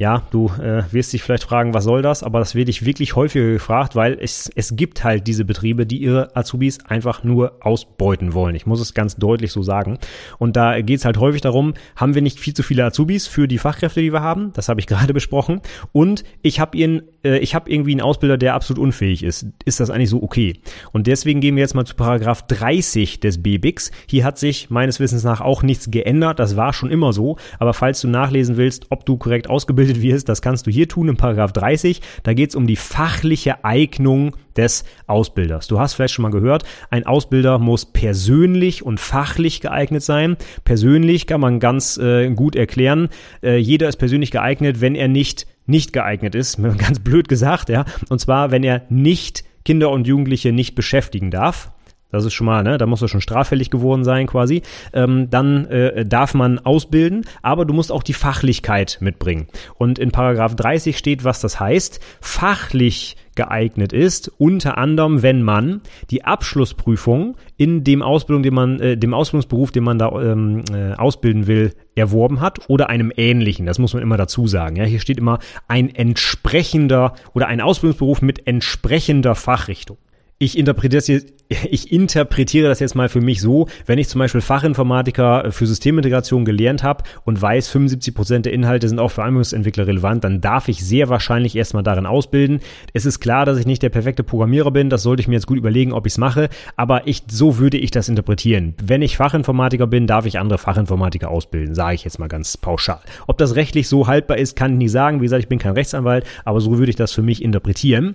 Ja, 0.00 0.22
du 0.30 0.46
äh, 0.62 0.84
wirst 0.92 1.12
dich 1.12 1.24
vielleicht 1.24 1.42
fragen, 1.42 1.74
was 1.74 1.82
soll 1.82 2.02
das? 2.02 2.22
Aber 2.22 2.38
das 2.38 2.54
werde 2.54 2.70
ich 2.70 2.84
wirklich 2.84 3.16
häufiger 3.16 3.50
gefragt, 3.50 3.96
weil 3.96 4.16
es, 4.20 4.48
es 4.54 4.76
gibt 4.76 5.02
halt 5.02 5.26
diese 5.26 5.44
Betriebe, 5.44 5.86
die 5.86 5.98
ihre 5.98 6.36
Azubis 6.36 6.78
einfach 6.86 7.24
nur 7.24 7.56
ausbeuten 7.66 8.32
wollen. 8.32 8.54
Ich 8.54 8.64
muss 8.64 8.80
es 8.80 8.94
ganz 8.94 9.16
deutlich 9.16 9.50
so 9.50 9.64
sagen. 9.64 9.98
Und 10.38 10.54
da 10.54 10.80
geht 10.82 11.00
es 11.00 11.04
halt 11.04 11.18
häufig 11.18 11.40
darum, 11.40 11.74
haben 11.96 12.14
wir 12.14 12.22
nicht 12.22 12.38
viel 12.38 12.54
zu 12.54 12.62
viele 12.62 12.84
Azubis 12.84 13.26
für 13.26 13.48
die 13.48 13.58
Fachkräfte, 13.58 14.00
die 14.00 14.12
wir 14.12 14.22
haben? 14.22 14.52
Das 14.52 14.68
habe 14.68 14.78
ich 14.78 14.86
gerade 14.86 15.12
besprochen. 15.12 15.62
Und 15.90 16.22
ich 16.42 16.60
habe 16.60 16.78
äh, 16.78 17.44
habe 17.46 17.68
irgendwie 17.68 17.90
einen 17.90 18.00
Ausbilder, 18.00 18.38
der 18.38 18.54
absolut 18.54 18.80
unfähig 18.80 19.24
ist. 19.24 19.46
Ist 19.64 19.80
das 19.80 19.90
eigentlich 19.90 20.10
so 20.10 20.22
okay? 20.22 20.60
Und 20.92 21.08
deswegen 21.08 21.40
gehen 21.40 21.56
wir 21.56 21.62
jetzt 21.62 21.74
mal 21.74 21.84
zu 21.84 21.96
Paragraph 21.96 22.46
30 22.46 23.18
des 23.18 23.42
BBIX. 23.42 23.90
Hier 24.08 24.24
hat 24.24 24.38
sich 24.38 24.70
meines 24.70 25.00
Wissens 25.00 25.24
nach 25.24 25.40
auch 25.40 25.64
nichts 25.64 25.90
geändert. 25.90 26.38
Das 26.38 26.56
war 26.56 26.72
schon 26.72 26.92
immer 26.92 27.12
so. 27.12 27.36
Aber 27.58 27.74
falls 27.74 28.00
du 28.00 28.06
nachlesen 28.06 28.56
willst, 28.56 28.86
ob 28.90 29.04
du 29.04 29.16
korrekt 29.16 29.50
ausgebildet 29.50 29.87
ausgebildet 29.88 30.02
wirst. 30.02 30.28
Das 30.28 30.42
kannst 30.42 30.66
du 30.66 30.70
hier 30.70 30.88
tun 30.88 31.08
in 31.08 31.16
Paragraph 31.16 31.52
30. 31.52 32.00
Da 32.22 32.34
geht 32.34 32.50
es 32.50 32.56
um 32.56 32.66
die 32.66 32.76
fachliche 32.76 33.64
Eignung 33.64 34.36
des 34.56 34.84
Ausbilders. 35.06 35.68
Du 35.68 35.78
hast 35.78 35.94
vielleicht 35.94 36.14
schon 36.14 36.24
mal 36.24 36.30
gehört, 36.30 36.64
ein 36.90 37.06
Ausbilder 37.06 37.58
muss 37.58 37.86
persönlich 37.86 38.84
und 38.84 39.00
fachlich 39.00 39.60
geeignet 39.60 40.02
sein. 40.02 40.36
Persönlich 40.64 41.26
kann 41.26 41.40
man 41.40 41.60
ganz 41.60 41.96
äh, 41.96 42.30
gut 42.30 42.56
erklären. 42.56 43.08
Äh, 43.42 43.58
jeder 43.58 43.88
ist 43.88 43.96
persönlich 43.96 44.30
geeignet, 44.30 44.80
wenn 44.80 44.94
er 44.94 45.08
nicht 45.08 45.46
nicht 45.66 45.92
geeignet 45.92 46.34
ist, 46.34 46.62
ganz 46.78 46.98
blöd 46.98 47.28
gesagt, 47.28 47.68
ja. 47.68 47.84
Und 48.08 48.20
zwar, 48.20 48.50
wenn 48.50 48.64
er 48.64 48.82
nicht 48.88 49.44
Kinder 49.64 49.90
und 49.90 50.06
Jugendliche 50.06 50.50
nicht 50.50 50.74
beschäftigen 50.74 51.30
darf. 51.30 51.70
Das 52.10 52.24
ist 52.24 52.32
schon 52.32 52.46
mal, 52.46 52.62
ne, 52.62 52.78
da 52.78 52.86
muss 52.86 53.02
er 53.02 53.08
schon 53.08 53.20
straffällig 53.20 53.70
geworden 53.70 54.02
sein 54.02 54.26
quasi. 54.26 54.62
Ähm, 54.92 55.28
dann 55.30 55.66
äh, 55.66 56.06
darf 56.06 56.32
man 56.32 56.58
ausbilden, 56.58 57.26
aber 57.42 57.66
du 57.66 57.74
musst 57.74 57.92
auch 57.92 58.02
die 58.02 58.14
Fachlichkeit 58.14 58.98
mitbringen. 59.00 59.48
Und 59.74 59.98
in 59.98 60.10
Paragraph 60.10 60.56
30 60.56 60.96
steht, 60.96 61.24
was 61.24 61.40
das 61.40 61.60
heißt. 61.60 62.00
Fachlich 62.20 63.16
geeignet 63.34 63.92
ist, 63.92 64.32
unter 64.38 64.78
anderem, 64.78 65.22
wenn 65.22 65.42
man 65.42 65.82
die 66.10 66.24
Abschlussprüfung 66.24 67.36
in 67.56 67.84
dem 67.84 68.02
Ausbildung, 68.02 68.42
den 68.42 68.54
man, 68.54 68.80
äh, 68.80 68.96
dem 68.96 69.14
Ausbildungsberuf, 69.14 69.70
den 69.70 69.84
man 69.84 69.98
da 69.98 70.10
ähm, 70.20 70.62
äh, 70.72 70.94
ausbilden 70.94 71.46
will, 71.46 71.72
erworben 71.94 72.40
hat 72.40 72.68
oder 72.68 72.88
einem 72.88 73.12
ähnlichen. 73.16 73.64
Das 73.64 73.78
muss 73.78 73.94
man 73.94 74.02
immer 74.02 74.16
dazu 74.16 74.48
sagen. 74.48 74.76
Ja, 74.76 74.84
hier 74.84 74.98
steht 74.98 75.18
immer 75.18 75.38
ein 75.68 75.94
entsprechender 75.94 77.12
oder 77.32 77.46
ein 77.46 77.60
Ausbildungsberuf 77.60 78.22
mit 78.22 78.46
entsprechender 78.46 79.34
Fachrichtung. 79.34 79.98
Ich 80.40 80.56
interpretiere 80.56 80.98
das 80.98 81.08
jetzt, 81.08 81.34
ich 81.70 81.90
interpretiere 81.90 82.68
das 82.68 82.80
jetzt 82.80 82.94
mal 82.94 83.08
für 83.08 83.20
mich 83.20 83.40
so, 83.40 83.68
wenn 83.86 83.98
ich 83.98 84.08
zum 84.08 84.20
Beispiel 84.20 84.40
Fachinformatiker 84.40 85.50
für 85.50 85.66
Systemintegration 85.66 86.44
gelernt 86.44 86.82
habe 86.82 87.04
und 87.24 87.40
weiß, 87.40 87.68
75 87.68 88.14
Prozent 88.14 88.46
der 88.46 88.52
Inhalte 88.52 88.88
sind 88.88 89.00
auch 89.00 89.10
für 89.10 89.22
Anwendungsentwickler 89.22 89.86
relevant, 89.86 90.24
dann 90.24 90.40
darf 90.40 90.68
ich 90.68 90.84
sehr 90.84 91.08
wahrscheinlich 91.08 91.56
erstmal 91.56 91.82
darin 91.82 92.06
ausbilden. 92.06 92.60
Es 92.92 93.06
ist 93.06 93.20
klar, 93.20 93.46
dass 93.46 93.58
ich 93.58 93.66
nicht 93.66 93.82
der 93.82 93.88
perfekte 93.88 94.22
Programmierer 94.22 94.70
bin, 94.70 94.90
das 94.90 95.02
sollte 95.02 95.20
ich 95.20 95.28
mir 95.28 95.34
jetzt 95.34 95.46
gut 95.46 95.58
überlegen, 95.58 95.92
ob 95.92 96.06
ich 96.06 96.12
es 96.12 96.18
mache, 96.18 96.48
aber 96.76 97.06
ich, 97.06 97.22
so 97.28 97.58
würde 97.58 97.78
ich 97.78 97.90
das 97.90 98.08
interpretieren. 98.08 98.74
Wenn 98.82 99.02
ich 99.02 99.16
Fachinformatiker 99.16 99.86
bin, 99.86 100.06
darf 100.06 100.26
ich 100.26 100.38
andere 100.38 100.58
Fachinformatiker 100.58 101.30
ausbilden, 101.30 101.74
sage 101.74 101.96
ich 101.96 102.04
jetzt 102.04 102.18
mal 102.18 102.28
ganz 102.28 102.56
pauschal. 102.56 103.00
Ob 103.26 103.38
das 103.38 103.56
rechtlich 103.56 103.88
so 103.88 104.06
haltbar 104.06 104.38
ist, 104.38 104.54
kann 104.54 104.72
ich 104.72 104.78
nicht 104.78 104.92
sagen. 104.92 105.20
Wie 105.20 105.24
gesagt, 105.24 105.42
ich 105.42 105.48
bin 105.48 105.58
kein 105.58 105.72
Rechtsanwalt, 105.72 106.24
aber 106.44 106.60
so 106.60 106.78
würde 106.78 106.90
ich 106.90 106.96
das 106.96 107.12
für 107.12 107.22
mich 107.22 107.42
interpretieren. 107.42 108.14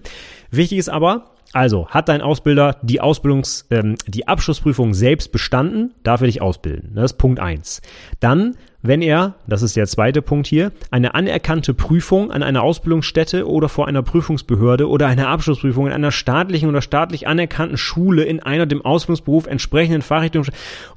Wichtig 0.51 0.77
ist 0.77 0.89
aber, 0.89 1.32
also 1.53 1.87
hat 1.87 2.09
dein 2.09 2.21
Ausbilder 2.21 2.77
die 2.81 2.99
Ausbildungs, 2.99 3.67
ähm, 3.69 3.95
die 4.07 4.27
Abschlussprüfung 4.27 4.93
selbst 4.93 5.31
bestanden, 5.31 5.93
darf 6.03 6.21
er 6.21 6.27
dich 6.27 6.41
ausbilden. 6.41 6.93
Das 6.95 7.11
ist 7.11 7.17
Punkt 7.17 7.39
eins. 7.39 7.81
Dann 8.19 8.55
wenn 8.85 9.01
er, 9.01 9.35
das 9.47 9.61
ist 9.61 9.77
der 9.77 9.87
zweite 9.87 10.21
Punkt 10.21 10.45
hier, 10.45 10.73
eine 10.91 11.15
anerkannte 11.15 11.73
Prüfung 11.73 12.31
an 12.31 12.43
einer 12.43 12.63
Ausbildungsstätte 12.63 13.47
oder 13.47 13.69
vor 13.69 13.87
einer 13.87 14.03
Prüfungsbehörde 14.03 14.89
oder 14.89 15.07
eine 15.07 15.29
Abschlussprüfung 15.29 15.87
in 15.87 15.93
einer 15.93 16.11
staatlichen 16.11 16.67
oder 16.67 16.81
staatlich 16.81 17.25
anerkannten 17.25 17.77
Schule 17.77 18.23
in 18.23 18.41
einer 18.41 18.65
dem 18.65 18.83
Ausbildungsberuf 18.83 19.47
entsprechenden 19.47 20.01
Fachrichtung. 20.01 20.45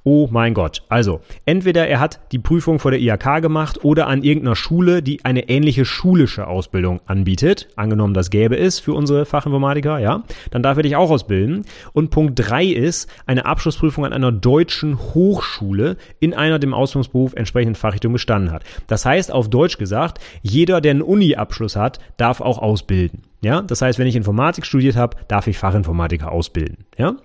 Oh 0.02 0.28
mein 0.32 0.52
Gott. 0.52 0.82
Also, 0.88 1.20
entweder 1.44 1.86
er 1.86 2.00
hat 2.00 2.18
die 2.32 2.40
Prüfung 2.40 2.80
vor 2.80 2.90
der 2.90 3.00
IHK 3.00 3.40
gemacht 3.40 3.84
oder 3.84 4.08
an 4.08 4.24
irgendeiner 4.24 4.56
Schule, 4.56 5.00
die 5.00 5.24
eine 5.24 5.48
ähnliche 5.48 5.84
schulische 5.84 6.48
Ausbildung 6.48 7.00
anbietet. 7.06 7.68
Angenommen, 7.76 8.14
das 8.14 8.30
gäbe 8.30 8.58
es 8.58 8.80
für 8.80 8.94
unsere 8.94 9.26
Fachinformatiker, 9.26 10.00
ja. 10.00 10.24
Dann 10.50 10.64
darf 10.64 10.76
er 10.76 10.82
dich 10.82 10.96
auch 10.96 11.10
ausbilden. 11.10 11.64
Und 11.92 12.10
Punkt 12.10 12.32
drei 12.34 12.64
ist 12.64 13.08
eine 13.26 13.46
Abschlussprüfung 13.46 14.04
an 14.04 14.12
einer 14.12 14.32
deutschen 14.32 14.98
Hochschule 14.98 15.96
in 16.18 16.34
einer 16.34 16.58
dem 16.58 16.74
Ausbildungsberuf 16.74 17.34
entsprechenden 17.34 17.75
Fachrichtung 17.76 18.12
bestanden 18.12 18.50
hat. 18.52 18.64
Das 18.86 19.04
heißt, 19.04 19.32
auf 19.32 19.48
Deutsch 19.48 19.78
gesagt, 19.78 20.18
jeder, 20.42 20.80
der 20.80 20.90
einen 20.90 21.02
Uni-Abschluss 21.02 21.76
hat, 21.76 21.98
darf 22.16 22.40
auch 22.40 22.58
ausbilden. 22.58 23.22
Ja, 23.42 23.62
das 23.62 23.82
heißt, 23.82 23.98
wenn 23.98 24.06
ich 24.06 24.16
Informatik 24.16 24.66
studiert 24.66 24.96
habe, 24.96 25.16
darf 25.28 25.46
ich 25.46 25.58
Fachinformatiker 25.58 26.32
ausbilden. 26.32 26.84
Ja, 26.98 27.16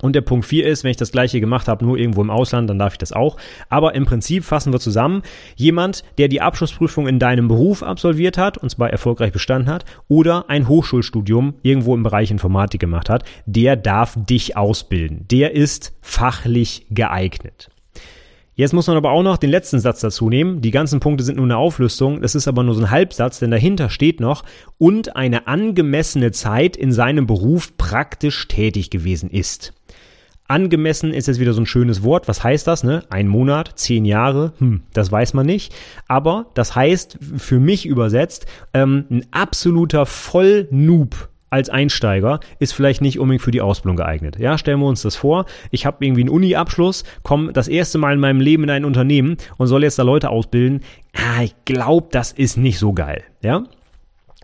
und 0.00 0.14
der 0.14 0.22
Punkt 0.22 0.44
4 0.44 0.66
ist, 0.66 0.84
wenn 0.84 0.90
ich 0.90 0.96
das 0.96 1.12
gleiche 1.12 1.40
gemacht 1.40 1.68
habe, 1.68 1.84
nur 1.84 1.96
irgendwo 1.96 2.20
im 2.20 2.30
Ausland, 2.30 2.68
dann 2.68 2.78
darf 2.78 2.94
ich 2.94 2.98
das 2.98 3.12
auch. 3.12 3.36
Aber 3.68 3.94
im 3.94 4.04
Prinzip 4.04 4.44
fassen 4.44 4.72
wir 4.72 4.80
zusammen, 4.80 5.22
jemand, 5.56 6.04
der 6.18 6.28
die 6.28 6.40
Abschlussprüfung 6.40 7.06
in 7.06 7.18
deinem 7.18 7.48
Beruf 7.48 7.82
absolviert 7.82 8.36
hat, 8.36 8.58
und 8.58 8.70
zwar 8.70 8.90
erfolgreich 8.90 9.32
bestanden 9.32 9.72
hat, 9.72 9.84
oder 10.08 10.50
ein 10.50 10.68
Hochschulstudium 10.68 11.54
irgendwo 11.62 11.94
im 11.94 12.02
Bereich 12.02 12.30
Informatik 12.30 12.80
gemacht 12.80 13.08
hat, 13.08 13.24
der 13.46 13.76
darf 13.76 14.16
dich 14.16 14.56
ausbilden. 14.56 15.26
Der 15.30 15.54
ist 15.54 15.96
fachlich 16.02 16.86
geeignet. 16.90 17.70
Jetzt 18.56 18.72
muss 18.72 18.86
man 18.86 18.96
aber 18.96 19.10
auch 19.10 19.22
noch 19.22 19.36
den 19.36 19.50
letzten 19.50 19.80
Satz 19.80 20.00
dazu 20.00 20.28
nehmen. 20.28 20.60
Die 20.60 20.70
ganzen 20.70 21.00
Punkte 21.00 21.24
sind 21.24 21.36
nur 21.36 21.46
eine 21.46 21.56
Auflistung. 21.56 22.20
Das 22.20 22.36
ist 22.36 22.46
aber 22.46 22.62
nur 22.62 22.74
so 22.74 22.82
ein 22.82 22.90
Halbsatz, 22.90 23.40
denn 23.40 23.50
dahinter 23.50 23.90
steht 23.90 24.20
noch 24.20 24.44
und 24.78 25.16
eine 25.16 25.48
angemessene 25.48 26.30
Zeit 26.30 26.76
in 26.76 26.92
seinem 26.92 27.26
Beruf 27.26 27.76
praktisch 27.76 28.46
tätig 28.46 28.90
gewesen 28.90 29.28
ist. 29.28 29.72
Angemessen 30.46 31.12
ist 31.14 31.26
jetzt 31.26 31.40
wieder 31.40 31.54
so 31.54 31.62
ein 31.62 31.66
schönes 31.66 32.02
Wort. 32.02 32.28
Was 32.28 32.44
heißt 32.44 32.66
das? 32.66 32.84
Ne? 32.84 33.02
Ein 33.08 33.28
Monat, 33.28 33.72
zehn 33.76 34.04
Jahre, 34.04 34.52
hm, 34.58 34.82
das 34.92 35.10
weiß 35.10 35.34
man 35.34 35.46
nicht. 35.46 35.74
Aber 36.06 36.46
das 36.54 36.76
heißt 36.76 37.18
für 37.38 37.58
mich 37.58 37.86
übersetzt 37.86 38.46
ähm, 38.72 39.06
ein 39.10 39.26
absoluter 39.32 40.06
Vollnoob 40.06 41.28
als 41.54 41.70
Einsteiger 41.70 42.40
ist 42.58 42.74
vielleicht 42.74 43.00
nicht 43.00 43.20
unbedingt 43.20 43.42
für 43.42 43.52
die 43.52 43.60
Ausbildung 43.60 43.96
geeignet. 43.96 44.38
Ja, 44.40 44.58
stellen 44.58 44.80
wir 44.80 44.86
uns 44.86 45.02
das 45.02 45.14
vor. 45.14 45.46
Ich 45.70 45.86
habe 45.86 46.04
irgendwie 46.04 46.22
einen 46.22 46.30
Uni-Abschluss, 46.30 47.04
komme 47.22 47.52
das 47.52 47.68
erste 47.68 47.96
Mal 47.98 48.14
in 48.14 48.20
meinem 48.20 48.40
Leben 48.40 48.64
in 48.64 48.70
ein 48.70 48.84
Unternehmen 48.84 49.36
und 49.56 49.68
soll 49.68 49.84
jetzt 49.84 49.96
da 49.98 50.02
Leute 50.02 50.30
ausbilden. 50.30 50.80
Ah, 51.14 51.44
ich 51.44 51.54
glaube, 51.64 52.08
das 52.10 52.32
ist 52.32 52.56
nicht 52.56 52.80
so 52.80 52.92
geil. 52.92 53.22
Ja. 53.40 53.62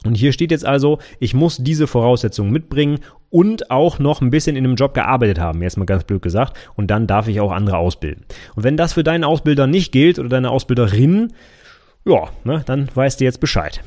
Und 0.05 0.14
hier 0.14 0.33
steht 0.33 0.53
jetzt 0.53 0.64
also, 0.64 1.01
ich 1.18 1.35
muss 1.35 1.57
diese 1.59 1.88
Voraussetzungen 1.88 2.53
mitbringen 2.53 3.01
und 3.29 3.73
auch 3.73 3.99
noch 3.99 4.20
ein 4.20 4.31
bisschen 4.31 4.55
in 4.55 4.64
einem 4.64 4.77
Job 4.77 4.94
gearbeitet 4.94 5.40
haben, 5.40 5.61
erstmal 5.62 5.87
ganz 5.87 6.05
blöd 6.05 6.23
gesagt, 6.23 6.57
und 6.77 6.92
dann 6.92 7.09
darf 7.09 7.27
ich 7.27 7.40
auch 7.40 7.51
andere 7.51 7.79
ausbilden. 7.79 8.25
Und 8.55 8.62
wenn 8.62 8.77
das 8.77 8.92
für 8.92 9.03
deinen 9.03 9.25
Ausbilder 9.25 9.66
nicht 9.66 9.90
gilt 9.90 10.20
oder 10.20 10.29
deine 10.29 10.51
Ausbilderin, 10.51 11.33
ja, 12.05 12.29
ne, 12.44 12.62
dann 12.66 12.88
weißt 12.94 13.20
du 13.20 13.25
jetzt 13.25 13.40
Bescheid. 13.40 13.83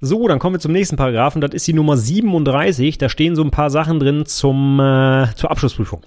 So, 0.00 0.28
dann 0.28 0.38
kommen 0.38 0.56
wir 0.56 0.60
zum 0.60 0.72
nächsten 0.72 0.96
Paragraphen. 0.96 1.40
Das 1.40 1.52
ist 1.52 1.66
die 1.66 1.72
Nummer 1.72 1.96
37. 1.96 2.98
Da 2.98 3.08
stehen 3.08 3.34
so 3.34 3.42
ein 3.42 3.50
paar 3.50 3.70
Sachen 3.70 3.98
drin 3.98 4.26
zum, 4.26 4.78
äh, 4.78 5.28
zur 5.36 5.50
Abschlussprüfung. 5.50 6.02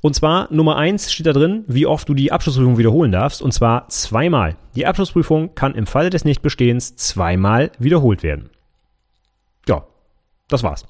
Und 0.00 0.14
zwar 0.14 0.48
Nummer 0.50 0.76
1 0.76 1.12
steht 1.12 1.26
da 1.26 1.34
drin, 1.34 1.64
wie 1.66 1.84
oft 1.86 2.08
du 2.08 2.14
die 2.14 2.32
Abschlussprüfung 2.32 2.78
wiederholen 2.78 3.12
darfst. 3.12 3.42
Und 3.42 3.52
zwar 3.52 3.88
zweimal. 3.88 4.56
Die 4.74 4.86
Abschlussprüfung 4.86 5.54
kann 5.54 5.74
im 5.74 5.86
Falle 5.86 6.08
des 6.08 6.24
Nichtbestehens 6.24 6.96
zweimal 6.96 7.72
wiederholt 7.78 8.22
werden. 8.22 8.48
Das 10.48 10.62
war's. 10.62 10.86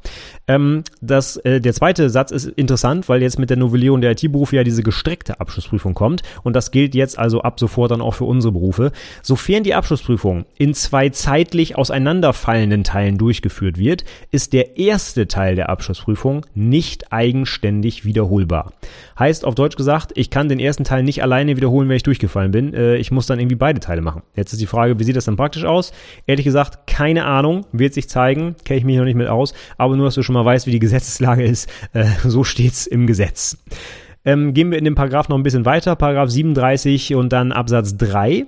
Ähm, 0.49 0.85
das, 1.01 1.39
äh, 1.39 1.63
der 1.63 1.73
zweite 1.73 2.11
Satz 2.11 2.31
ist 2.31 2.45
interessant, 2.45 3.09
weil 3.09 3.23
jetzt 3.23 3.39
mit 3.39 3.49
der 3.49 3.57
Novellierung 3.57 4.03
der 4.03 4.11
IT-Berufe 4.11 4.55
ja 4.55 4.65
diese 4.65 4.83
gestreckte 4.83 5.41
Abschlussprüfung 5.41 5.95
kommt. 5.95 6.23
Und 6.43 6.55
das 6.55 6.73
gilt 6.73 6.95
jetzt 6.95 7.19
also 7.19 7.41
ab 7.41 7.59
sofort 7.59 7.91
dann 7.91 8.03
auch 8.03 8.13
für 8.13 8.25
unsere 8.25 8.53
Berufe. 8.53 8.93
Sofern 9.23 9.63
die 9.63 9.75
Abschlussprüfung 9.75 10.45
in 10.59 10.75
zwei 10.75 11.09
zeitlich 11.09 11.79
auseinanderfallenden 11.79 12.85
Teilen 12.85 13.17
durchgeführt 13.17 13.79
wird, 13.79 14.05
ist 14.31 14.53
der 14.53 14.77
erste 14.77 15.27
Teil 15.27 15.57
der 15.57 15.71
Abschlussprüfung 15.71 16.45
nicht 16.55 17.11
eigenständig 17.11 18.05
wiederholbar. 18.05 18.75
Heißt 19.19 19.47
auf 19.47 19.55
Deutsch 19.55 19.77
gesagt, 19.77 20.13
ich 20.17 20.29
kann 20.29 20.51
den 20.51 20.61
ersten 20.61 20.85
Teil 20.85 21.03
nicht 21.03 21.23
alleine 21.23 21.57
wiederholen, 21.57 21.89
wenn 21.89 21.97
ich 21.97 22.03
durchgefallen 22.03 22.51
bin. 22.51 22.75
Äh, 22.75 22.97
ich 22.97 23.11
muss 23.11 23.25
dann 23.25 23.41
irgendwie 23.41 23.57
beide 23.57 23.81
Teile 23.81 24.03
machen. 24.03 24.21
Jetzt 24.35 24.53
ist 24.53 24.61
die 24.61 24.67
Frage, 24.67 24.99
wie 24.99 25.05
sieht 25.05 25.17
das 25.17 25.25
dann 25.25 25.37
praktisch 25.37 25.65
aus? 25.65 25.93
Ehrlich 26.27 26.45
gesagt, 26.45 26.87
keine 26.87 27.25
Ahnung. 27.25 27.65
Wird 27.73 27.95
sich 27.95 28.11
zeigen. 28.11 28.55
Kenne 28.65 28.79
ich 28.81 28.85
mich 28.85 28.99
noch 28.99 29.05
nicht 29.05 29.15
mit 29.15 29.29
aus. 29.29 29.46
Aber 29.77 29.97
nur, 29.97 30.07
dass 30.07 30.15
du 30.15 30.23
schon 30.23 30.35
mal 30.35 30.45
weißt, 30.45 30.67
wie 30.67 30.73
die 30.73 30.79
Gesetzeslage 30.79 31.45
ist, 31.45 31.71
äh, 31.93 32.07
so 32.25 32.45
steht's 32.45 32.87
im 32.87 33.07
Gesetz. 33.07 33.59
Ähm, 34.25 34.55
gehen 34.55 34.71
wir 34.71 34.79
in 34.79 34.85
dem 34.85 34.97
Paragraph 34.97 35.29
noch 35.29 35.37
ein 35.37 35.45
bisschen 35.45 35.65
weiter, 35.65 35.95
Paragraph 35.95 36.31
37 36.31 37.15
und 37.15 37.33
dann 37.33 37.53
Absatz 37.53 37.97
3. 37.97 38.47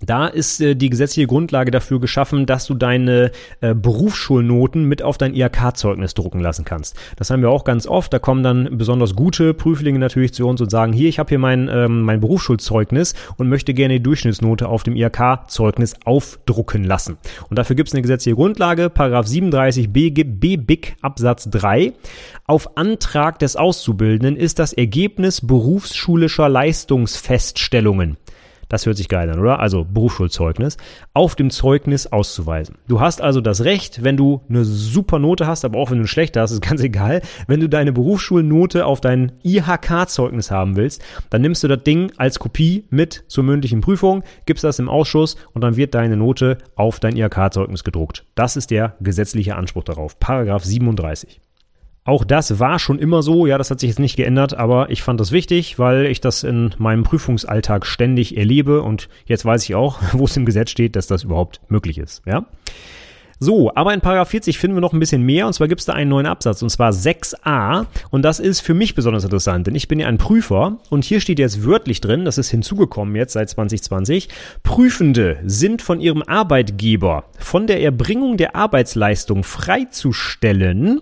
Da 0.00 0.26
ist 0.26 0.60
äh, 0.60 0.74
die 0.74 0.90
gesetzliche 0.90 1.26
Grundlage 1.26 1.70
dafür 1.70 2.00
geschaffen, 2.00 2.46
dass 2.46 2.66
du 2.66 2.74
deine 2.74 3.30
äh, 3.60 3.74
Berufsschulnoten 3.74 4.84
mit 4.84 5.02
auf 5.02 5.18
dein 5.18 5.34
IHK-Zeugnis 5.34 6.14
drucken 6.14 6.40
lassen 6.40 6.64
kannst. 6.64 6.96
Das 7.16 7.30
haben 7.30 7.42
wir 7.42 7.50
auch 7.50 7.64
ganz 7.64 7.86
oft. 7.86 8.12
Da 8.12 8.18
kommen 8.18 8.42
dann 8.42 8.78
besonders 8.78 9.14
gute 9.14 9.54
Prüflinge 9.54 9.98
natürlich 9.98 10.34
zu 10.34 10.46
uns 10.46 10.60
und 10.60 10.70
sagen, 10.70 10.92
hier, 10.92 11.08
ich 11.08 11.18
habe 11.18 11.28
hier 11.28 11.38
mein, 11.38 11.68
ähm, 11.68 12.02
mein 12.02 12.20
Berufsschulzeugnis 12.20 13.14
und 13.36 13.48
möchte 13.48 13.74
gerne 13.74 13.94
die 13.94 14.02
Durchschnittsnote 14.02 14.68
auf 14.68 14.82
dem 14.82 14.96
IHK-Zeugnis 14.96 15.94
aufdrucken 16.04 16.84
lassen. 16.84 17.18
Und 17.48 17.58
dafür 17.58 17.76
gibt 17.76 17.88
es 17.88 17.94
eine 17.94 18.02
gesetzliche 18.02 18.34
Grundlage, 18.34 18.90
Paragraph 18.90 19.26
37 19.26 19.92
B, 19.92 20.10
B 20.10 20.56
BIC 20.56 20.96
Absatz 21.00 21.48
3. 21.50 21.92
Auf 22.46 22.76
Antrag 22.76 23.38
des 23.38 23.56
Auszubildenden 23.56 24.36
ist 24.36 24.58
das 24.58 24.72
Ergebnis 24.72 25.40
berufsschulischer 25.40 26.48
Leistungsfeststellungen 26.48 28.16
das 28.72 28.86
hört 28.86 28.96
sich 28.96 29.10
geil 29.10 29.28
an, 29.28 29.38
oder? 29.38 29.60
Also 29.60 29.84
Berufsschulzeugnis, 29.84 30.78
auf 31.12 31.36
dem 31.36 31.50
Zeugnis 31.50 32.06
auszuweisen. 32.06 32.78
Du 32.88 33.00
hast 33.00 33.20
also 33.20 33.42
das 33.42 33.64
Recht, 33.64 34.02
wenn 34.02 34.16
du 34.16 34.40
eine 34.48 34.64
super 34.64 35.18
Note 35.18 35.46
hast, 35.46 35.66
aber 35.66 35.78
auch 35.78 35.90
wenn 35.90 35.98
du 35.98 36.02
eine 36.02 36.08
schlechte 36.08 36.40
hast, 36.40 36.52
ist 36.52 36.62
ganz 36.66 36.82
egal. 36.82 37.20
Wenn 37.46 37.60
du 37.60 37.68
deine 37.68 37.92
Berufsschulnote 37.92 38.86
auf 38.86 39.02
dein 39.02 39.32
IHK-Zeugnis 39.44 40.50
haben 40.50 40.76
willst, 40.76 41.02
dann 41.28 41.42
nimmst 41.42 41.62
du 41.62 41.68
das 41.68 41.82
Ding 41.82 42.12
als 42.16 42.38
Kopie 42.38 42.86
mit 42.88 43.24
zur 43.28 43.44
mündlichen 43.44 43.82
Prüfung, 43.82 44.24
gibst 44.46 44.64
das 44.64 44.78
im 44.78 44.88
Ausschuss 44.88 45.36
und 45.52 45.60
dann 45.60 45.76
wird 45.76 45.94
deine 45.94 46.16
Note 46.16 46.56
auf 46.74 46.98
dein 46.98 47.14
IHK-Zeugnis 47.14 47.84
gedruckt. 47.84 48.24
Das 48.34 48.56
ist 48.56 48.70
der 48.70 48.96
gesetzliche 49.00 49.54
Anspruch 49.54 49.84
darauf. 49.84 50.18
Paragraph 50.18 50.64
37. 50.64 51.42
Auch 52.04 52.24
das 52.24 52.58
war 52.58 52.80
schon 52.80 52.98
immer 52.98 53.22
so, 53.22 53.46
ja, 53.46 53.58
das 53.58 53.70
hat 53.70 53.78
sich 53.78 53.88
jetzt 53.88 54.00
nicht 54.00 54.16
geändert, 54.16 54.54
aber 54.54 54.90
ich 54.90 55.02
fand 55.02 55.20
das 55.20 55.30
wichtig, 55.30 55.78
weil 55.78 56.06
ich 56.06 56.20
das 56.20 56.42
in 56.42 56.74
meinem 56.78 57.04
Prüfungsalltag 57.04 57.86
ständig 57.86 58.36
erlebe. 58.36 58.82
Und 58.82 59.08
jetzt 59.26 59.44
weiß 59.44 59.62
ich 59.64 59.76
auch, 59.76 60.00
wo 60.12 60.24
es 60.24 60.36
im 60.36 60.44
Gesetz 60.44 60.70
steht, 60.70 60.96
dass 60.96 61.06
das 61.06 61.22
überhaupt 61.24 61.60
möglich 61.68 61.98
ist, 61.98 62.22
ja. 62.26 62.46
So, 63.38 63.74
aber 63.74 63.92
in 63.92 64.00
Paragraph 64.00 64.28
40 64.28 64.56
finden 64.56 64.76
wir 64.76 64.80
noch 64.80 64.92
ein 64.92 65.00
bisschen 65.00 65.22
mehr. 65.22 65.48
Und 65.48 65.52
zwar 65.52 65.66
gibt 65.66 65.80
es 65.80 65.84
da 65.84 65.94
einen 65.94 66.10
neuen 66.10 66.26
Absatz 66.26 66.62
und 66.62 66.70
zwar 66.70 66.92
6a 66.92 67.86
und 68.10 68.22
das 68.22 68.38
ist 68.38 68.60
für 68.60 68.72
mich 68.72 68.94
besonders 68.94 69.24
interessant, 69.24 69.66
denn 69.66 69.74
ich 69.74 69.88
bin 69.88 69.98
ja 69.98 70.06
ein 70.06 70.16
Prüfer. 70.16 70.78
Und 70.90 71.04
hier 71.04 71.20
steht 71.20 71.40
jetzt 71.40 71.64
wörtlich 71.64 72.00
drin, 72.00 72.24
das 72.24 72.38
ist 72.38 72.50
hinzugekommen 72.50 73.16
jetzt 73.16 73.32
seit 73.32 73.50
2020, 73.50 74.28
Prüfende 74.62 75.38
sind 75.44 75.82
von 75.82 76.00
ihrem 76.00 76.22
Arbeitgeber 76.22 77.24
von 77.36 77.66
der 77.66 77.82
Erbringung 77.82 78.36
der 78.36 78.54
Arbeitsleistung 78.54 79.42
freizustellen, 79.42 81.00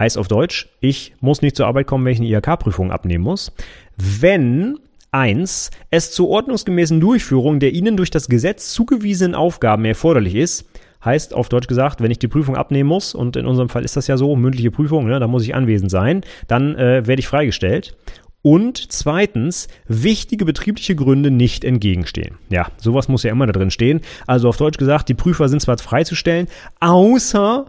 Heißt 0.00 0.16
auf 0.16 0.28
Deutsch, 0.28 0.66
ich 0.80 1.12
muss 1.20 1.42
nicht 1.42 1.56
zur 1.56 1.66
Arbeit 1.66 1.86
kommen, 1.86 2.06
wenn 2.06 2.14
ich 2.14 2.20
eine 2.20 2.28
IHK-Prüfung 2.28 2.90
abnehmen 2.90 3.22
muss. 3.22 3.52
Wenn 3.98 4.78
eins 5.12 5.70
Es 5.90 6.10
zur 6.10 6.30
ordnungsgemäßen 6.30 7.00
Durchführung 7.00 7.60
der 7.60 7.74
Ihnen 7.74 7.98
durch 7.98 8.10
das 8.10 8.28
Gesetz 8.28 8.72
zugewiesenen 8.72 9.34
Aufgaben 9.34 9.84
erforderlich 9.84 10.36
ist, 10.36 10.64
heißt 11.04 11.34
auf 11.34 11.50
Deutsch 11.50 11.66
gesagt, 11.66 12.00
wenn 12.00 12.10
ich 12.10 12.18
die 12.18 12.28
Prüfung 12.28 12.56
abnehmen 12.56 12.88
muss, 12.88 13.14
und 13.14 13.36
in 13.36 13.46
unserem 13.46 13.68
Fall 13.68 13.84
ist 13.84 13.94
das 13.94 14.06
ja 14.06 14.16
so, 14.16 14.36
mündliche 14.36 14.70
Prüfung, 14.70 15.06
ne, 15.06 15.20
da 15.20 15.26
muss 15.26 15.44
ich 15.44 15.54
anwesend 15.54 15.90
sein, 15.90 16.22
dann 16.48 16.76
äh, 16.76 17.06
werde 17.06 17.20
ich 17.20 17.28
freigestellt. 17.28 17.94
Und 18.40 18.90
zweitens, 18.90 19.68
wichtige 19.86 20.46
betriebliche 20.46 20.96
Gründe 20.96 21.30
nicht 21.30 21.62
entgegenstehen. 21.62 22.36
Ja, 22.48 22.68
sowas 22.78 23.08
muss 23.08 23.22
ja 23.22 23.32
immer 23.32 23.46
da 23.46 23.52
drin 23.52 23.70
stehen. 23.70 24.00
Also 24.26 24.48
auf 24.48 24.56
Deutsch 24.56 24.78
gesagt, 24.78 25.10
die 25.10 25.14
Prüfer 25.14 25.50
sind 25.50 25.60
zwar 25.60 25.76
freizustellen, 25.76 26.48
außer 26.80 27.66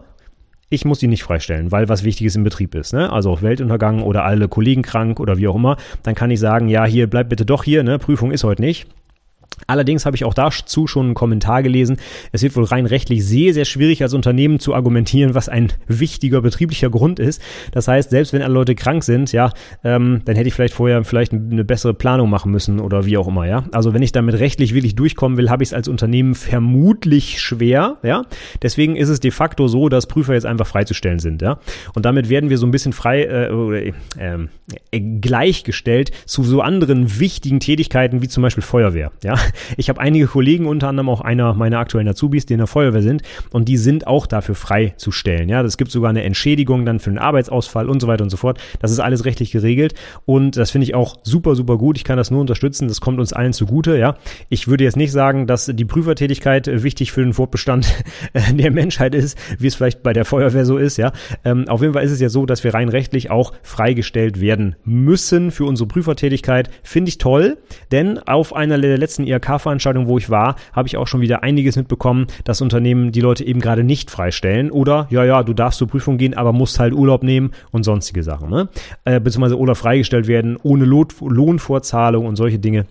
ich 0.72 0.84
muss 0.84 0.98
die 0.98 1.06
nicht 1.06 1.22
freistellen, 1.22 1.70
weil 1.70 1.88
was 1.88 2.02
Wichtiges 2.02 2.34
im 2.34 2.44
Betrieb 2.44 2.74
ist. 2.74 2.94
Ne? 2.94 3.12
Also 3.12 3.42
Weltuntergang 3.42 4.02
oder 4.02 4.24
alle 4.24 4.48
Kollegen 4.48 4.82
krank 4.82 5.20
oder 5.20 5.36
wie 5.36 5.46
auch 5.46 5.56
immer. 5.56 5.76
Dann 6.02 6.14
kann 6.14 6.30
ich 6.30 6.40
sagen, 6.40 6.68
ja, 6.68 6.84
hier, 6.84 7.08
bleib 7.08 7.28
bitte 7.28 7.44
doch 7.44 7.62
hier, 7.62 7.82
ne? 7.82 7.98
Prüfung 7.98 8.32
ist 8.32 8.42
heute 8.42 8.62
nicht. 8.62 8.86
Allerdings 9.66 10.06
habe 10.06 10.16
ich 10.16 10.24
auch 10.24 10.34
dazu 10.34 10.86
schon 10.86 11.06
einen 11.06 11.14
Kommentar 11.14 11.62
gelesen. 11.62 11.96
Es 12.32 12.42
wird 12.42 12.56
wohl 12.56 12.64
rein 12.64 12.86
rechtlich 12.86 13.24
sehr, 13.24 13.54
sehr 13.54 13.64
schwierig 13.64 14.02
als 14.02 14.14
Unternehmen 14.14 14.58
zu 14.58 14.74
argumentieren, 14.74 15.34
was 15.34 15.48
ein 15.48 15.72
wichtiger 15.86 16.42
betrieblicher 16.42 16.90
Grund 16.90 17.18
ist. 17.18 17.40
Das 17.72 17.88
heißt, 17.88 18.10
selbst 18.10 18.32
wenn 18.32 18.42
alle 18.42 18.54
Leute 18.54 18.74
krank 18.74 19.04
sind, 19.04 19.32
ja, 19.32 19.52
ähm, 19.84 20.22
dann 20.24 20.36
hätte 20.36 20.48
ich 20.48 20.54
vielleicht 20.54 20.74
vorher 20.74 21.04
vielleicht 21.04 21.32
eine 21.32 21.64
bessere 21.64 21.94
Planung 21.94 22.30
machen 22.30 22.50
müssen 22.52 22.80
oder 22.80 23.06
wie 23.06 23.16
auch 23.16 23.28
immer, 23.28 23.46
ja. 23.46 23.64
Also 23.72 23.94
wenn 23.94 24.02
ich 24.02 24.12
damit 24.12 24.38
rechtlich 24.38 24.74
wirklich 24.74 24.94
durchkommen 24.94 25.38
will, 25.38 25.50
habe 25.50 25.62
ich 25.62 25.70
es 25.70 25.74
als 25.74 25.88
Unternehmen 25.88 26.34
vermutlich 26.34 27.40
schwer, 27.40 27.98
ja. 28.02 28.24
Deswegen 28.62 28.96
ist 28.96 29.08
es 29.08 29.20
de 29.20 29.30
facto 29.30 29.68
so, 29.68 29.88
dass 29.88 30.06
Prüfer 30.06 30.34
jetzt 30.34 30.46
einfach 30.46 30.66
freizustellen 30.66 31.18
sind, 31.18 31.42
ja. 31.42 31.58
Und 31.94 32.04
damit 32.04 32.28
werden 32.28 32.50
wir 32.50 32.58
so 32.58 32.66
ein 32.66 32.70
bisschen 32.70 32.92
frei 32.92 33.22
äh, 33.22 33.92
äh, 34.18 34.48
äh, 34.90 35.00
gleichgestellt 35.00 36.10
zu 36.26 36.44
so 36.44 36.60
anderen 36.60 37.18
wichtigen 37.20 37.60
Tätigkeiten 37.60 38.22
wie 38.22 38.28
zum 38.28 38.42
Beispiel 38.42 38.62
Feuerwehr, 38.62 39.12
ja. 39.22 39.34
Ich 39.76 39.88
habe 39.88 40.00
einige 40.00 40.26
Kollegen, 40.26 40.66
unter 40.66 40.88
anderem 40.88 41.08
auch 41.08 41.20
einer 41.20 41.54
meiner 41.54 41.78
aktuellen 41.78 42.08
Azubis, 42.08 42.46
die 42.46 42.54
in 42.54 42.58
der 42.58 42.66
Feuerwehr 42.66 43.02
sind, 43.02 43.22
und 43.50 43.68
die 43.68 43.76
sind 43.76 44.06
auch 44.06 44.26
dafür 44.26 44.54
freizustellen. 44.54 45.48
Ja, 45.48 45.62
es 45.62 45.76
gibt 45.76 45.90
sogar 45.90 46.10
eine 46.10 46.24
Entschädigung 46.24 46.84
dann 46.84 46.98
für 46.98 47.10
den 47.10 47.18
Arbeitsausfall 47.18 47.88
und 47.88 48.00
so 48.00 48.06
weiter 48.06 48.24
und 48.24 48.30
so 48.30 48.36
fort. 48.36 48.60
Das 48.80 48.90
ist 48.90 48.98
alles 48.98 49.24
rechtlich 49.24 49.50
geregelt 49.50 49.94
und 50.24 50.56
das 50.56 50.70
finde 50.70 50.84
ich 50.84 50.94
auch 50.94 51.16
super, 51.22 51.54
super 51.54 51.78
gut. 51.78 51.96
Ich 51.96 52.04
kann 52.04 52.16
das 52.16 52.30
nur 52.30 52.40
unterstützen. 52.40 52.88
Das 52.88 53.00
kommt 53.00 53.18
uns 53.18 53.32
allen 53.32 53.52
zugute. 53.52 53.96
Ja, 53.96 54.16
ich 54.48 54.68
würde 54.68 54.84
jetzt 54.84 54.96
nicht 54.96 55.12
sagen, 55.12 55.46
dass 55.46 55.66
die 55.66 55.84
Prüfertätigkeit 55.84 56.82
wichtig 56.82 57.12
für 57.12 57.22
den 57.22 57.32
Fortbestand 57.32 57.92
der 58.52 58.70
Menschheit 58.70 59.14
ist, 59.14 59.38
wie 59.58 59.66
es 59.66 59.74
vielleicht 59.74 60.02
bei 60.02 60.12
der 60.12 60.24
Feuerwehr 60.24 60.64
so 60.64 60.76
ist. 60.76 60.96
Ja, 60.96 61.12
ähm, 61.44 61.68
auf 61.68 61.80
jeden 61.80 61.94
Fall 61.94 62.04
ist 62.04 62.12
es 62.12 62.20
ja 62.20 62.28
so, 62.28 62.46
dass 62.46 62.64
wir 62.64 62.74
rein 62.74 62.88
rechtlich 62.88 63.30
auch 63.30 63.52
freigestellt 63.62 64.40
werden 64.40 64.76
müssen 64.84 65.50
für 65.50 65.64
unsere 65.64 65.88
Prüfertätigkeit. 65.88 66.70
Finde 66.82 67.08
ich 67.08 67.18
toll, 67.18 67.58
denn 67.90 68.18
auf 68.18 68.54
einer 68.54 68.78
der 68.78 68.98
letzten 68.98 69.26
IHK-Veranstaltung, 69.32 70.06
wo 70.06 70.18
ich 70.18 70.30
war, 70.30 70.56
habe 70.72 70.88
ich 70.88 70.96
auch 70.96 71.06
schon 71.06 71.20
wieder 71.20 71.42
einiges 71.42 71.76
mitbekommen, 71.76 72.26
dass 72.44 72.60
Unternehmen 72.60 73.12
die 73.12 73.20
Leute 73.20 73.44
eben 73.44 73.60
gerade 73.60 73.84
nicht 73.84 74.10
freistellen 74.10 74.70
oder, 74.70 75.06
ja, 75.10 75.24
ja, 75.24 75.42
du 75.42 75.54
darfst 75.54 75.78
zur 75.78 75.88
Prüfung 75.88 76.18
gehen, 76.18 76.34
aber 76.34 76.52
musst 76.52 76.78
halt 76.78 76.92
Urlaub 76.94 77.22
nehmen 77.22 77.52
und 77.70 77.84
sonstige 77.84 78.22
Sachen, 78.22 78.50
ne? 78.50 78.68
Äh, 79.04 79.20
beziehungsweise 79.20 79.58
oder 79.58 79.74
freigestellt 79.74 80.26
werden 80.26 80.56
ohne 80.62 80.84
Lohnvorzahlung 80.84 82.26
und 82.26 82.36
solche 82.36 82.58
Dinge. 82.58 82.86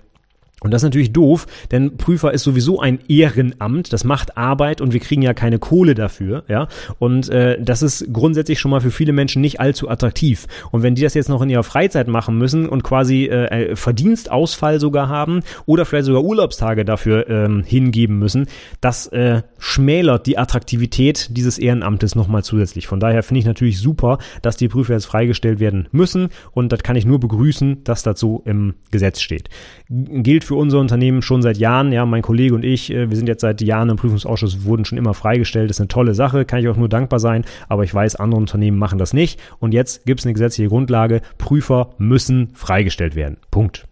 Und 0.64 0.72
das 0.72 0.84
ist 0.84 0.86
natürlich 0.86 1.12
doof, 1.12 1.48
denn 1.72 1.98
Prüfer 1.98 2.32
ist 2.34 2.44
sowieso 2.44 2.80
ein 2.80 3.00
Ehrenamt, 3.08 3.92
das 3.94 4.04
macht 4.04 4.38
Arbeit 4.38 4.80
und 4.80 4.94
wir 4.94 5.00
kriegen 5.00 5.24
ja 5.24 5.34
keine 5.34 5.58
Kohle 5.58 5.96
dafür, 5.96 6.44
ja. 6.48 6.68
Und 7.00 7.30
äh, 7.30 7.60
das 7.60 7.82
ist 7.82 8.14
grundsätzlich 8.14 8.60
schon 8.60 8.70
mal 8.70 8.80
für 8.80 8.92
viele 8.92 9.12
Menschen 9.12 9.42
nicht 9.42 9.60
allzu 9.60 9.90
attraktiv. 9.90 10.46
Und 10.70 10.84
wenn 10.84 10.94
die 10.94 11.02
das 11.02 11.16
jetzt 11.16 11.30
noch 11.30 11.42
in 11.42 11.50
ihrer 11.50 11.64
Freizeit 11.64 12.08
machen 12.08 12.38
müssen 12.38 12.70
und 12.70 12.84
quasi 12.84 13.26
äh, 13.26 13.76
Verdienstausfall 13.76 14.80
sogar 14.80 15.10
haben 15.10 15.42
oder 15.66 15.84
vielleicht 15.84 16.06
sogar 16.06 16.24
Urlaubstage 16.24 16.86
dafür 16.86 17.28
ähm, 17.28 17.64
hingeben 17.66 18.20
müssen, 18.20 18.46
das 18.82 19.08
äh, 19.08 19.42
schmälert 19.58 20.28
die 20.28 20.38
Attraktivität 20.38 21.36
dieses 21.36 21.58
Ehrenamtes 21.58 22.14
nochmal 22.14 22.44
zusätzlich. 22.44 22.86
Von 22.86 23.00
daher 23.00 23.24
finde 23.24 23.40
ich 23.40 23.46
natürlich 23.46 23.80
super, 23.80 24.20
dass 24.44 24.58
die 24.58 24.68
Prüfer 24.68 24.94
jetzt 24.94 25.06
freigestellt 25.06 25.60
werden 25.60 25.88
müssen 25.92 26.30
und 26.52 26.72
das 26.72 26.84
kann 26.84 26.96
ich 26.96 27.06
nur 27.06 27.20
begrüßen, 27.20 27.84
dass 27.84 28.04
das 28.04 28.20
so 28.20 28.44
im 28.46 28.76
Gesetz 28.92 29.22
steht. 29.22 29.50
Gilt 29.90 30.44
für 30.44 30.51
unser 30.56 30.80
Unternehmen 30.80 31.22
schon 31.22 31.42
seit 31.42 31.58
Jahren. 31.58 31.92
Ja, 31.92 32.06
mein 32.06 32.22
Kollege 32.22 32.56
und 32.56 32.64
ich, 32.64 32.92
äh, 32.92 33.10
wir 33.10 33.18
sind 33.18 33.28
jetzt 33.28 33.42
seit 33.42 33.62
Jahren 33.62 33.90
im 33.90 33.98
Prüfungsausschuss, 33.98 34.66
wurden 34.66 34.86
schon 34.86 34.98
immer 34.98 35.14
freigestellt. 35.14 35.70
Das 35.70 35.78
ist 35.78 35.82
eine 35.82 35.88
tolle 35.88 36.14
Sache, 36.14 36.46
kann 36.46 36.60
ich 36.60 36.68
auch 36.68 36.78
nur 36.78 36.90
dankbar 36.90 37.20
sein. 37.20 37.46
Aber 37.70 37.84
ich 37.84 37.94
weiß, 37.94 38.16
andere 38.16 38.40
Unternehmen 38.40 38.78
machen 38.78 38.98
das 38.98 39.14
nicht. 39.14 39.40
Und 39.60 39.74
jetzt 39.74 40.06
gibt 40.06 40.20
es 40.20 40.26
eine 40.26 40.34
gesetzliche 40.34 40.70
Grundlage. 40.70 41.22
Prüfer 41.38 41.92
müssen 41.98 42.50
freigestellt 42.54 43.16
werden. 43.16 43.38
Punkt. 43.52 43.91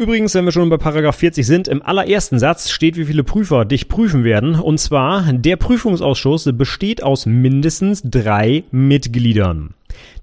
Übrigens, 0.00 0.34
wenn 0.34 0.46
wir 0.46 0.52
schon 0.52 0.70
bei 0.70 0.78
Paragraph 0.78 1.16
40 1.16 1.46
sind, 1.46 1.68
im 1.68 1.82
allerersten 1.82 2.38
Satz 2.38 2.70
steht, 2.70 2.96
wie 2.96 3.04
viele 3.04 3.22
Prüfer 3.22 3.66
dich 3.66 3.86
prüfen 3.86 4.24
werden. 4.24 4.54
Und 4.54 4.78
zwar, 4.78 5.30
der 5.30 5.56
Prüfungsausschuss 5.56 6.48
besteht 6.54 7.02
aus 7.02 7.26
mindestens 7.26 8.00
drei 8.02 8.64
Mitgliedern. 8.70 9.74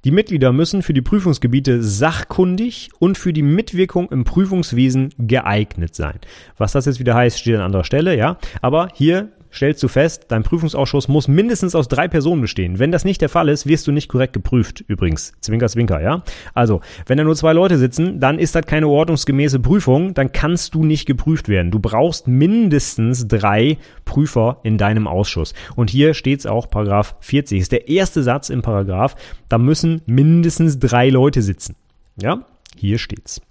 Die 0.03 0.09
Mitglieder 0.09 0.51
müssen 0.51 0.82
für 0.82 0.93
die 0.93 1.03
Prüfungsgebiete 1.03 1.84
sachkundig 1.84 2.89
und 2.97 3.19
für 3.19 3.34
die 3.34 3.43
Mitwirkung 3.43 4.09
im 4.09 4.23
Prüfungswesen 4.23 5.09
geeignet 5.19 5.93
sein. 5.93 6.19
Was 6.57 6.71
das 6.71 6.88
jetzt 6.88 6.99
wieder 6.99 7.13
heißt, 7.13 7.38
steht 7.38 7.57
an 7.57 7.61
anderer 7.61 7.84
Stelle, 7.84 8.17
ja. 8.17 8.39
Aber 8.63 8.88
hier 8.95 9.30
stellst 9.51 9.81
du 9.83 9.87
fest, 9.87 10.25
dein 10.29 10.43
Prüfungsausschuss 10.43 11.07
muss 11.07 11.27
mindestens 11.27 11.75
aus 11.75 11.87
drei 11.87 12.07
Personen 12.07 12.41
bestehen. 12.41 12.79
Wenn 12.79 12.91
das 12.91 13.05
nicht 13.05 13.21
der 13.21 13.29
Fall 13.29 13.49
ist, 13.49 13.67
wirst 13.67 13.87
du 13.87 13.91
nicht 13.91 14.07
korrekt 14.09 14.33
geprüft, 14.33 14.83
übrigens. 14.87 15.33
Zwinker, 15.41 15.67
zwinker, 15.67 16.01
ja? 16.01 16.23
Also, 16.53 16.81
wenn 17.05 17.17
da 17.17 17.23
nur 17.23 17.35
zwei 17.35 17.53
Leute 17.53 17.77
sitzen, 17.77 18.19
dann 18.19 18.39
ist 18.39 18.55
das 18.55 18.65
keine 18.65 18.87
ordnungsgemäße 18.87 19.59
Prüfung, 19.59 20.13
dann 20.13 20.31
kannst 20.31 20.75
du 20.75 20.83
nicht 20.83 21.05
geprüft 21.05 21.49
werden. 21.49 21.71
Du 21.71 21.79
brauchst 21.79 22.27
mindestens 22.27 23.27
drei 23.27 23.77
Prüfer 24.05 24.59
in 24.63 24.77
deinem 24.77 25.07
Ausschuss. 25.07 25.53
Und 25.75 25.89
hier 25.89 26.13
steht 26.13 26.39
es 26.39 26.45
auch, 26.45 26.69
Paragraph 26.69 27.15
40, 27.21 27.59
ist 27.59 27.71
der 27.71 27.87
erste 27.87 28.23
Satz 28.23 28.49
im 28.49 28.61
Paragraph, 28.61 29.15
da 29.49 29.57
müssen 29.57 30.01
mindestens 30.05 30.79
drei 30.79 31.09
Leute 31.09 31.41
sitzen. 31.41 31.75
Ja? 32.21 32.45
Hier 32.75 32.97
steht's. 32.97 33.41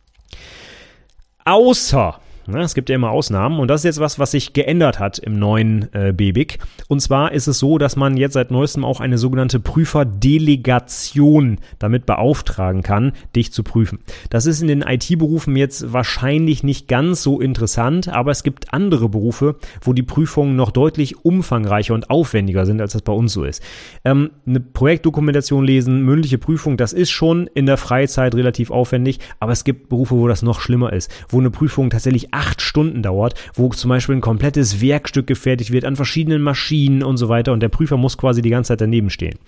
Außer 1.44 2.20
es 2.54 2.74
gibt 2.74 2.88
ja 2.88 2.94
immer 2.94 3.10
Ausnahmen 3.10 3.58
und 3.58 3.68
das 3.68 3.80
ist 3.80 3.84
jetzt 3.84 4.00
was, 4.00 4.18
was 4.18 4.30
sich 4.30 4.52
geändert 4.52 4.98
hat 4.98 5.18
im 5.18 5.38
neuen 5.38 5.92
äh, 5.92 6.12
BBIC. 6.12 6.58
Und 6.88 7.00
zwar 7.00 7.32
ist 7.32 7.46
es 7.46 7.58
so, 7.58 7.78
dass 7.78 7.96
man 7.96 8.16
jetzt 8.16 8.34
seit 8.34 8.50
neuestem 8.50 8.84
auch 8.84 9.00
eine 9.00 9.18
sogenannte 9.18 9.58
Prüferdelegation 9.60 11.58
damit 11.78 12.06
beauftragen 12.06 12.82
kann, 12.82 13.12
dich 13.34 13.52
zu 13.52 13.62
prüfen. 13.62 13.98
Das 14.30 14.46
ist 14.46 14.62
in 14.62 14.68
den 14.68 14.82
IT-Berufen 14.82 15.56
jetzt 15.56 15.92
wahrscheinlich 15.92 16.62
nicht 16.62 16.88
ganz 16.88 17.22
so 17.22 17.40
interessant, 17.40 18.08
aber 18.08 18.30
es 18.30 18.42
gibt 18.42 18.72
andere 18.72 19.08
Berufe, 19.08 19.56
wo 19.80 19.92
die 19.92 20.02
Prüfungen 20.02 20.56
noch 20.56 20.70
deutlich 20.70 21.24
umfangreicher 21.24 21.94
und 21.94 22.10
aufwendiger 22.10 22.66
sind, 22.66 22.80
als 22.80 22.92
das 22.92 23.02
bei 23.02 23.12
uns 23.12 23.32
so 23.32 23.44
ist. 23.44 23.62
Ähm, 24.04 24.30
eine 24.46 24.60
Projektdokumentation 24.60 25.64
lesen, 25.64 26.02
mündliche 26.02 26.38
Prüfung, 26.38 26.76
das 26.76 26.92
ist 26.92 27.10
schon 27.10 27.48
in 27.54 27.66
der 27.66 27.76
Freizeit 27.76 28.34
relativ 28.34 28.70
aufwendig, 28.70 29.18
aber 29.40 29.52
es 29.52 29.64
gibt 29.64 29.88
Berufe, 29.88 30.16
wo 30.16 30.28
das 30.28 30.42
noch 30.42 30.60
schlimmer 30.60 30.92
ist, 30.92 31.10
wo 31.28 31.38
eine 31.38 31.50
Prüfung 31.50 31.90
tatsächlich 31.90 32.34
acht 32.36 32.60
Stunden 32.60 33.02
dauert, 33.02 33.34
wo 33.54 33.70
zum 33.70 33.88
Beispiel 33.88 34.14
ein 34.14 34.20
komplettes 34.20 34.82
Werkstück 34.82 35.26
gefertigt 35.26 35.72
wird 35.72 35.86
an 35.86 35.96
verschiedenen 35.96 36.42
Maschinen 36.42 37.02
und 37.02 37.16
so 37.16 37.28
weiter 37.28 37.52
und 37.52 37.60
der 37.60 37.70
Prüfer 37.70 37.96
muss 37.96 38.18
quasi 38.18 38.42
die 38.42 38.50
ganze 38.50 38.68
Zeit 38.68 38.82
daneben 38.82 39.08
stehen. 39.08 39.38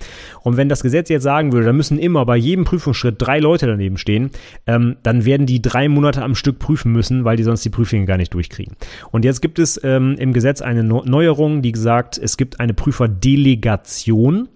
Und 0.43 0.57
wenn 0.57 0.71
das 0.71 0.83
Gesetz 0.83 1.11
jetzt 1.11 1.23
sagen 1.23 1.53
würde, 1.53 1.67
da 1.67 1.73
müssen 1.73 1.99
immer 1.99 2.25
bei 2.25 2.37
jedem 2.37 2.65
Prüfungsschritt 2.65 3.17
drei 3.19 3.41
Leute 3.41 3.67
daneben 3.67 3.99
stehen, 3.99 4.31
ähm, 4.67 4.97
dann 5.03 5.27
werden 5.27 5.47
die 5.47 5.61
drei 5.61 5.89
Monate 5.89 6.23
am 6.23 6.35
Stück 6.35 6.59
prüfen 6.59 6.91
müssen, 6.93 7.25
weil 7.25 7.37
die 7.37 7.43
sonst 7.43 7.65
die 7.65 7.71
Prüfungen 7.71 8.07
gar 8.07 8.17
nicht 8.17 8.33
durchkriegen. 8.33 8.75
Und 9.11 9.25
jetzt 9.25 9.43
gibt 9.43 9.59
es 9.59 9.79
ähm, 9.85 10.17
im 10.19 10.33
Gesetz 10.33 10.63
eine 10.63 10.83
Neuerung, 10.83 11.61
die 11.61 11.73
gesagt, 11.73 12.19
es 12.19 12.39
gibt 12.39 12.59
eine 12.59 12.73
Prüferdelegation. 12.73 14.49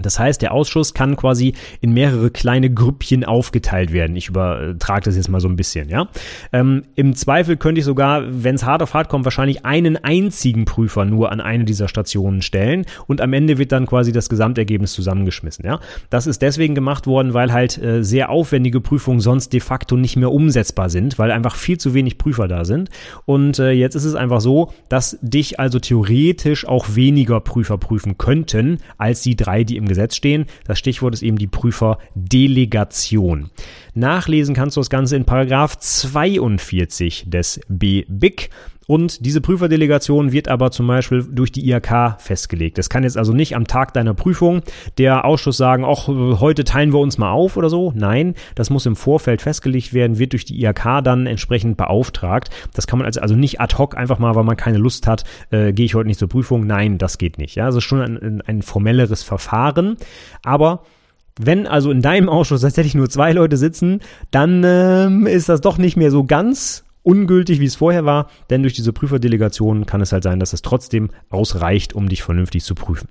Das 0.00 0.18
heißt, 0.18 0.40
der 0.40 0.52
Ausschuss 0.52 0.94
kann 0.94 1.16
quasi 1.16 1.54
in 1.80 1.92
mehrere 1.92 2.30
kleine 2.30 2.70
Grüppchen 2.70 3.24
aufgeteilt 3.24 3.92
werden. 3.92 4.16
Ich 4.16 4.28
übertrage 4.28 5.04
das 5.04 5.16
jetzt 5.16 5.28
mal 5.28 5.40
so 5.40 5.48
ein 5.48 5.56
bisschen, 5.56 5.90
ja. 5.90 6.08
Ähm, 6.52 6.84
Im 6.94 7.14
Zweifel 7.14 7.56
könnte 7.56 7.80
ich 7.80 7.84
sogar, 7.84 8.22
wenn 8.26 8.54
es 8.54 8.64
hart 8.64 8.82
auf 8.82 8.94
hart 8.94 9.08
kommt, 9.08 9.24
wahrscheinlich 9.24 9.66
einen 9.66 9.96
einzigen 9.96 10.64
Prüfer 10.64 11.04
nur 11.04 11.30
an 11.30 11.40
eine 11.40 11.64
dieser 11.64 11.88
Stationen 11.88 12.40
stellen 12.40 12.86
und 13.06 13.20
am 13.20 13.32
Ende 13.34 13.58
wird 13.58 13.72
dann 13.72 13.86
quasi 13.86 14.12
das 14.12 14.30
Gesamtergebnis 14.30 14.92
zusammengeschmissen, 14.92 15.64
ja. 15.64 15.78
Das 16.08 16.26
ist 16.26 16.40
deswegen 16.40 16.74
gemacht 16.74 17.06
worden, 17.06 17.34
weil 17.34 17.52
halt 17.52 17.76
äh, 17.76 18.02
sehr 18.02 18.30
aufwendige 18.30 18.80
Prüfungen 18.80 19.20
sonst 19.20 19.52
de 19.52 19.60
facto 19.60 19.96
nicht 19.96 20.16
mehr 20.16 20.32
umsetzbar 20.32 20.88
sind, 20.88 21.18
weil 21.18 21.30
einfach 21.30 21.56
viel 21.56 21.78
zu 21.78 21.92
wenig 21.92 22.16
Prüfer 22.16 22.48
da 22.48 22.64
sind. 22.64 22.88
Und 23.26 23.58
äh, 23.58 23.72
jetzt 23.72 23.94
ist 23.94 24.04
es 24.04 24.14
einfach 24.14 24.40
so, 24.40 24.72
dass 24.88 25.18
dich 25.20 25.60
also 25.60 25.78
theoretisch 25.78 26.66
auch 26.66 26.94
weniger 26.94 27.40
Prüfer 27.40 27.76
prüfen 27.78 28.16
könnten 28.16 28.78
als 28.96 29.20
die 29.22 29.36
drei, 29.36 29.64
die 29.64 29.76
im 29.76 29.81
Gesetz 29.88 30.16
stehen. 30.16 30.46
Das 30.64 30.78
Stichwort 30.78 31.14
ist 31.14 31.22
eben 31.22 31.38
die 31.38 31.46
Prüferdelegation. 31.46 33.50
Nachlesen 33.94 34.54
kannst 34.54 34.76
du 34.76 34.80
das 34.80 34.90
Ganze 34.90 35.16
in 35.16 35.24
Paragraph 35.24 35.78
42 35.78 37.24
des 37.26 37.60
BBIC. 37.68 38.50
Und 38.86 39.24
diese 39.24 39.40
Prüferdelegation 39.40 40.32
wird 40.32 40.48
aber 40.48 40.70
zum 40.70 40.86
Beispiel 40.86 41.24
durch 41.30 41.52
die 41.52 41.68
IHK 41.70 42.16
festgelegt. 42.18 42.78
Das 42.78 42.88
kann 42.88 43.04
jetzt 43.04 43.16
also 43.16 43.32
nicht 43.32 43.54
am 43.54 43.66
Tag 43.66 43.94
deiner 43.94 44.14
Prüfung 44.14 44.62
der 44.98 45.24
Ausschuss 45.24 45.56
sagen, 45.56 45.84
ach, 45.84 46.08
heute 46.08 46.64
teilen 46.64 46.92
wir 46.92 46.98
uns 46.98 47.18
mal 47.18 47.30
auf 47.30 47.56
oder 47.56 47.68
so. 47.68 47.92
Nein, 47.94 48.34
das 48.54 48.70
muss 48.70 48.86
im 48.86 48.96
Vorfeld 48.96 49.42
festgelegt 49.42 49.92
werden, 49.92 50.18
wird 50.18 50.32
durch 50.32 50.44
die 50.44 50.62
IHK 50.62 51.02
dann 51.04 51.26
entsprechend 51.26 51.76
beauftragt. 51.76 52.50
Das 52.74 52.86
kann 52.86 52.98
man 52.98 53.06
also, 53.06 53.34
nicht 53.34 53.60
ad 53.60 53.76
hoc 53.78 53.96
einfach 53.96 54.18
mal, 54.18 54.34
weil 54.34 54.44
man 54.44 54.56
keine 54.56 54.78
Lust 54.78 55.06
hat, 55.06 55.24
äh, 55.50 55.72
gehe 55.72 55.86
ich 55.86 55.94
heute 55.94 56.08
nicht 56.08 56.18
zur 56.18 56.28
Prüfung. 56.28 56.66
Nein, 56.66 56.98
das 56.98 57.18
geht 57.18 57.38
nicht. 57.38 57.54
Ja, 57.54 57.66
also 57.66 57.80
schon 57.80 58.00
ein, 58.00 58.42
ein 58.46 58.62
formelleres 58.62 59.22
Verfahren. 59.22 59.96
Aber 60.44 60.82
wenn 61.38 61.66
also 61.66 61.90
in 61.90 62.02
deinem 62.02 62.28
Ausschuss 62.28 62.60
tatsächlich 62.60 62.94
nur 62.94 63.08
zwei 63.08 63.32
Leute 63.32 63.56
sitzen, 63.56 64.00
dann 64.30 64.62
ähm, 64.64 65.26
ist 65.26 65.48
das 65.48 65.60
doch 65.60 65.78
nicht 65.78 65.96
mehr 65.96 66.10
so 66.10 66.24
ganz 66.24 66.84
ungültig, 67.02 67.60
wie 67.60 67.66
es 67.66 67.76
vorher 67.76 68.04
war, 68.04 68.28
denn 68.50 68.62
durch 68.62 68.74
diese 68.74 68.92
Prüferdelegation 68.92 69.86
kann 69.86 70.00
es 70.00 70.12
halt 70.12 70.24
sein, 70.24 70.40
dass 70.40 70.52
es 70.52 70.62
trotzdem 70.62 71.10
ausreicht, 71.30 71.94
um 71.94 72.08
dich 72.08 72.22
vernünftig 72.22 72.64
zu 72.64 72.74
prüfen. 72.74 73.08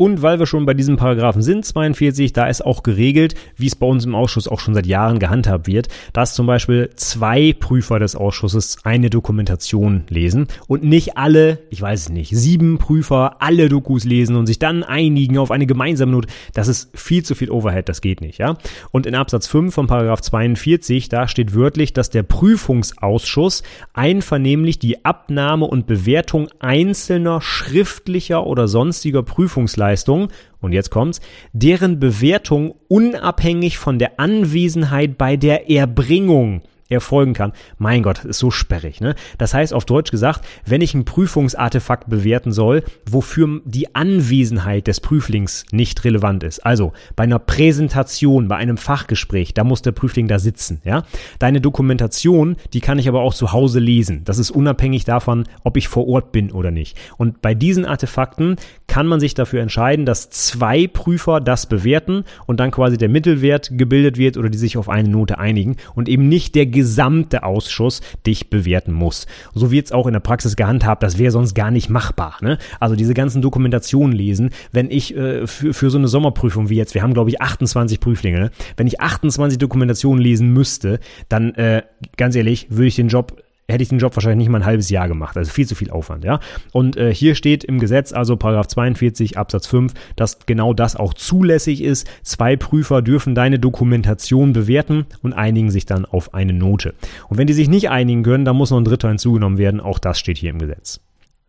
Und 0.00 0.22
weil 0.22 0.38
wir 0.38 0.46
schon 0.46 0.64
bei 0.64 0.74
diesem 0.74 0.96
Paragraphen 0.96 1.42
sind, 1.42 1.64
42, 1.64 2.32
da 2.32 2.46
ist 2.46 2.64
auch 2.64 2.84
geregelt, 2.84 3.34
wie 3.56 3.66
es 3.66 3.74
bei 3.74 3.84
uns 3.84 4.04
im 4.04 4.14
Ausschuss 4.14 4.46
auch 4.46 4.60
schon 4.60 4.72
seit 4.72 4.86
Jahren 4.86 5.18
gehandhabt 5.18 5.66
wird, 5.66 5.88
dass 6.12 6.34
zum 6.34 6.46
Beispiel 6.46 6.90
zwei 6.94 7.52
Prüfer 7.52 7.98
des 7.98 8.14
Ausschusses 8.14 8.78
eine 8.84 9.10
Dokumentation 9.10 10.04
lesen 10.08 10.46
und 10.68 10.84
nicht 10.84 11.18
alle, 11.18 11.58
ich 11.70 11.82
weiß 11.82 12.02
es 12.02 12.08
nicht, 12.10 12.30
sieben 12.30 12.78
Prüfer 12.78 13.42
alle 13.42 13.68
Dokus 13.68 14.04
lesen 14.04 14.36
und 14.36 14.46
sich 14.46 14.60
dann 14.60 14.84
einigen 14.84 15.36
auf 15.36 15.50
eine 15.50 15.66
gemeinsame 15.66 16.12
Note. 16.12 16.28
Das 16.54 16.68
ist 16.68 16.96
viel 16.96 17.24
zu 17.24 17.34
viel 17.34 17.50
Overhead, 17.50 17.88
das 17.88 18.00
geht 18.00 18.20
nicht, 18.20 18.38
ja. 18.38 18.56
Und 18.92 19.04
in 19.04 19.16
Absatz 19.16 19.48
5 19.48 19.74
von 19.74 19.88
Paragraph 19.88 20.20
42, 20.20 21.08
da 21.08 21.26
steht 21.26 21.56
wörtlich, 21.56 21.92
dass 21.92 22.08
der 22.08 22.22
Prüfungsausschuss 22.22 23.64
einvernehmlich 23.94 24.78
die 24.78 25.04
Abnahme 25.04 25.64
und 25.64 25.88
Bewertung 25.88 26.46
einzelner 26.60 27.40
schriftlicher 27.40 28.46
oder 28.46 28.68
sonstiger 28.68 29.24
Prüfungsleistungen 29.24 29.87
Dienstleistungen, 29.88 30.28
und 30.60 30.72
jetzt 30.72 30.90
kommt's, 30.90 31.20
deren 31.52 31.98
Bewertung 31.98 32.74
unabhängig 32.88 33.78
von 33.78 33.98
der 33.98 34.20
Anwesenheit 34.20 35.16
bei 35.18 35.36
der 35.36 35.70
Erbringung 35.70 36.62
erfolgen 36.88 37.34
kann. 37.34 37.52
Mein 37.78 38.02
Gott, 38.02 38.24
ist 38.24 38.38
so 38.38 38.50
sperrig. 38.50 39.00
Ne? 39.00 39.14
Das 39.36 39.54
heißt 39.54 39.74
auf 39.74 39.84
Deutsch 39.84 40.10
gesagt, 40.10 40.44
wenn 40.64 40.80
ich 40.80 40.94
ein 40.94 41.04
Prüfungsartefakt 41.04 42.08
bewerten 42.08 42.52
soll, 42.52 42.82
wofür 43.08 43.60
die 43.64 43.94
Anwesenheit 43.94 44.86
des 44.86 45.00
Prüflings 45.00 45.64
nicht 45.70 46.04
relevant 46.04 46.42
ist. 46.42 46.64
Also 46.64 46.92
bei 47.16 47.24
einer 47.24 47.38
Präsentation, 47.38 48.48
bei 48.48 48.56
einem 48.56 48.76
Fachgespräch, 48.76 49.54
da 49.54 49.64
muss 49.64 49.82
der 49.82 49.92
Prüfling 49.92 50.28
da 50.28 50.38
sitzen. 50.38 50.80
Ja? 50.84 51.04
Deine 51.38 51.60
Dokumentation, 51.60 52.56
die 52.72 52.80
kann 52.80 52.98
ich 52.98 53.08
aber 53.08 53.20
auch 53.20 53.34
zu 53.34 53.52
Hause 53.52 53.80
lesen. 53.80 54.22
Das 54.24 54.38
ist 54.38 54.50
unabhängig 54.50 55.04
davon, 55.04 55.44
ob 55.64 55.76
ich 55.76 55.88
vor 55.88 56.08
Ort 56.08 56.32
bin 56.32 56.50
oder 56.50 56.70
nicht. 56.70 56.96
Und 57.16 57.42
bei 57.42 57.54
diesen 57.54 57.84
Artefakten 57.84 58.56
kann 58.86 59.06
man 59.06 59.20
sich 59.20 59.34
dafür 59.34 59.60
entscheiden, 59.60 60.06
dass 60.06 60.30
zwei 60.30 60.86
Prüfer 60.86 61.40
das 61.40 61.66
bewerten 61.66 62.24
und 62.46 62.58
dann 62.60 62.70
quasi 62.70 62.96
der 62.96 63.08
Mittelwert 63.08 63.70
gebildet 63.72 64.16
wird 64.16 64.36
oder 64.36 64.48
die 64.48 64.58
sich 64.58 64.78
auf 64.78 64.88
eine 64.88 65.08
Note 65.08 65.38
einigen 65.38 65.76
und 65.94 66.08
eben 66.08 66.28
nicht 66.28 66.54
der 66.54 66.66
gesamte 66.78 67.42
Ausschuss 67.42 68.00
dich 68.26 68.50
bewerten 68.50 68.92
muss. 68.92 69.26
So 69.54 69.70
wird 69.70 69.86
es 69.86 69.92
auch 69.92 70.06
in 70.06 70.12
der 70.12 70.20
Praxis 70.20 70.56
gehandhabt, 70.56 71.02
das 71.02 71.18
wäre 71.18 71.32
sonst 71.32 71.54
gar 71.54 71.70
nicht 71.70 71.90
machbar. 71.90 72.36
Ne? 72.40 72.58
Also 72.80 72.94
diese 72.94 73.14
ganzen 73.14 73.42
Dokumentationen 73.42 74.16
lesen, 74.16 74.50
wenn 74.72 74.90
ich 74.90 75.16
äh, 75.16 75.46
für, 75.46 75.74
für 75.74 75.90
so 75.90 75.98
eine 75.98 76.08
Sommerprüfung 76.08 76.68
wie 76.68 76.76
jetzt, 76.76 76.94
wir 76.94 77.02
haben 77.02 77.14
glaube 77.14 77.30
ich 77.30 77.40
28 77.40 78.00
Prüflinge, 78.00 78.38
ne? 78.38 78.50
wenn 78.76 78.86
ich 78.86 79.00
28 79.00 79.58
Dokumentationen 79.58 80.22
lesen 80.22 80.52
müsste, 80.52 81.00
dann 81.28 81.54
äh, 81.54 81.82
ganz 82.16 82.36
ehrlich, 82.36 82.68
würde 82.70 82.86
ich 82.86 82.96
den 82.96 83.08
Job 83.08 83.42
hätte 83.68 83.82
ich 83.82 83.90
den 83.90 83.98
Job 83.98 84.16
wahrscheinlich 84.16 84.38
nicht 84.38 84.48
mal 84.48 84.60
ein 84.60 84.66
halbes 84.66 84.88
Jahr 84.88 85.08
gemacht. 85.08 85.36
Also 85.36 85.50
viel 85.50 85.66
zu 85.66 85.74
viel 85.74 85.90
Aufwand, 85.90 86.24
ja. 86.24 86.40
Und 86.72 86.96
äh, 86.96 87.12
hier 87.12 87.34
steht 87.34 87.64
im 87.64 87.78
Gesetz, 87.78 88.12
also 88.12 88.36
Paragraph 88.36 88.68
42 88.68 89.36
Absatz 89.36 89.66
5, 89.66 89.92
dass 90.16 90.38
genau 90.46 90.72
das 90.72 90.96
auch 90.96 91.12
zulässig 91.12 91.82
ist. 91.82 92.08
Zwei 92.22 92.56
Prüfer 92.56 93.02
dürfen 93.02 93.34
deine 93.34 93.58
Dokumentation 93.58 94.54
bewerten 94.54 95.06
und 95.22 95.34
einigen 95.34 95.70
sich 95.70 95.84
dann 95.84 96.06
auf 96.06 96.32
eine 96.32 96.54
Note. 96.54 96.94
Und 97.28 97.36
wenn 97.36 97.46
die 97.46 97.52
sich 97.52 97.68
nicht 97.68 97.90
einigen 97.90 98.22
können, 98.22 98.46
dann 98.46 98.56
muss 98.56 98.70
noch 98.70 98.78
ein 98.78 98.84
Dritter 98.84 99.08
hinzugenommen 99.08 99.58
werden. 99.58 99.80
Auch 99.80 99.98
das 99.98 100.18
steht 100.18 100.38
hier 100.38 100.50
im 100.50 100.58
Gesetz. 100.58 101.00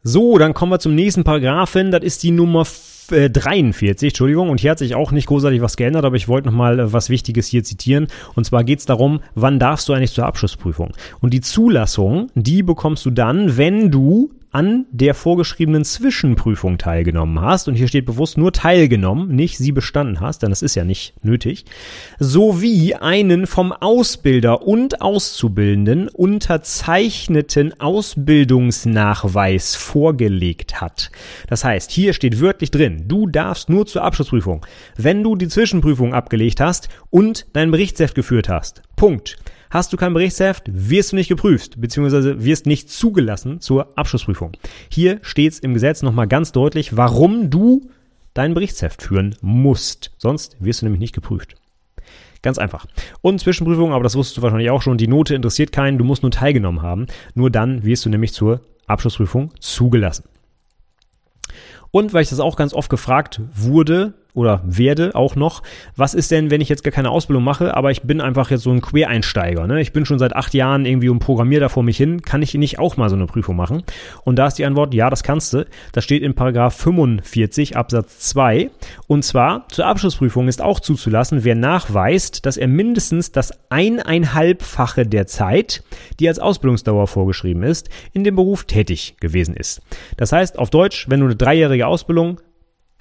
So, 0.04 0.38
dann 0.38 0.54
kommen 0.54 0.72
wir 0.72 0.80
zum 0.80 0.96
nächsten 0.96 1.24
Paragraphen. 1.24 1.92
Das 1.92 2.04
ist 2.04 2.24
die 2.24 2.32
Nummer 2.32 2.66
43, 3.12 4.10
Entschuldigung. 4.10 4.50
Und 4.50 4.60
hier 4.60 4.72
hat 4.72 4.80
sich 4.80 4.96
auch 4.96 5.12
nicht 5.12 5.28
großartig 5.28 5.62
was 5.62 5.78
geändert, 5.78 6.06
aber 6.06 6.16
ich 6.16 6.28
wollte 6.28 6.48
nochmal 6.48 6.80
äh, 6.80 6.94
was 6.94 7.10
Wichtiges 7.10 7.48
hier 7.48 7.64
zitieren. 7.64 8.08
Und 8.36 8.46
zwar 8.46 8.64
geht 8.64 8.80
es 8.80 8.86
darum, 8.86 9.22
wann 9.36 9.60
darfst 9.60 9.90
du 9.90 9.94
eigentlich 9.94 10.14
zur 10.14 10.26
Abschlussprüfung? 10.26 10.94
Und 11.22 11.34
die 11.34 11.42
Zulassung, 11.42 12.30
die 12.36 12.64
bekommst 12.64 13.06
du 13.06 13.12
dann, 13.12 13.58
wenn 13.58 13.92
du 13.92 14.32
an 14.52 14.86
der 14.92 15.14
vorgeschriebenen 15.14 15.86
Zwischenprüfung 15.86 16.78
teilgenommen 16.78 17.40
hast, 17.42 17.68
und 17.68 17.76
hier 17.76 17.88
steht 17.88 18.06
bewusst 18.06 18.38
nur 18.38 18.52
teilgenommen, 18.52 19.36
nicht 19.36 19.58
sie 19.58 19.72
bestanden 19.72 20.20
hast, 20.20 20.42
denn 20.42 20.50
das 20.50 20.62
ist 20.62 20.76
ja 20.76 20.84
nicht 20.84 21.14
nötig, 21.24 21.66
sowie 22.18 22.96
einen 22.96 23.48
vom 23.48 23.72
Ausbilder 23.72 24.64
und 24.64 25.02
Auszubildenden 25.02 26.10
unterzeichneten 26.10 27.80
Ausbildungsnachweis 27.80 29.76
vorgelegt 29.76 30.82
hat. 30.82 31.12
Das 31.48 31.64
heißt, 31.64 31.92
hier 31.92 32.14
steht 32.14 32.42
wörtlich 32.42 32.72
drin, 32.72 33.04
du 33.08 33.28
darfst 33.28 33.70
nur 33.70 33.86
zur 33.86 34.04
Abschlussprüfung, 34.04 34.66
wenn 34.98 35.24
du 35.24 35.36
die 35.36 35.48
Zwischenprüfung 35.48 36.14
abgelegt 36.14 36.60
hast 36.60 36.90
und 37.10 37.46
dein 37.54 37.72
Berichtsheft 37.72 38.16
geführt 38.16 38.50
hast. 38.50 38.82
Punkt. 38.96 39.38
Hast 39.72 39.94
du 39.94 39.98
kein 39.98 40.16
Berichtsheft, 40.16 40.64
wirst 40.68 41.12
du 41.12 41.16
nicht 41.16 41.28
geprüft, 41.28 41.80
beziehungsweise 41.80 42.44
wirst 42.44 42.66
nicht 42.66 42.90
zugelassen 42.90 43.62
zur 43.62 43.96
Abschlussprüfung. 44.00 44.54
Hier 44.92 45.20
steht 45.22 45.54
es 45.54 45.60
im 45.60 45.76
Gesetz 45.76 46.02
nochmal 46.02 46.28
ganz 46.28 46.52
deutlich, 46.52 46.98
warum 46.98 47.52
du 47.52 47.88
dein 48.34 48.56
Berichtsheft 48.56 49.04
führen 49.04 49.36
musst. 49.42 50.12
Sonst 50.18 50.58
wirst 50.60 50.82
du 50.82 50.88
nämlich 50.88 51.02
nicht 51.02 51.14
geprüft. 51.14 51.56
Ganz 52.42 52.58
einfach. 52.58 52.88
Und 53.22 53.42
Zwischenprüfung, 53.42 53.94
aber 53.94 54.02
das 54.02 54.16
wusstest 54.16 54.38
du 54.38 54.42
wahrscheinlich 54.42 54.72
auch 54.72 54.82
schon, 54.82 54.98
die 54.98 55.08
Note 55.08 55.36
interessiert 55.36 55.72
keinen, 55.72 56.00
du 56.00 56.04
musst 56.04 56.24
nur 56.24 56.32
teilgenommen 56.32 56.82
haben. 56.82 57.06
Nur 57.36 57.52
dann 57.52 57.84
wirst 57.84 58.06
du 58.06 58.10
nämlich 58.10 58.34
zur 58.34 58.62
Abschlussprüfung 58.88 59.52
zugelassen. 59.60 60.24
Und 61.92 62.14
weil 62.14 62.24
ich 62.24 62.30
das 62.30 62.40
auch 62.40 62.56
ganz 62.56 62.74
oft 62.74 62.90
gefragt 62.90 63.42
wurde, 63.54 64.16
oder 64.40 64.62
werde 64.64 65.14
auch 65.16 65.36
noch. 65.36 65.62
Was 65.98 66.14
ist 66.14 66.32
denn, 66.32 66.50
wenn 66.50 66.62
ich 66.62 66.70
jetzt 66.70 66.84
gar 66.84 66.92
keine 66.92 67.12
Ausbildung 67.12 67.44
mache, 67.44 67.76
aber 67.76 67.92
ich 67.92 68.04
bin 68.04 68.22
einfach 68.22 68.50
jetzt 68.50 68.64
so 68.64 68.72
ein 68.72 68.80
Quereinsteiger, 68.80 69.68
ne? 69.68 69.82
Ich 69.82 69.92
bin 69.92 70.06
schon 70.06 70.18
seit 70.18 70.36
acht 70.36 70.54
Jahren 70.54 70.86
irgendwie 70.86 71.10
und 71.10 71.20
programmiere 71.20 71.62
da 71.62 71.70
vor 71.70 71.84
mich 71.84 71.98
hin. 71.98 72.22
Kann 72.22 72.42
ich 72.42 72.54
nicht 72.54 72.80
auch 72.80 72.96
mal 72.96 73.10
so 73.10 73.16
eine 73.16 73.26
Prüfung 73.26 73.58
machen? 73.58 73.84
Und 74.24 74.38
da 74.38 74.48
ist 74.48 74.56
die 74.56 74.66
Antwort, 74.66 74.94
ja, 74.94 75.10
das 75.10 75.24
kannst 75.24 75.54
du. 75.54 75.66
Das 75.92 76.06
steht 76.06 76.24
in 76.24 76.36
Paragraph 76.36 76.76
45 76.76 77.76
Absatz 77.76 78.20
2. 78.20 78.72
Und 79.08 79.26
zwar 79.26 79.68
zur 79.70 79.86
Abschlussprüfung 79.86 80.48
ist 80.48 80.62
auch 80.62 80.80
zuzulassen, 80.80 81.44
wer 81.44 81.56
nachweist, 81.56 82.46
dass 82.46 82.56
er 82.56 82.70
mindestens 82.70 83.34
das 83.34 83.52
eineinhalbfache 83.70 85.06
der 85.06 85.28
Zeit, 85.28 85.84
die 86.20 86.30
als 86.30 86.40
Ausbildungsdauer 86.40 87.08
vorgeschrieben 87.08 87.64
ist, 87.64 87.90
in 88.14 88.24
dem 88.24 88.36
Beruf 88.36 88.64
tätig 88.64 89.18
gewesen 89.20 89.56
ist. 89.56 89.82
Das 90.16 90.32
heißt, 90.32 90.58
auf 90.58 90.70
Deutsch, 90.70 91.10
wenn 91.10 91.20
du 91.20 91.26
eine 91.26 91.36
dreijährige 91.36 91.88
Ausbildung 91.88 92.40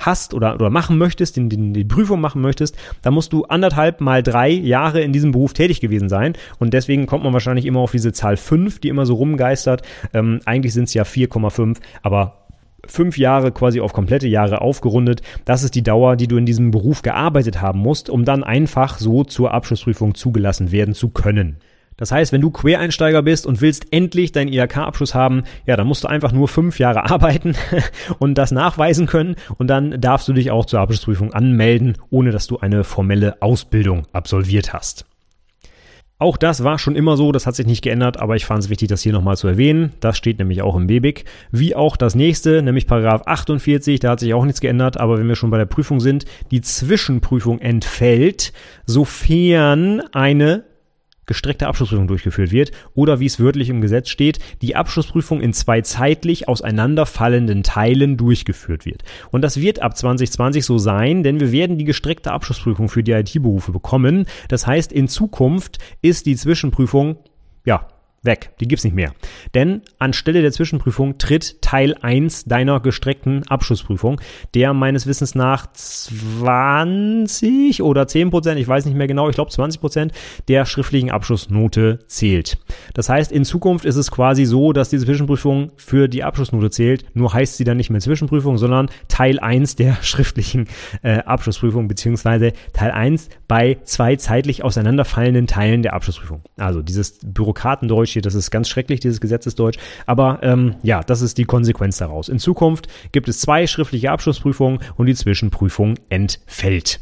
hast 0.09 0.35
oder, 0.35 0.55
oder 0.55 0.71
machen 0.71 0.99
möchtest, 0.99 1.37
die, 1.37 1.49
die, 1.49 1.73
die 1.73 1.85
Prüfung 1.85 2.21
machen 2.21 2.41
möchtest, 2.41 2.77
dann 3.03 3.15
musst 3.15 3.33
du 3.33 3.45
anderthalb 3.45 4.01
mal 4.01 4.23
drei 4.23 4.51
Jahre 4.51 5.03
in 5.03 5.13
diesem 5.13 5.33
Beruf 5.33 5.53
tätig 5.53 5.81
gewesen 5.81 6.09
sein. 6.09 6.33
Und 6.59 6.75
deswegen 6.75 7.07
kommt 7.07 7.25
man 7.25 7.33
wahrscheinlich 7.33 7.67
immer 7.67 7.81
auf 7.81 7.93
diese 7.93 8.13
Zahl 8.13 8.37
5, 8.37 8.81
die 8.81 8.89
immer 8.89 9.07
so 9.07 9.15
rumgeistert. 9.15 9.83
Ähm, 10.15 10.41
eigentlich 10.45 10.73
sind 10.73 10.85
es 10.85 10.95
ja 10.95 11.03
4,5, 11.03 11.77
aber 12.03 12.47
fünf 12.87 13.19
Jahre 13.19 13.53
quasi 13.53 13.81
auf 13.81 13.93
komplette 13.93 14.29
Jahre 14.29 14.61
aufgerundet. 14.61 15.23
Das 15.45 15.63
ist 15.63 15.75
die 15.75 15.83
Dauer, 15.83 16.17
die 16.17 16.29
du 16.29 16.37
in 16.37 16.47
diesem 16.47 16.71
Beruf 16.71 17.03
gearbeitet 17.03 17.61
haben 17.61 17.81
musst, 17.81 18.09
um 18.09 18.25
dann 18.25 18.43
einfach 18.43 18.99
so 18.99 19.25
zur 19.25 19.53
Abschlussprüfung 19.53 20.15
zugelassen 20.15 20.73
werden 20.73 20.95
zu 20.95 21.11
können. 21.11 21.59
Das 21.99 22.13
heißt, 22.13 22.33
wenn 22.33 22.41
du 22.41 22.51
Quereinsteiger 22.51 23.23
bist 23.23 23.45
und 23.47 23.61
willst 23.61 23.93
endlich 23.93 24.33
deinen 24.33 24.53
IHK-Abschluss 24.53 25.15
haben, 25.15 25.43
ja, 25.67 25.77
dann 25.77 25.87
musst 25.87 26.05
du 26.05 26.09
einfach 26.09 26.33
nur 26.33 26.49
fünf 26.49 26.79
Jahre 26.79 27.05
arbeiten 27.11 27.55
und 28.19 28.39
das 28.39 28.53
nachweisen 28.53 29.07
können 29.07 29.37
und 29.59 29.67
dann 29.67 30.01
darfst 30.01 30.27
du 30.29 30.33
dich 30.33 30.51
auch 30.51 30.65
zur 30.65 30.81
Abschlussprüfung 30.81 31.35
anmelden, 31.35 31.99
ohne 32.09 32.31
dass 32.31 32.47
du 32.47 32.59
eine 32.59 32.85
formelle 32.85 33.43
Ausbildung 33.43 34.07
absolviert 34.13 34.73
hast. 34.73 35.05
Auch 36.21 36.37
das 36.37 36.65
war 36.65 36.81
schon 36.81 36.97
immer 36.97 37.17
so, 37.17 37.31
das 37.31 37.47
hat 37.47 37.55
sich 37.55 37.67
nicht 37.67 37.83
geändert, 37.83 38.19
aber 38.19 38.35
ich 38.35 38.45
fand 38.45 38.65
es 38.65 38.71
wichtig, 38.71 38.89
das 38.89 39.03
hier 39.03 39.13
nochmal 39.13 39.37
zu 39.37 39.47
erwähnen. 39.47 39.93
Das 40.01 40.17
steht 40.17 40.41
nämlich 40.41 40.63
auch 40.63 40.75
im 40.75 40.89
BBIC. 40.89 41.25
Wie 41.53 41.77
auch 41.77 41.97
das 41.97 42.17
nächste, 42.17 42.61
nämlich 42.61 42.89
Paragraph 42.89 43.23
48, 43.27 44.01
da 44.01 44.11
hat 44.11 44.21
sich 44.21 44.35
auch 44.35 44.45
nichts 44.45 44.61
geändert, 44.61 44.99
aber 44.99 45.19
wenn 45.19 45.29
wir 45.29 45.37
schon 45.37 45.51
bei 45.51 45.59
der 45.59 45.67
Prüfung 45.67 46.01
sind, 46.01 46.25
die 46.51 46.61
Zwischenprüfung 46.61 47.61
entfällt, 47.61 48.53
sofern 48.85 50.01
eine 50.13 50.65
gestreckte 51.29 51.69
Abschlussprüfung 51.69 52.09
durchgeführt 52.09 52.51
wird 52.51 52.73
oder 52.95 53.21
wie 53.21 53.27
es 53.27 53.39
wörtlich 53.39 53.69
im 53.69 53.81
Gesetz 53.81 54.09
steht, 54.09 54.41
die 54.63 54.75
Abschlussprüfung 54.75 55.41
in 55.41 55.53
zwei 55.53 55.83
zeitlich 55.83 56.49
auseinanderfallenden 56.49 57.63
Teilen 57.63 58.17
durchgeführt 58.17 58.85
wird. 58.85 59.05
Und 59.31 59.43
das 59.43 59.61
wird 59.61 59.81
ab 59.81 59.97
2020 59.97 60.65
so 60.65 60.79
sein, 60.79 61.23
denn 61.23 61.39
wir 61.39 61.53
werden 61.53 61.79
die 61.79 61.85
gestreckte 61.85 62.33
Abschlussprüfung 62.33 62.89
für 62.89 63.05
die 63.05 63.13
IT-Berufe 63.13 63.71
bekommen. 63.71 64.27
Das 64.49 64.67
heißt, 64.67 64.93
in 64.93 65.07
Zukunft 65.07 65.79
ist 66.03 66.27
die 66.27 66.35
Zwischenprüfung 66.35 67.19
ja 67.65 67.87
Weg, 68.23 68.51
die 68.61 68.67
gibt's 68.67 68.85
nicht 68.85 68.97
mehr. 68.97 69.13
Denn 69.55 69.83
anstelle 69.99 70.43
der 70.43 70.51
Zwischenprüfung 70.51 71.19
tritt 71.19 71.63
Teil 71.63 71.95
1 72.03 72.47
deiner 72.47 72.81
gestreckten 72.81 73.47
Abschlussprüfung, 73.49 74.21
der 74.55 74.75
meines 74.75 75.07
Wissens 75.07 75.37
nach 75.37 75.69
20 75.73 77.83
oder 77.83 78.09
10 78.09 78.31
Prozent, 78.31 78.59
ich 78.59 78.67
weiß 78.67 78.87
nicht 78.87 78.97
mehr 78.97 79.07
genau, 79.07 79.29
ich 79.29 79.37
glaube 79.37 79.53
20 79.53 79.81
Prozent 79.81 80.13
der 80.49 80.67
schriftlichen 80.67 81.13
Abschlussnote 81.13 82.01
zählt. 82.09 82.59
Das 82.93 83.09
heißt, 83.09 83.31
in 83.31 83.45
Zukunft 83.45 83.85
ist 83.85 83.97
es 83.97 84.11
quasi 84.11 84.47
so, 84.47 84.73
dass 84.73 84.91
die 84.91 84.99
Zwischenprüfung 84.99 85.71
für 85.77 86.09
die 86.09 86.25
Abschlussnote 86.25 86.71
zählt, 86.71 87.05
nur 87.15 87.33
heißt 87.33 87.57
sie 87.57 87.65
dann 87.65 87.77
nicht 87.77 87.91
mehr 87.91 88.01
Zwischenprüfung, 88.01 88.59
sondern 88.59 88.91
Teil 89.07 89.39
1 89.39 89.77
der 89.77 89.97
schriftlichen 90.03 90.67
äh, 91.03 91.19
Abschlussprüfung, 91.19 91.87
beziehungsweise 91.87 92.53
Teil 92.73 92.91
1 92.91 93.29
bei 93.47 93.79
zwei 93.85 94.17
zeitlich 94.17 94.65
auseinanderfallenden 94.65 95.47
Teilen 95.47 95.83
der 95.83 95.95
Abschlussprüfung. 95.95 96.43
Also 96.57 96.83
dieses 96.83 97.21
Bürokratendeutsch 97.25 98.09
Hier. 98.19 98.23
Das 98.23 98.35
ist 98.35 98.51
ganz 98.51 98.69
schrecklich, 98.69 99.01
dieses 99.01 99.21
Gesetzesdeutsch. 99.21 99.79
Aber 100.07 100.41
ähm, 100.43 100.75
ja, 100.83 101.03
das 101.03 101.23
ist 101.23 101.39
die 101.39 101.45
Konsequenz 101.45 101.99
daraus. 101.99 102.29
In 102.29 102.39
Zukunft 102.39 102.89
gibt 103.13 103.29
es 103.29 103.41
zwei 103.41 103.67
schriftliche 103.67 104.11
Abschlussprüfungen 104.11 104.81
und 104.97 105.07
die 105.07 105.15
Zwischenprüfung 105.15 105.95
entfällt. 106.09 107.01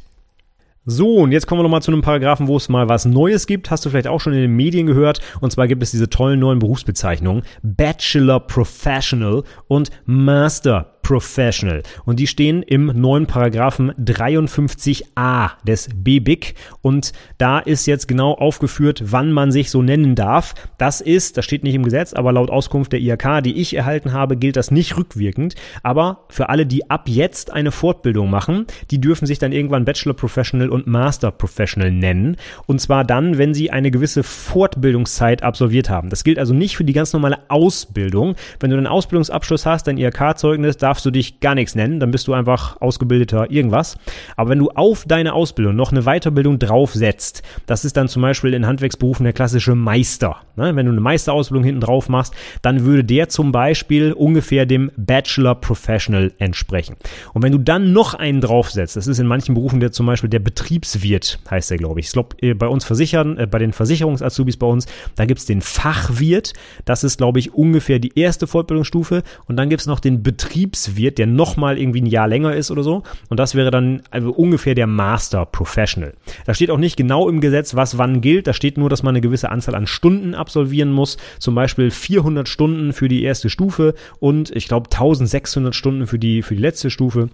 So, 0.88 1.16
und 1.16 1.32
jetzt 1.32 1.48
kommen 1.48 1.58
wir 1.58 1.62
nochmal 1.64 1.82
zu 1.82 1.90
einem 1.90 2.02
Paragraphen, 2.02 2.46
wo 2.46 2.56
es 2.56 2.68
mal 2.68 2.88
was 2.88 3.06
Neues 3.06 3.48
gibt. 3.48 3.72
Hast 3.72 3.84
du 3.84 3.90
vielleicht 3.90 4.06
auch 4.06 4.20
schon 4.20 4.34
in 4.34 4.42
den 4.42 4.54
Medien 4.54 4.86
gehört. 4.86 5.20
Und 5.40 5.50
zwar 5.50 5.66
gibt 5.66 5.82
es 5.82 5.90
diese 5.90 6.08
tollen 6.08 6.38
neuen 6.38 6.60
Berufsbezeichnungen. 6.60 7.42
Bachelor 7.62 8.38
Professional 8.38 9.42
und 9.66 9.90
Master 10.04 10.95
Professional. 11.06 11.84
Und 12.04 12.18
die 12.18 12.26
stehen 12.26 12.64
im 12.64 12.86
neuen 12.86 13.26
Paragraphen 13.26 13.92
53a 13.92 15.50
des 15.64 15.88
BBIC. 15.94 16.56
Und 16.82 17.12
da 17.38 17.60
ist 17.60 17.86
jetzt 17.86 18.08
genau 18.08 18.32
aufgeführt, 18.32 19.04
wann 19.04 19.30
man 19.30 19.52
sich 19.52 19.70
so 19.70 19.82
nennen 19.82 20.16
darf. 20.16 20.54
Das 20.78 21.00
ist, 21.00 21.36
das 21.36 21.44
steht 21.44 21.62
nicht 21.62 21.76
im 21.76 21.84
Gesetz, 21.84 22.12
aber 22.12 22.32
laut 22.32 22.50
Auskunft 22.50 22.90
der 22.90 22.98
IHK, 22.98 23.44
die 23.44 23.56
ich 23.56 23.76
erhalten 23.76 24.12
habe, 24.12 24.36
gilt 24.36 24.56
das 24.56 24.72
nicht 24.72 24.96
rückwirkend. 24.96 25.54
Aber 25.84 26.24
für 26.28 26.48
alle, 26.48 26.66
die 26.66 26.90
ab 26.90 27.04
jetzt 27.06 27.52
eine 27.52 27.70
Fortbildung 27.70 28.28
machen, 28.28 28.66
die 28.90 29.00
dürfen 29.00 29.26
sich 29.26 29.38
dann 29.38 29.52
irgendwann 29.52 29.84
Bachelor 29.84 30.14
Professional 30.14 30.70
und 30.70 30.88
Master 30.88 31.30
Professional 31.30 31.92
nennen. 31.92 32.36
Und 32.66 32.80
zwar 32.80 33.04
dann, 33.04 33.38
wenn 33.38 33.54
sie 33.54 33.70
eine 33.70 33.92
gewisse 33.92 34.24
Fortbildungszeit 34.24 35.44
absolviert 35.44 35.88
haben. 35.88 36.10
Das 36.10 36.24
gilt 36.24 36.40
also 36.40 36.52
nicht 36.52 36.76
für 36.76 36.84
die 36.84 36.94
ganz 36.94 37.12
normale 37.12 37.38
Ausbildung. 37.46 38.34
Wenn 38.58 38.70
du 38.70 38.76
einen 38.76 38.88
Ausbildungsabschluss 38.88 39.66
hast, 39.66 39.86
dein 39.86 39.98
IHK-Zeugnis, 39.98 40.78
darf 40.78 40.95
darfst 40.96 41.04
du 41.04 41.10
dich 41.10 41.40
gar 41.40 41.54
nichts 41.54 41.74
nennen, 41.74 42.00
dann 42.00 42.10
bist 42.10 42.26
du 42.26 42.32
einfach 42.32 42.80
ausgebildeter 42.80 43.50
irgendwas. 43.50 43.98
Aber 44.34 44.48
wenn 44.48 44.58
du 44.58 44.70
auf 44.70 45.04
deine 45.06 45.34
Ausbildung 45.34 45.76
noch 45.76 45.92
eine 45.92 46.04
Weiterbildung 46.04 46.58
draufsetzt, 46.58 47.42
das 47.66 47.84
ist 47.84 47.98
dann 47.98 48.08
zum 48.08 48.22
Beispiel 48.22 48.54
in 48.54 48.66
Handwerksberufen 48.66 49.24
der 49.24 49.34
klassische 49.34 49.74
Meister. 49.74 50.36
Ne? 50.56 50.74
Wenn 50.74 50.86
du 50.86 50.92
eine 50.92 51.02
Meisterausbildung 51.02 51.64
hinten 51.64 51.82
drauf 51.82 52.08
machst, 52.08 52.32
dann 52.62 52.86
würde 52.86 53.04
der 53.04 53.28
zum 53.28 53.52
Beispiel 53.52 54.14
ungefähr 54.14 54.64
dem 54.64 54.90
Bachelor 54.96 55.56
Professional 55.56 56.32
entsprechen. 56.38 56.96
Und 57.34 57.42
wenn 57.42 57.52
du 57.52 57.58
dann 57.58 57.92
noch 57.92 58.14
einen 58.14 58.40
draufsetzt, 58.40 58.96
das 58.96 59.06
ist 59.06 59.18
in 59.18 59.26
manchen 59.26 59.54
Berufen 59.54 59.80
der 59.80 59.92
zum 59.92 60.06
Beispiel 60.06 60.30
der 60.30 60.38
Betriebswirt, 60.38 61.40
heißt 61.50 61.70
der, 61.70 61.76
glaube 61.76 62.00
ich. 62.00 62.06
Ich 62.06 62.12
glaube, 62.14 62.36
äh, 62.40 62.54
bei 62.54 62.68
uns 62.68 62.86
Versichern, 62.86 63.36
äh, 63.36 63.46
bei 63.46 63.58
den 63.58 63.74
Versicherungsazubis 63.74 64.56
bei 64.56 64.66
uns, 64.66 64.86
da 65.14 65.26
gibt 65.26 65.40
es 65.40 65.44
den 65.44 65.60
Fachwirt. 65.60 66.54
Das 66.86 67.04
ist, 67.04 67.18
glaube 67.18 67.38
ich, 67.38 67.52
ungefähr 67.52 67.98
die 67.98 68.18
erste 68.18 68.46
Fortbildungsstufe. 68.46 69.24
Und 69.44 69.56
dann 69.58 69.68
gibt 69.68 69.82
es 69.82 69.86
noch 69.86 70.00
den 70.00 70.22
Betriebswirt 70.22 70.85
wird, 70.94 71.18
der 71.18 71.26
nochmal 71.26 71.78
irgendwie 71.78 72.02
ein 72.02 72.06
Jahr 72.06 72.28
länger 72.28 72.54
ist 72.54 72.70
oder 72.70 72.84
so. 72.84 73.02
Und 73.28 73.40
das 73.40 73.56
wäre 73.56 73.72
dann 73.72 74.02
also 74.10 74.30
ungefähr 74.30 74.76
der 74.76 74.86
Master 74.86 75.46
Professional. 75.46 76.14
Da 76.44 76.54
steht 76.54 76.70
auch 76.70 76.78
nicht 76.78 76.96
genau 76.96 77.28
im 77.28 77.40
Gesetz, 77.40 77.74
was 77.74 77.98
wann 77.98 78.20
gilt. 78.20 78.46
Da 78.46 78.52
steht 78.52 78.78
nur, 78.78 78.88
dass 78.88 79.02
man 79.02 79.14
eine 79.14 79.20
gewisse 79.20 79.50
Anzahl 79.50 79.74
an 79.74 79.88
Stunden 79.88 80.34
absolvieren 80.34 80.92
muss. 80.92 81.16
Zum 81.40 81.54
Beispiel 81.54 81.90
400 81.90 82.48
Stunden 82.48 82.92
für 82.92 83.08
die 83.08 83.24
erste 83.24 83.50
Stufe 83.50 83.94
und 84.20 84.54
ich 84.54 84.68
glaube 84.68 84.86
1600 84.92 85.74
Stunden 85.74 86.06
für 86.06 86.18
die, 86.18 86.42
für 86.42 86.54
die 86.54 86.62
letzte 86.62 86.90
Stufe. 86.90 87.30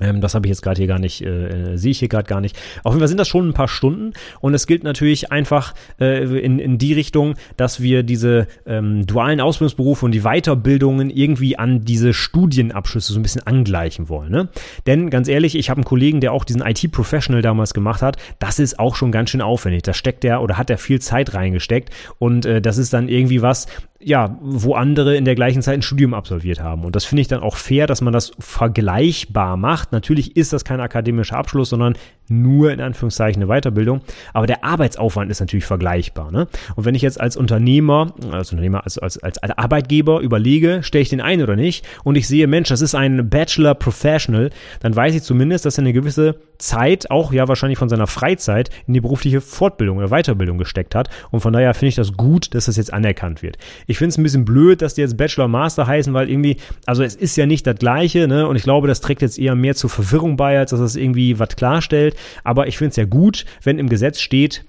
Ähm, 0.00 0.20
das 0.20 0.34
habe 0.34 0.46
ich 0.46 0.50
jetzt 0.50 0.62
gerade 0.62 0.78
hier 0.78 0.86
gar 0.86 0.98
nicht, 0.98 1.22
äh, 1.22 1.72
äh, 1.72 1.76
sehe 1.76 1.90
ich 1.90 1.98
hier 1.98 2.08
gerade 2.08 2.26
gar 2.26 2.40
nicht. 2.40 2.56
Auf 2.84 2.92
jeden 2.92 3.00
Fall 3.00 3.08
sind 3.08 3.18
das 3.18 3.28
schon 3.28 3.48
ein 3.48 3.54
paar 3.54 3.68
Stunden 3.68 4.12
und 4.40 4.54
es 4.54 4.66
gilt 4.66 4.84
natürlich 4.84 5.32
einfach 5.32 5.74
äh, 6.00 6.24
in, 6.40 6.58
in 6.58 6.78
die 6.78 6.92
Richtung, 6.92 7.34
dass 7.56 7.80
wir 7.80 8.02
diese 8.02 8.46
ähm, 8.66 9.06
dualen 9.06 9.40
Ausbildungsberufe 9.40 10.04
und 10.04 10.12
die 10.12 10.22
Weiterbildungen 10.22 11.10
irgendwie 11.10 11.58
an 11.58 11.84
diese 11.84 12.12
Studienabschlüsse 12.12 13.12
so 13.12 13.18
ein 13.18 13.22
bisschen 13.22 13.46
angleichen 13.46 14.08
wollen. 14.08 14.30
Ne? 14.30 14.48
Denn 14.86 15.10
ganz 15.10 15.28
ehrlich, 15.28 15.56
ich 15.56 15.70
habe 15.70 15.78
einen 15.78 15.84
Kollegen, 15.84 16.20
der 16.20 16.32
auch 16.32 16.44
diesen 16.44 16.62
IT-Professional 16.62 17.42
damals 17.42 17.74
gemacht 17.74 18.02
hat. 18.02 18.16
Das 18.38 18.58
ist 18.58 18.78
auch 18.78 18.96
schon 18.96 19.12
ganz 19.12 19.30
schön 19.30 19.42
aufwendig. 19.42 19.82
Da 19.82 19.92
steckt 19.92 20.24
er 20.24 20.42
oder 20.42 20.58
hat 20.58 20.70
er 20.70 20.78
viel 20.78 21.00
Zeit 21.00 21.34
reingesteckt 21.34 21.90
und 22.18 22.46
äh, 22.46 22.60
das 22.60 22.78
ist 22.78 22.92
dann 22.92 23.08
irgendwie 23.08 23.42
was, 23.42 23.66
ja, 24.02 24.38
wo 24.40 24.74
andere 24.74 25.16
in 25.16 25.26
der 25.26 25.34
gleichen 25.34 25.60
Zeit 25.60 25.74
ein 25.74 25.82
Studium 25.82 26.14
absolviert 26.14 26.60
haben. 26.60 26.84
Und 26.84 26.96
das 26.96 27.04
finde 27.04 27.20
ich 27.20 27.28
dann 27.28 27.40
auch 27.40 27.56
fair, 27.56 27.86
dass 27.86 28.00
man 28.00 28.14
das 28.14 28.32
vergleichbar 28.38 29.58
macht. 29.58 29.92
Natürlich 29.92 30.36
ist 30.36 30.54
das 30.54 30.64
kein 30.64 30.80
akademischer 30.80 31.36
Abschluss, 31.36 31.68
sondern 31.68 31.94
nur 32.26 32.72
in 32.72 32.80
Anführungszeichen 32.80 33.42
eine 33.42 33.52
Weiterbildung. 33.52 34.00
Aber 34.32 34.46
der 34.46 34.64
Arbeitsaufwand 34.64 35.30
ist 35.30 35.40
natürlich 35.40 35.66
vergleichbar. 35.66 36.32
Ne? 36.32 36.46
Und 36.76 36.86
wenn 36.86 36.94
ich 36.94 37.02
jetzt 37.02 37.20
als 37.20 37.36
Unternehmer, 37.36 38.14
als 38.30 38.52
Unternehmer, 38.52 38.84
als, 38.84 38.96
als, 38.96 39.18
als 39.18 39.38
Arbeitgeber 39.42 40.20
überlege, 40.20 40.82
stelle 40.82 41.02
ich 41.02 41.10
den 41.10 41.20
ein 41.20 41.42
oder 41.42 41.56
nicht, 41.56 41.86
und 42.02 42.16
ich 42.16 42.26
sehe, 42.26 42.46
Mensch, 42.46 42.70
das 42.70 42.80
ist 42.80 42.94
ein 42.94 43.28
Bachelor 43.28 43.74
Professional, 43.74 44.50
dann 44.80 44.96
weiß 44.96 45.14
ich 45.14 45.22
zumindest, 45.22 45.66
dass 45.66 45.76
er 45.76 45.82
eine 45.82 45.92
gewisse 45.92 46.36
Zeit, 46.60 47.10
auch 47.10 47.32
ja 47.32 47.48
wahrscheinlich 47.48 47.78
von 47.78 47.88
seiner 47.88 48.06
Freizeit, 48.06 48.70
in 48.86 48.94
die 48.94 49.00
berufliche 49.00 49.40
Fortbildung 49.40 49.98
oder 49.98 50.08
Weiterbildung 50.08 50.58
gesteckt 50.58 50.94
hat. 50.94 51.08
Und 51.30 51.40
von 51.40 51.52
daher 51.52 51.74
finde 51.74 51.88
ich 51.88 51.94
das 51.96 52.12
gut, 52.12 52.54
dass 52.54 52.66
das 52.66 52.76
jetzt 52.76 52.92
anerkannt 52.92 53.42
wird. 53.42 53.58
Ich 53.86 53.98
finde 53.98 54.10
es 54.10 54.18
ein 54.18 54.22
bisschen 54.22 54.44
blöd, 54.44 54.82
dass 54.82 54.94
die 54.94 55.00
jetzt 55.00 55.16
Bachelor 55.16 55.48
Master 55.48 55.86
heißen, 55.86 56.14
weil 56.14 56.30
irgendwie, 56.30 56.56
also 56.86 57.02
es 57.02 57.14
ist 57.14 57.36
ja 57.36 57.46
nicht 57.46 57.66
das 57.66 57.76
Gleiche, 57.76 58.28
ne? 58.28 58.46
Und 58.46 58.56
ich 58.56 58.62
glaube, 58.62 58.88
das 58.88 59.00
trägt 59.00 59.22
jetzt 59.22 59.38
eher 59.38 59.54
mehr 59.54 59.74
zur 59.74 59.90
Verwirrung 59.90 60.36
bei, 60.36 60.58
als 60.58 60.70
dass 60.70 60.80
das 60.80 60.96
irgendwie 60.96 61.38
was 61.38 61.56
klarstellt. 61.56 62.16
Aber 62.44 62.66
ich 62.66 62.78
finde 62.78 62.90
es 62.90 62.96
ja 62.96 63.04
gut, 63.04 63.44
wenn 63.62 63.78
im 63.78 63.88
Gesetz 63.88 64.20
steht, 64.20 64.64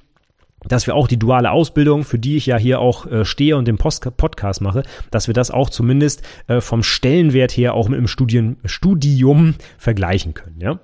dass 0.67 0.85
wir 0.85 0.95
auch 0.95 1.07
die 1.07 1.17
duale 1.17 1.51
Ausbildung, 1.51 2.03
für 2.03 2.19
die 2.19 2.37
ich 2.37 2.45
ja 2.45 2.57
hier 2.57 2.79
auch 2.79 3.05
äh, 3.07 3.25
stehe 3.25 3.57
und 3.57 3.67
den 3.67 3.77
Post 3.77 4.05
Podcast 4.17 4.61
mache, 4.61 4.83
dass 5.09 5.27
wir 5.27 5.33
das 5.33 5.51
auch 5.51 5.69
zumindest 5.69 6.21
äh, 6.47 6.61
vom 6.61 6.83
Stellenwert 6.83 7.51
her 7.51 7.73
auch 7.73 7.89
mit 7.89 7.97
dem 7.97 8.07
Studien, 8.07 8.57
Studium 8.65 9.55
vergleichen 9.77 10.33
können, 10.33 10.59
ja. 10.59 10.79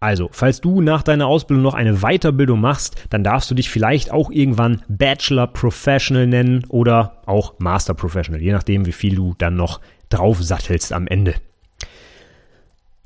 Also, 0.00 0.28
falls 0.30 0.60
du 0.60 0.80
nach 0.80 1.02
deiner 1.02 1.26
Ausbildung 1.26 1.62
noch 1.62 1.74
eine 1.74 1.98
Weiterbildung 1.98 2.60
machst, 2.60 2.96
dann 3.10 3.24
darfst 3.24 3.50
du 3.50 3.54
dich 3.54 3.68
vielleicht 3.68 4.12
auch 4.12 4.30
irgendwann 4.30 4.82
Bachelor 4.88 5.48
Professional 5.48 6.26
nennen 6.26 6.64
oder 6.68 7.22
auch 7.26 7.54
Master 7.58 7.94
Professional, 7.94 8.40
je 8.40 8.52
nachdem, 8.52 8.86
wie 8.86 8.92
viel 8.92 9.16
du 9.16 9.34
dann 9.38 9.56
noch 9.56 9.80
drauf 10.08 10.40
sattelst 10.42 10.92
am 10.92 11.08
Ende. 11.08 11.34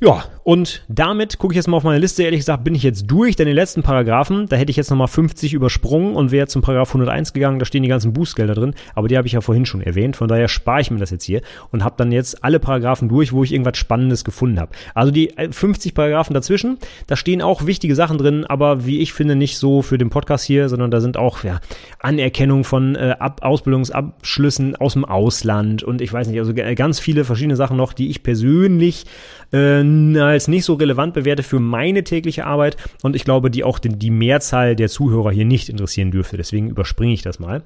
Ja, 0.04 0.24
und 0.42 0.82
damit 0.88 1.38
gucke 1.38 1.52
ich 1.52 1.56
jetzt 1.56 1.68
mal 1.68 1.76
auf 1.76 1.84
meine 1.84 2.00
Liste. 2.00 2.24
Ehrlich 2.24 2.40
gesagt 2.40 2.64
bin 2.64 2.74
ich 2.74 2.82
jetzt 2.82 3.06
durch, 3.06 3.36
denn 3.36 3.46
den 3.46 3.54
letzten 3.54 3.84
Paragraphen, 3.84 4.48
da 4.48 4.56
hätte 4.56 4.70
ich 4.70 4.76
jetzt 4.76 4.90
nochmal 4.90 5.06
50 5.06 5.54
übersprungen 5.54 6.16
und 6.16 6.32
wäre 6.32 6.48
zum 6.48 6.60
Paragraph 6.60 6.88
101 6.88 7.32
gegangen. 7.32 7.60
Da 7.60 7.64
stehen 7.64 7.84
die 7.84 7.88
ganzen 7.88 8.12
Bußgelder 8.12 8.54
drin, 8.54 8.74
aber 8.96 9.06
die 9.06 9.16
habe 9.16 9.28
ich 9.28 9.34
ja 9.34 9.40
vorhin 9.40 9.64
schon 9.64 9.80
erwähnt. 9.80 10.16
Von 10.16 10.26
daher 10.26 10.48
spare 10.48 10.80
ich 10.80 10.90
mir 10.90 10.98
das 10.98 11.10
jetzt 11.10 11.22
hier 11.22 11.40
und 11.70 11.84
habe 11.84 11.94
dann 11.98 12.10
jetzt 12.10 12.42
alle 12.42 12.58
Paragraphen 12.58 13.08
durch, 13.08 13.32
wo 13.32 13.44
ich 13.44 13.52
irgendwas 13.52 13.78
Spannendes 13.78 14.24
gefunden 14.24 14.58
habe. 14.58 14.72
Also 14.92 15.12
die 15.12 15.32
50 15.52 15.92
äh, 15.92 15.94
Paragraphen 15.94 16.34
dazwischen, 16.34 16.78
da 17.06 17.14
stehen 17.14 17.40
auch 17.40 17.66
wichtige 17.66 17.94
Sachen 17.94 18.18
drin, 18.18 18.44
aber 18.44 18.84
wie 18.84 18.98
ich 18.98 19.12
finde, 19.12 19.36
nicht 19.36 19.56
so 19.56 19.82
für 19.82 19.98
den 19.98 20.10
Podcast 20.10 20.44
hier, 20.44 20.68
sondern 20.68 20.90
da 20.90 21.00
sind 21.00 21.16
auch 21.16 21.44
ja, 21.44 21.60
Anerkennung 22.00 22.64
von 22.64 22.96
äh, 22.96 23.14
Ab 23.20 23.42
Ausbildungsabschlüssen 23.44 24.74
aus 24.74 24.94
dem 24.94 25.04
Ausland 25.04 25.84
und 25.84 26.00
ich 26.00 26.12
weiß 26.12 26.26
nicht, 26.26 26.40
also 26.40 26.52
ganz 26.54 26.98
viele 26.98 27.24
verschiedene 27.24 27.54
Sachen 27.54 27.76
noch, 27.76 27.92
die 27.92 28.10
ich 28.10 28.24
persönlich 28.24 29.04
äh, 29.52 30.18
als 30.18 30.48
nicht 30.48 30.64
so 30.64 30.74
relevant 30.74 31.14
bewerte 31.14 31.42
für 31.42 31.60
meine 31.60 32.04
tägliche 32.04 32.46
Arbeit 32.46 32.76
und 33.02 33.16
ich 33.16 33.24
glaube, 33.24 33.50
die 33.50 33.64
auch 33.64 33.78
den, 33.78 33.98
die 33.98 34.10
Mehrzahl 34.10 34.76
der 34.76 34.88
Zuhörer 34.88 35.30
hier 35.30 35.44
nicht 35.44 35.68
interessieren 35.68 36.10
dürfte. 36.10 36.36
Deswegen 36.36 36.70
überspringe 36.70 37.12
ich 37.12 37.22
das 37.22 37.38
mal. 37.38 37.62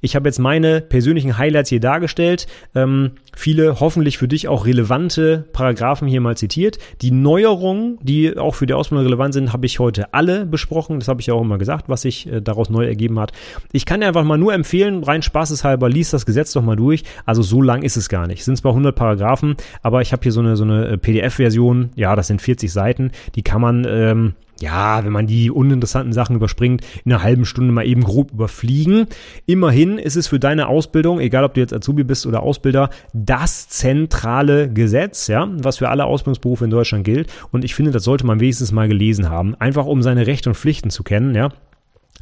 Ich 0.00 0.16
habe 0.16 0.28
jetzt 0.28 0.38
meine 0.38 0.80
persönlichen 0.80 1.38
Highlights 1.38 1.70
hier 1.70 1.80
dargestellt. 1.80 2.46
Ähm, 2.74 3.12
viele 3.36 3.80
hoffentlich 3.80 4.18
für 4.18 4.28
dich 4.28 4.48
auch 4.48 4.66
relevante 4.66 5.44
Paragraphen 5.52 6.08
hier 6.08 6.20
mal 6.20 6.36
zitiert. 6.36 6.78
Die 7.02 7.10
Neuerungen, 7.10 7.98
die 8.02 8.36
auch 8.36 8.54
für 8.54 8.66
die 8.66 8.74
Ausbildung 8.74 9.06
relevant 9.06 9.34
sind, 9.34 9.52
habe 9.52 9.66
ich 9.66 9.78
heute 9.78 10.12
alle 10.14 10.46
besprochen. 10.46 10.98
Das 10.98 11.08
habe 11.08 11.20
ich 11.20 11.26
ja 11.26 11.34
auch 11.34 11.42
immer 11.42 11.58
gesagt, 11.58 11.88
was 11.88 12.02
sich 12.02 12.30
äh, 12.30 12.40
daraus 12.40 12.70
neu 12.70 12.86
ergeben 12.86 13.18
hat. 13.18 13.32
Ich 13.72 13.86
kann 13.86 14.00
dir 14.00 14.06
einfach 14.06 14.24
mal 14.24 14.38
nur 14.38 14.54
empfehlen, 14.54 15.04
rein 15.04 15.22
spaßeshalber, 15.22 15.88
lies 15.88 16.10
das 16.10 16.26
Gesetz 16.26 16.52
doch 16.52 16.62
mal 16.62 16.76
durch. 16.76 17.04
Also 17.26 17.42
so 17.42 17.62
lang 17.62 17.82
ist 17.82 17.96
es 17.96 18.08
gar 18.08 18.26
nicht. 18.26 18.40
Es 18.40 18.44
sind 18.44 18.56
zwar 18.56 18.72
100 18.72 18.94
Paragraphen, 18.94 19.56
aber 19.82 20.00
ich 20.02 20.12
habe 20.12 20.22
hier 20.22 20.32
so 20.32 20.40
eine, 20.40 20.56
so 20.56 20.64
eine 20.64 20.88
äh, 20.88 20.98
PDF-Version. 20.98 21.90
Ja, 21.96 22.16
das 22.16 22.26
sind 22.26 22.42
40 22.42 22.72
Seiten. 22.72 23.10
Die 23.34 23.42
kann 23.42 23.60
man 23.60 23.86
ähm, 23.88 24.34
ja, 24.62 25.04
wenn 25.04 25.12
man 25.12 25.26
die 25.26 25.50
uninteressanten 25.50 26.12
Sachen 26.12 26.36
überspringt, 26.36 26.82
in 27.04 27.12
einer 27.12 27.22
halben 27.22 27.44
Stunde 27.44 27.72
mal 27.72 27.86
eben 27.86 28.04
grob 28.04 28.32
überfliegen. 28.32 29.06
Immerhin 29.46 29.98
ist 29.98 30.16
es 30.16 30.28
für 30.28 30.38
deine 30.38 30.68
Ausbildung, 30.68 31.20
egal 31.20 31.44
ob 31.44 31.54
du 31.54 31.60
jetzt 31.60 31.72
Azubi 31.72 32.04
bist 32.04 32.26
oder 32.26 32.42
Ausbilder, 32.42 32.90
das 33.12 33.68
zentrale 33.68 34.72
Gesetz, 34.72 35.26
ja, 35.28 35.48
was 35.50 35.78
für 35.78 35.88
alle 35.88 36.04
Ausbildungsberufe 36.04 36.64
in 36.64 36.70
Deutschland 36.70 37.04
gilt. 37.04 37.32
Und 37.52 37.64
ich 37.64 37.74
finde, 37.74 37.90
das 37.90 38.04
sollte 38.04 38.26
man 38.26 38.40
wenigstens 38.40 38.72
mal 38.72 38.88
gelesen 38.88 39.30
haben, 39.30 39.54
einfach 39.54 39.86
um 39.86 40.02
seine 40.02 40.26
Rechte 40.26 40.50
und 40.50 40.54
Pflichten 40.54 40.90
zu 40.90 41.02
kennen, 41.02 41.34
ja. 41.34 41.50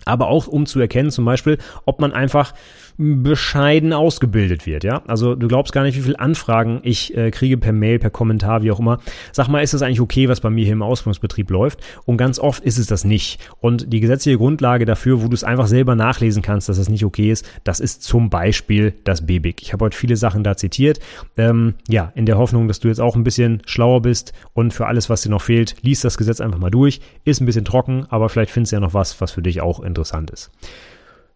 aber 0.04 0.28
auch 0.28 0.46
um 0.46 0.66
zu 0.66 0.80
erkennen, 0.80 1.10
zum 1.10 1.24
Beispiel, 1.24 1.58
ob 1.84 2.00
man 2.00 2.12
einfach 2.12 2.54
bescheiden 2.98 3.92
ausgebildet 3.92 4.66
wird, 4.66 4.82
ja. 4.82 5.02
Also 5.06 5.36
du 5.36 5.46
glaubst 5.46 5.72
gar 5.72 5.84
nicht, 5.84 5.96
wie 5.96 6.02
viele 6.02 6.18
Anfragen 6.18 6.80
ich 6.82 7.16
äh, 7.16 7.30
kriege 7.30 7.56
per 7.56 7.72
Mail, 7.72 8.00
per 8.00 8.10
Kommentar, 8.10 8.62
wie 8.62 8.72
auch 8.72 8.80
immer. 8.80 8.98
Sag 9.30 9.46
mal, 9.46 9.62
ist 9.62 9.72
das 9.72 9.82
eigentlich 9.82 10.00
okay, 10.00 10.28
was 10.28 10.40
bei 10.40 10.50
mir 10.50 10.64
hier 10.64 10.72
im 10.72 10.82
Ausbildungsbetrieb 10.82 11.48
läuft? 11.50 11.78
Und 12.06 12.16
ganz 12.16 12.40
oft 12.40 12.64
ist 12.64 12.76
es 12.76 12.88
das 12.88 13.04
nicht. 13.04 13.40
Und 13.60 13.92
die 13.92 14.00
gesetzliche 14.00 14.36
Grundlage 14.36 14.84
dafür, 14.84 15.22
wo 15.22 15.28
du 15.28 15.34
es 15.34 15.44
einfach 15.44 15.68
selber 15.68 15.94
nachlesen 15.94 16.42
kannst, 16.42 16.68
dass 16.68 16.76
das 16.76 16.88
nicht 16.88 17.04
okay 17.04 17.30
ist, 17.30 17.48
das 17.62 17.78
ist 17.78 18.02
zum 18.02 18.30
Beispiel 18.30 18.94
das 19.04 19.24
BBIC. 19.24 19.62
Ich 19.62 19.72
habe 19.72 19.84
heute 19.84 19.96
viele 19.96 20.16
Sachen 20.16 20.42
da 20.42 20.56
zitiert. 20.56 20.98
Ähm, 21.36 21.74
ja, 21.88 22.12
in 22.16 22.26
der 22.26 22.36
Hoffnung, 22.36 22.66
dass 22.66 22.80
du 22.80 22.88
jetzt 22.88 23.00
auch 23.00 23.14
ein 23.14 23.22
bisschen 23.22 23.62
schlauer 23.64 24.02
bist 24.02 24.32
und 24.54 24.74
für 24.74 24.86
alles, 24.86 25.08
was 25.08 25.22
dir 25.22 25.30
noch 25.30 25.42
fehlt, 25.42 25.76
liest 25.82 26.04
das 26.04 26.18
Gesetz 26.18 26.40
einfach 26.40 26.58
mal 26.58 26.70
durch. 26.70 27.00
Ist 27.24 27.40
ein 27.40 27.46
bisschen 27.46 27.64
trocken, 27.64 28.06
aber 28.08 28.28
vielleicht 28.28 28.50
findest 28.50 28.72
du 28.72 28.76
ja 28.76 28.80
noch 28.80 28.94
was, 28.94 29.20
was 29.20 29.30
für 29.30 29.42
dich 29.42 29.60
auch 29.60 29.78
interessant 29.80 30.30
ist. 30.32 30.50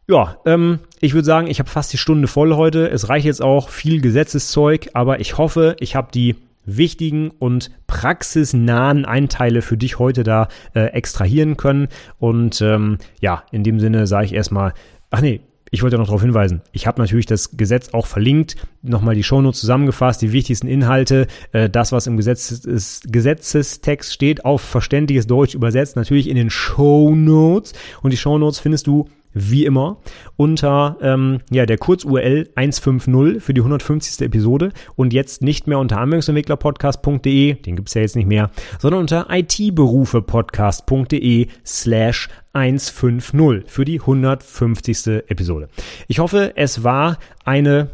Ja, 0.09 0.37
ähm, 0.47 0.81
ich 1.01 1.15
würde 1.15 1.25
sagen, 1.25 1.47
ich 1.47 1.59
habe 1.59 1.71
fast 1.71 1.93
die 1.93 1.99
Stunde 1.99 2.29
voll 2.29 2.55
heute. 2.55 2.91
Es 2.91 3.09
reicht 3.09 3.27
jetzt 3.27 3.43
auch 3.43 3.69
viel 3.69 4.01
Gesetzeszeug, 4.01 4.91
aber 4.95 5.21
ich 5.21 5.39
hoffe, 5.39 5.77
ich 5.79 5.95
habe 5.95 6.09
die 6.13 6.37
wichtigen 6.65 7.31
und 7.31 7.71
praxisnahen 7.87 9.05
Einteile 9.05 9.63
für 9.63 9.77
dich 9.77 9.99
heute 9.99 10.23
da 10.23 10.49
äh, 10.75 10.87
extrahieren 10.87 11.57
können. 11.57 11.89
Und 12.19 12.61
ähm, 12.61 12.99
ja, 13.21 13.45
in 13.53 13.65
dem 13.65 13.81
Sinne 13.81 14.07
sage 14.07 14.27
ich 14.27 14.35
erstmal, 14.35 14.75
ach 15.11 15.21
nee, 15.21 15.41
ich 15.75 15.83
wollte 15.83 15.97
noch 15.97 16.05
darauf 16.05 16.21
hinweisen, 16.21 16.61
ich 16.73 16.87
habe 16.87 17.01
natürlich 17.01 17.25
das 17.25 17.57
Gesetz 17.57 17.95
auch 17.95 18.07
verlinkt, 18.07 18.57
nochmal 18.83 19.15
die 19.15 19.23
Shownotes 19.23 19.59
zusammengefasst, 19.61 20.21
die 20.21 20.33
wichtigsten 20.33 20.67
Inhalte, 20.67 21.27
äh, 21.53 21.71
das, 21.71 21.93
was 21.93 22.07
im 22.07 22.19
Gesetz 22.19 22.61
Gesetzestext 23.07 24.13
steht, 24.13 24.45
auf 24.45 24.61
verständliches 24.61 25.27
Deutsch 25.27 25.55
übersetzt, 25.55 25.97
natürlich 25.97 26.29
in 26.29 26.37
den 26.37 26.51
Shownotes. 26.51 27.73
Und 28.03 28.11
die 28.11 28.19
Shownotes 28.19 28.59
findest 28.59 28.87
du 28.87 29.09
wie 29.35 29.65
immer 29.65 29.99
unter 30.37 30.97
ähm, 31.01 31.41
ja, 31.51 31.67
der 31.67 31.79
Kurz-URL 31.79 32.51
150 32.55 33.43
für 33.43 33.55
die 33.55 33.61
150. 33.61 34.21
Episode 34.23 34.73
und 34.97 35.13
jetzt 35.13 35.43
nicht 35.43 35.67
mehr 35.67 35.79
unter 35.79 35.99
anwendungsentwicklerpodcast.de, 35.99 37.55
den 37.55 37.77
gibt's 37.77 37.95
ja 37.95 38.03
jetzt 38.03 38.17
nicht 38.17 38.29
mehr, 38.29 38.51
sondern 38.79 39.01
unter 39.01 39.27
itberufepodcast.de 39.31 41.47
slash 41.65 42.29
150 42.53 43.65
für 43.67 43.85
die 43.85 44.01
150. 44.01 45.23
Episode. 45.29 45.69
Ich 46.09 46.19
hoffe, 46.19 46.55
es 46.57 46.83
war 46.85 47.19
eine 47.45 47.91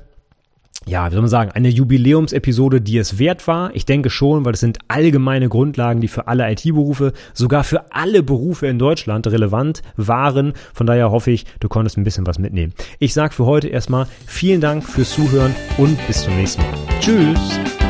ja, 0.87 1.07
wie 1.09 1.13
soll 1.13 1.21
man 1.21 1.29
sagen, 1.29 1.51
eine 1.53 1.69
Jubiläumsepisode, 1.69 2.81
die 2.81 2.99
es 2.99 3.19
wert 3.19 3.47
war. 3.47 3.75
Ich 3.75 3.85
denke 3.85 4.11
schon, 4.11 4.45
weil 4.45 4.55
es 4.55 4.61
sind 4.61 4.79
allgemeine 4.89 5.49
Grundlagen, 5.49 6.01
die 6.01 6.09
für 6.09 6.29
alle 6.29 6.51
IT-Berufe, 6.51 7.13
sogar 7.35 7.65
für 7.65 7.93
alle 7.93 8.23
Berufe 8.23 8.67
in 8.67 8.79
Deutschland 8.79 9.27
relevant 9.27 9.83
waren. 9.97 10.55
Von 10.73 10.87
daher 10.87 11.11
hoffe 11.11 11.31
ich, 11.31 11.45
du 11.61 11.69
konntest 11.69 11.99
ein 11.99 12.05
bisschen 12.05 12.27
was 12.27 12.39
mitnehmen. 12.39 12.73
Ich 12.99 13.13
sage 13.13 13.35
für 13.35 13.45
heute 13.45 13.69
erstmal 13.69 14.07
vielen 14.27 14.61
Dank 14.61 14.85
fürs 14.85 15.11
Zuhören 15.11 15.55
und 15.77 15.99
bis 16.07 16.23
zum 16.23 16.37
nächsten 16.37 16.63
Mal. 16.63 16.75
Tschüss! 17.01 17.88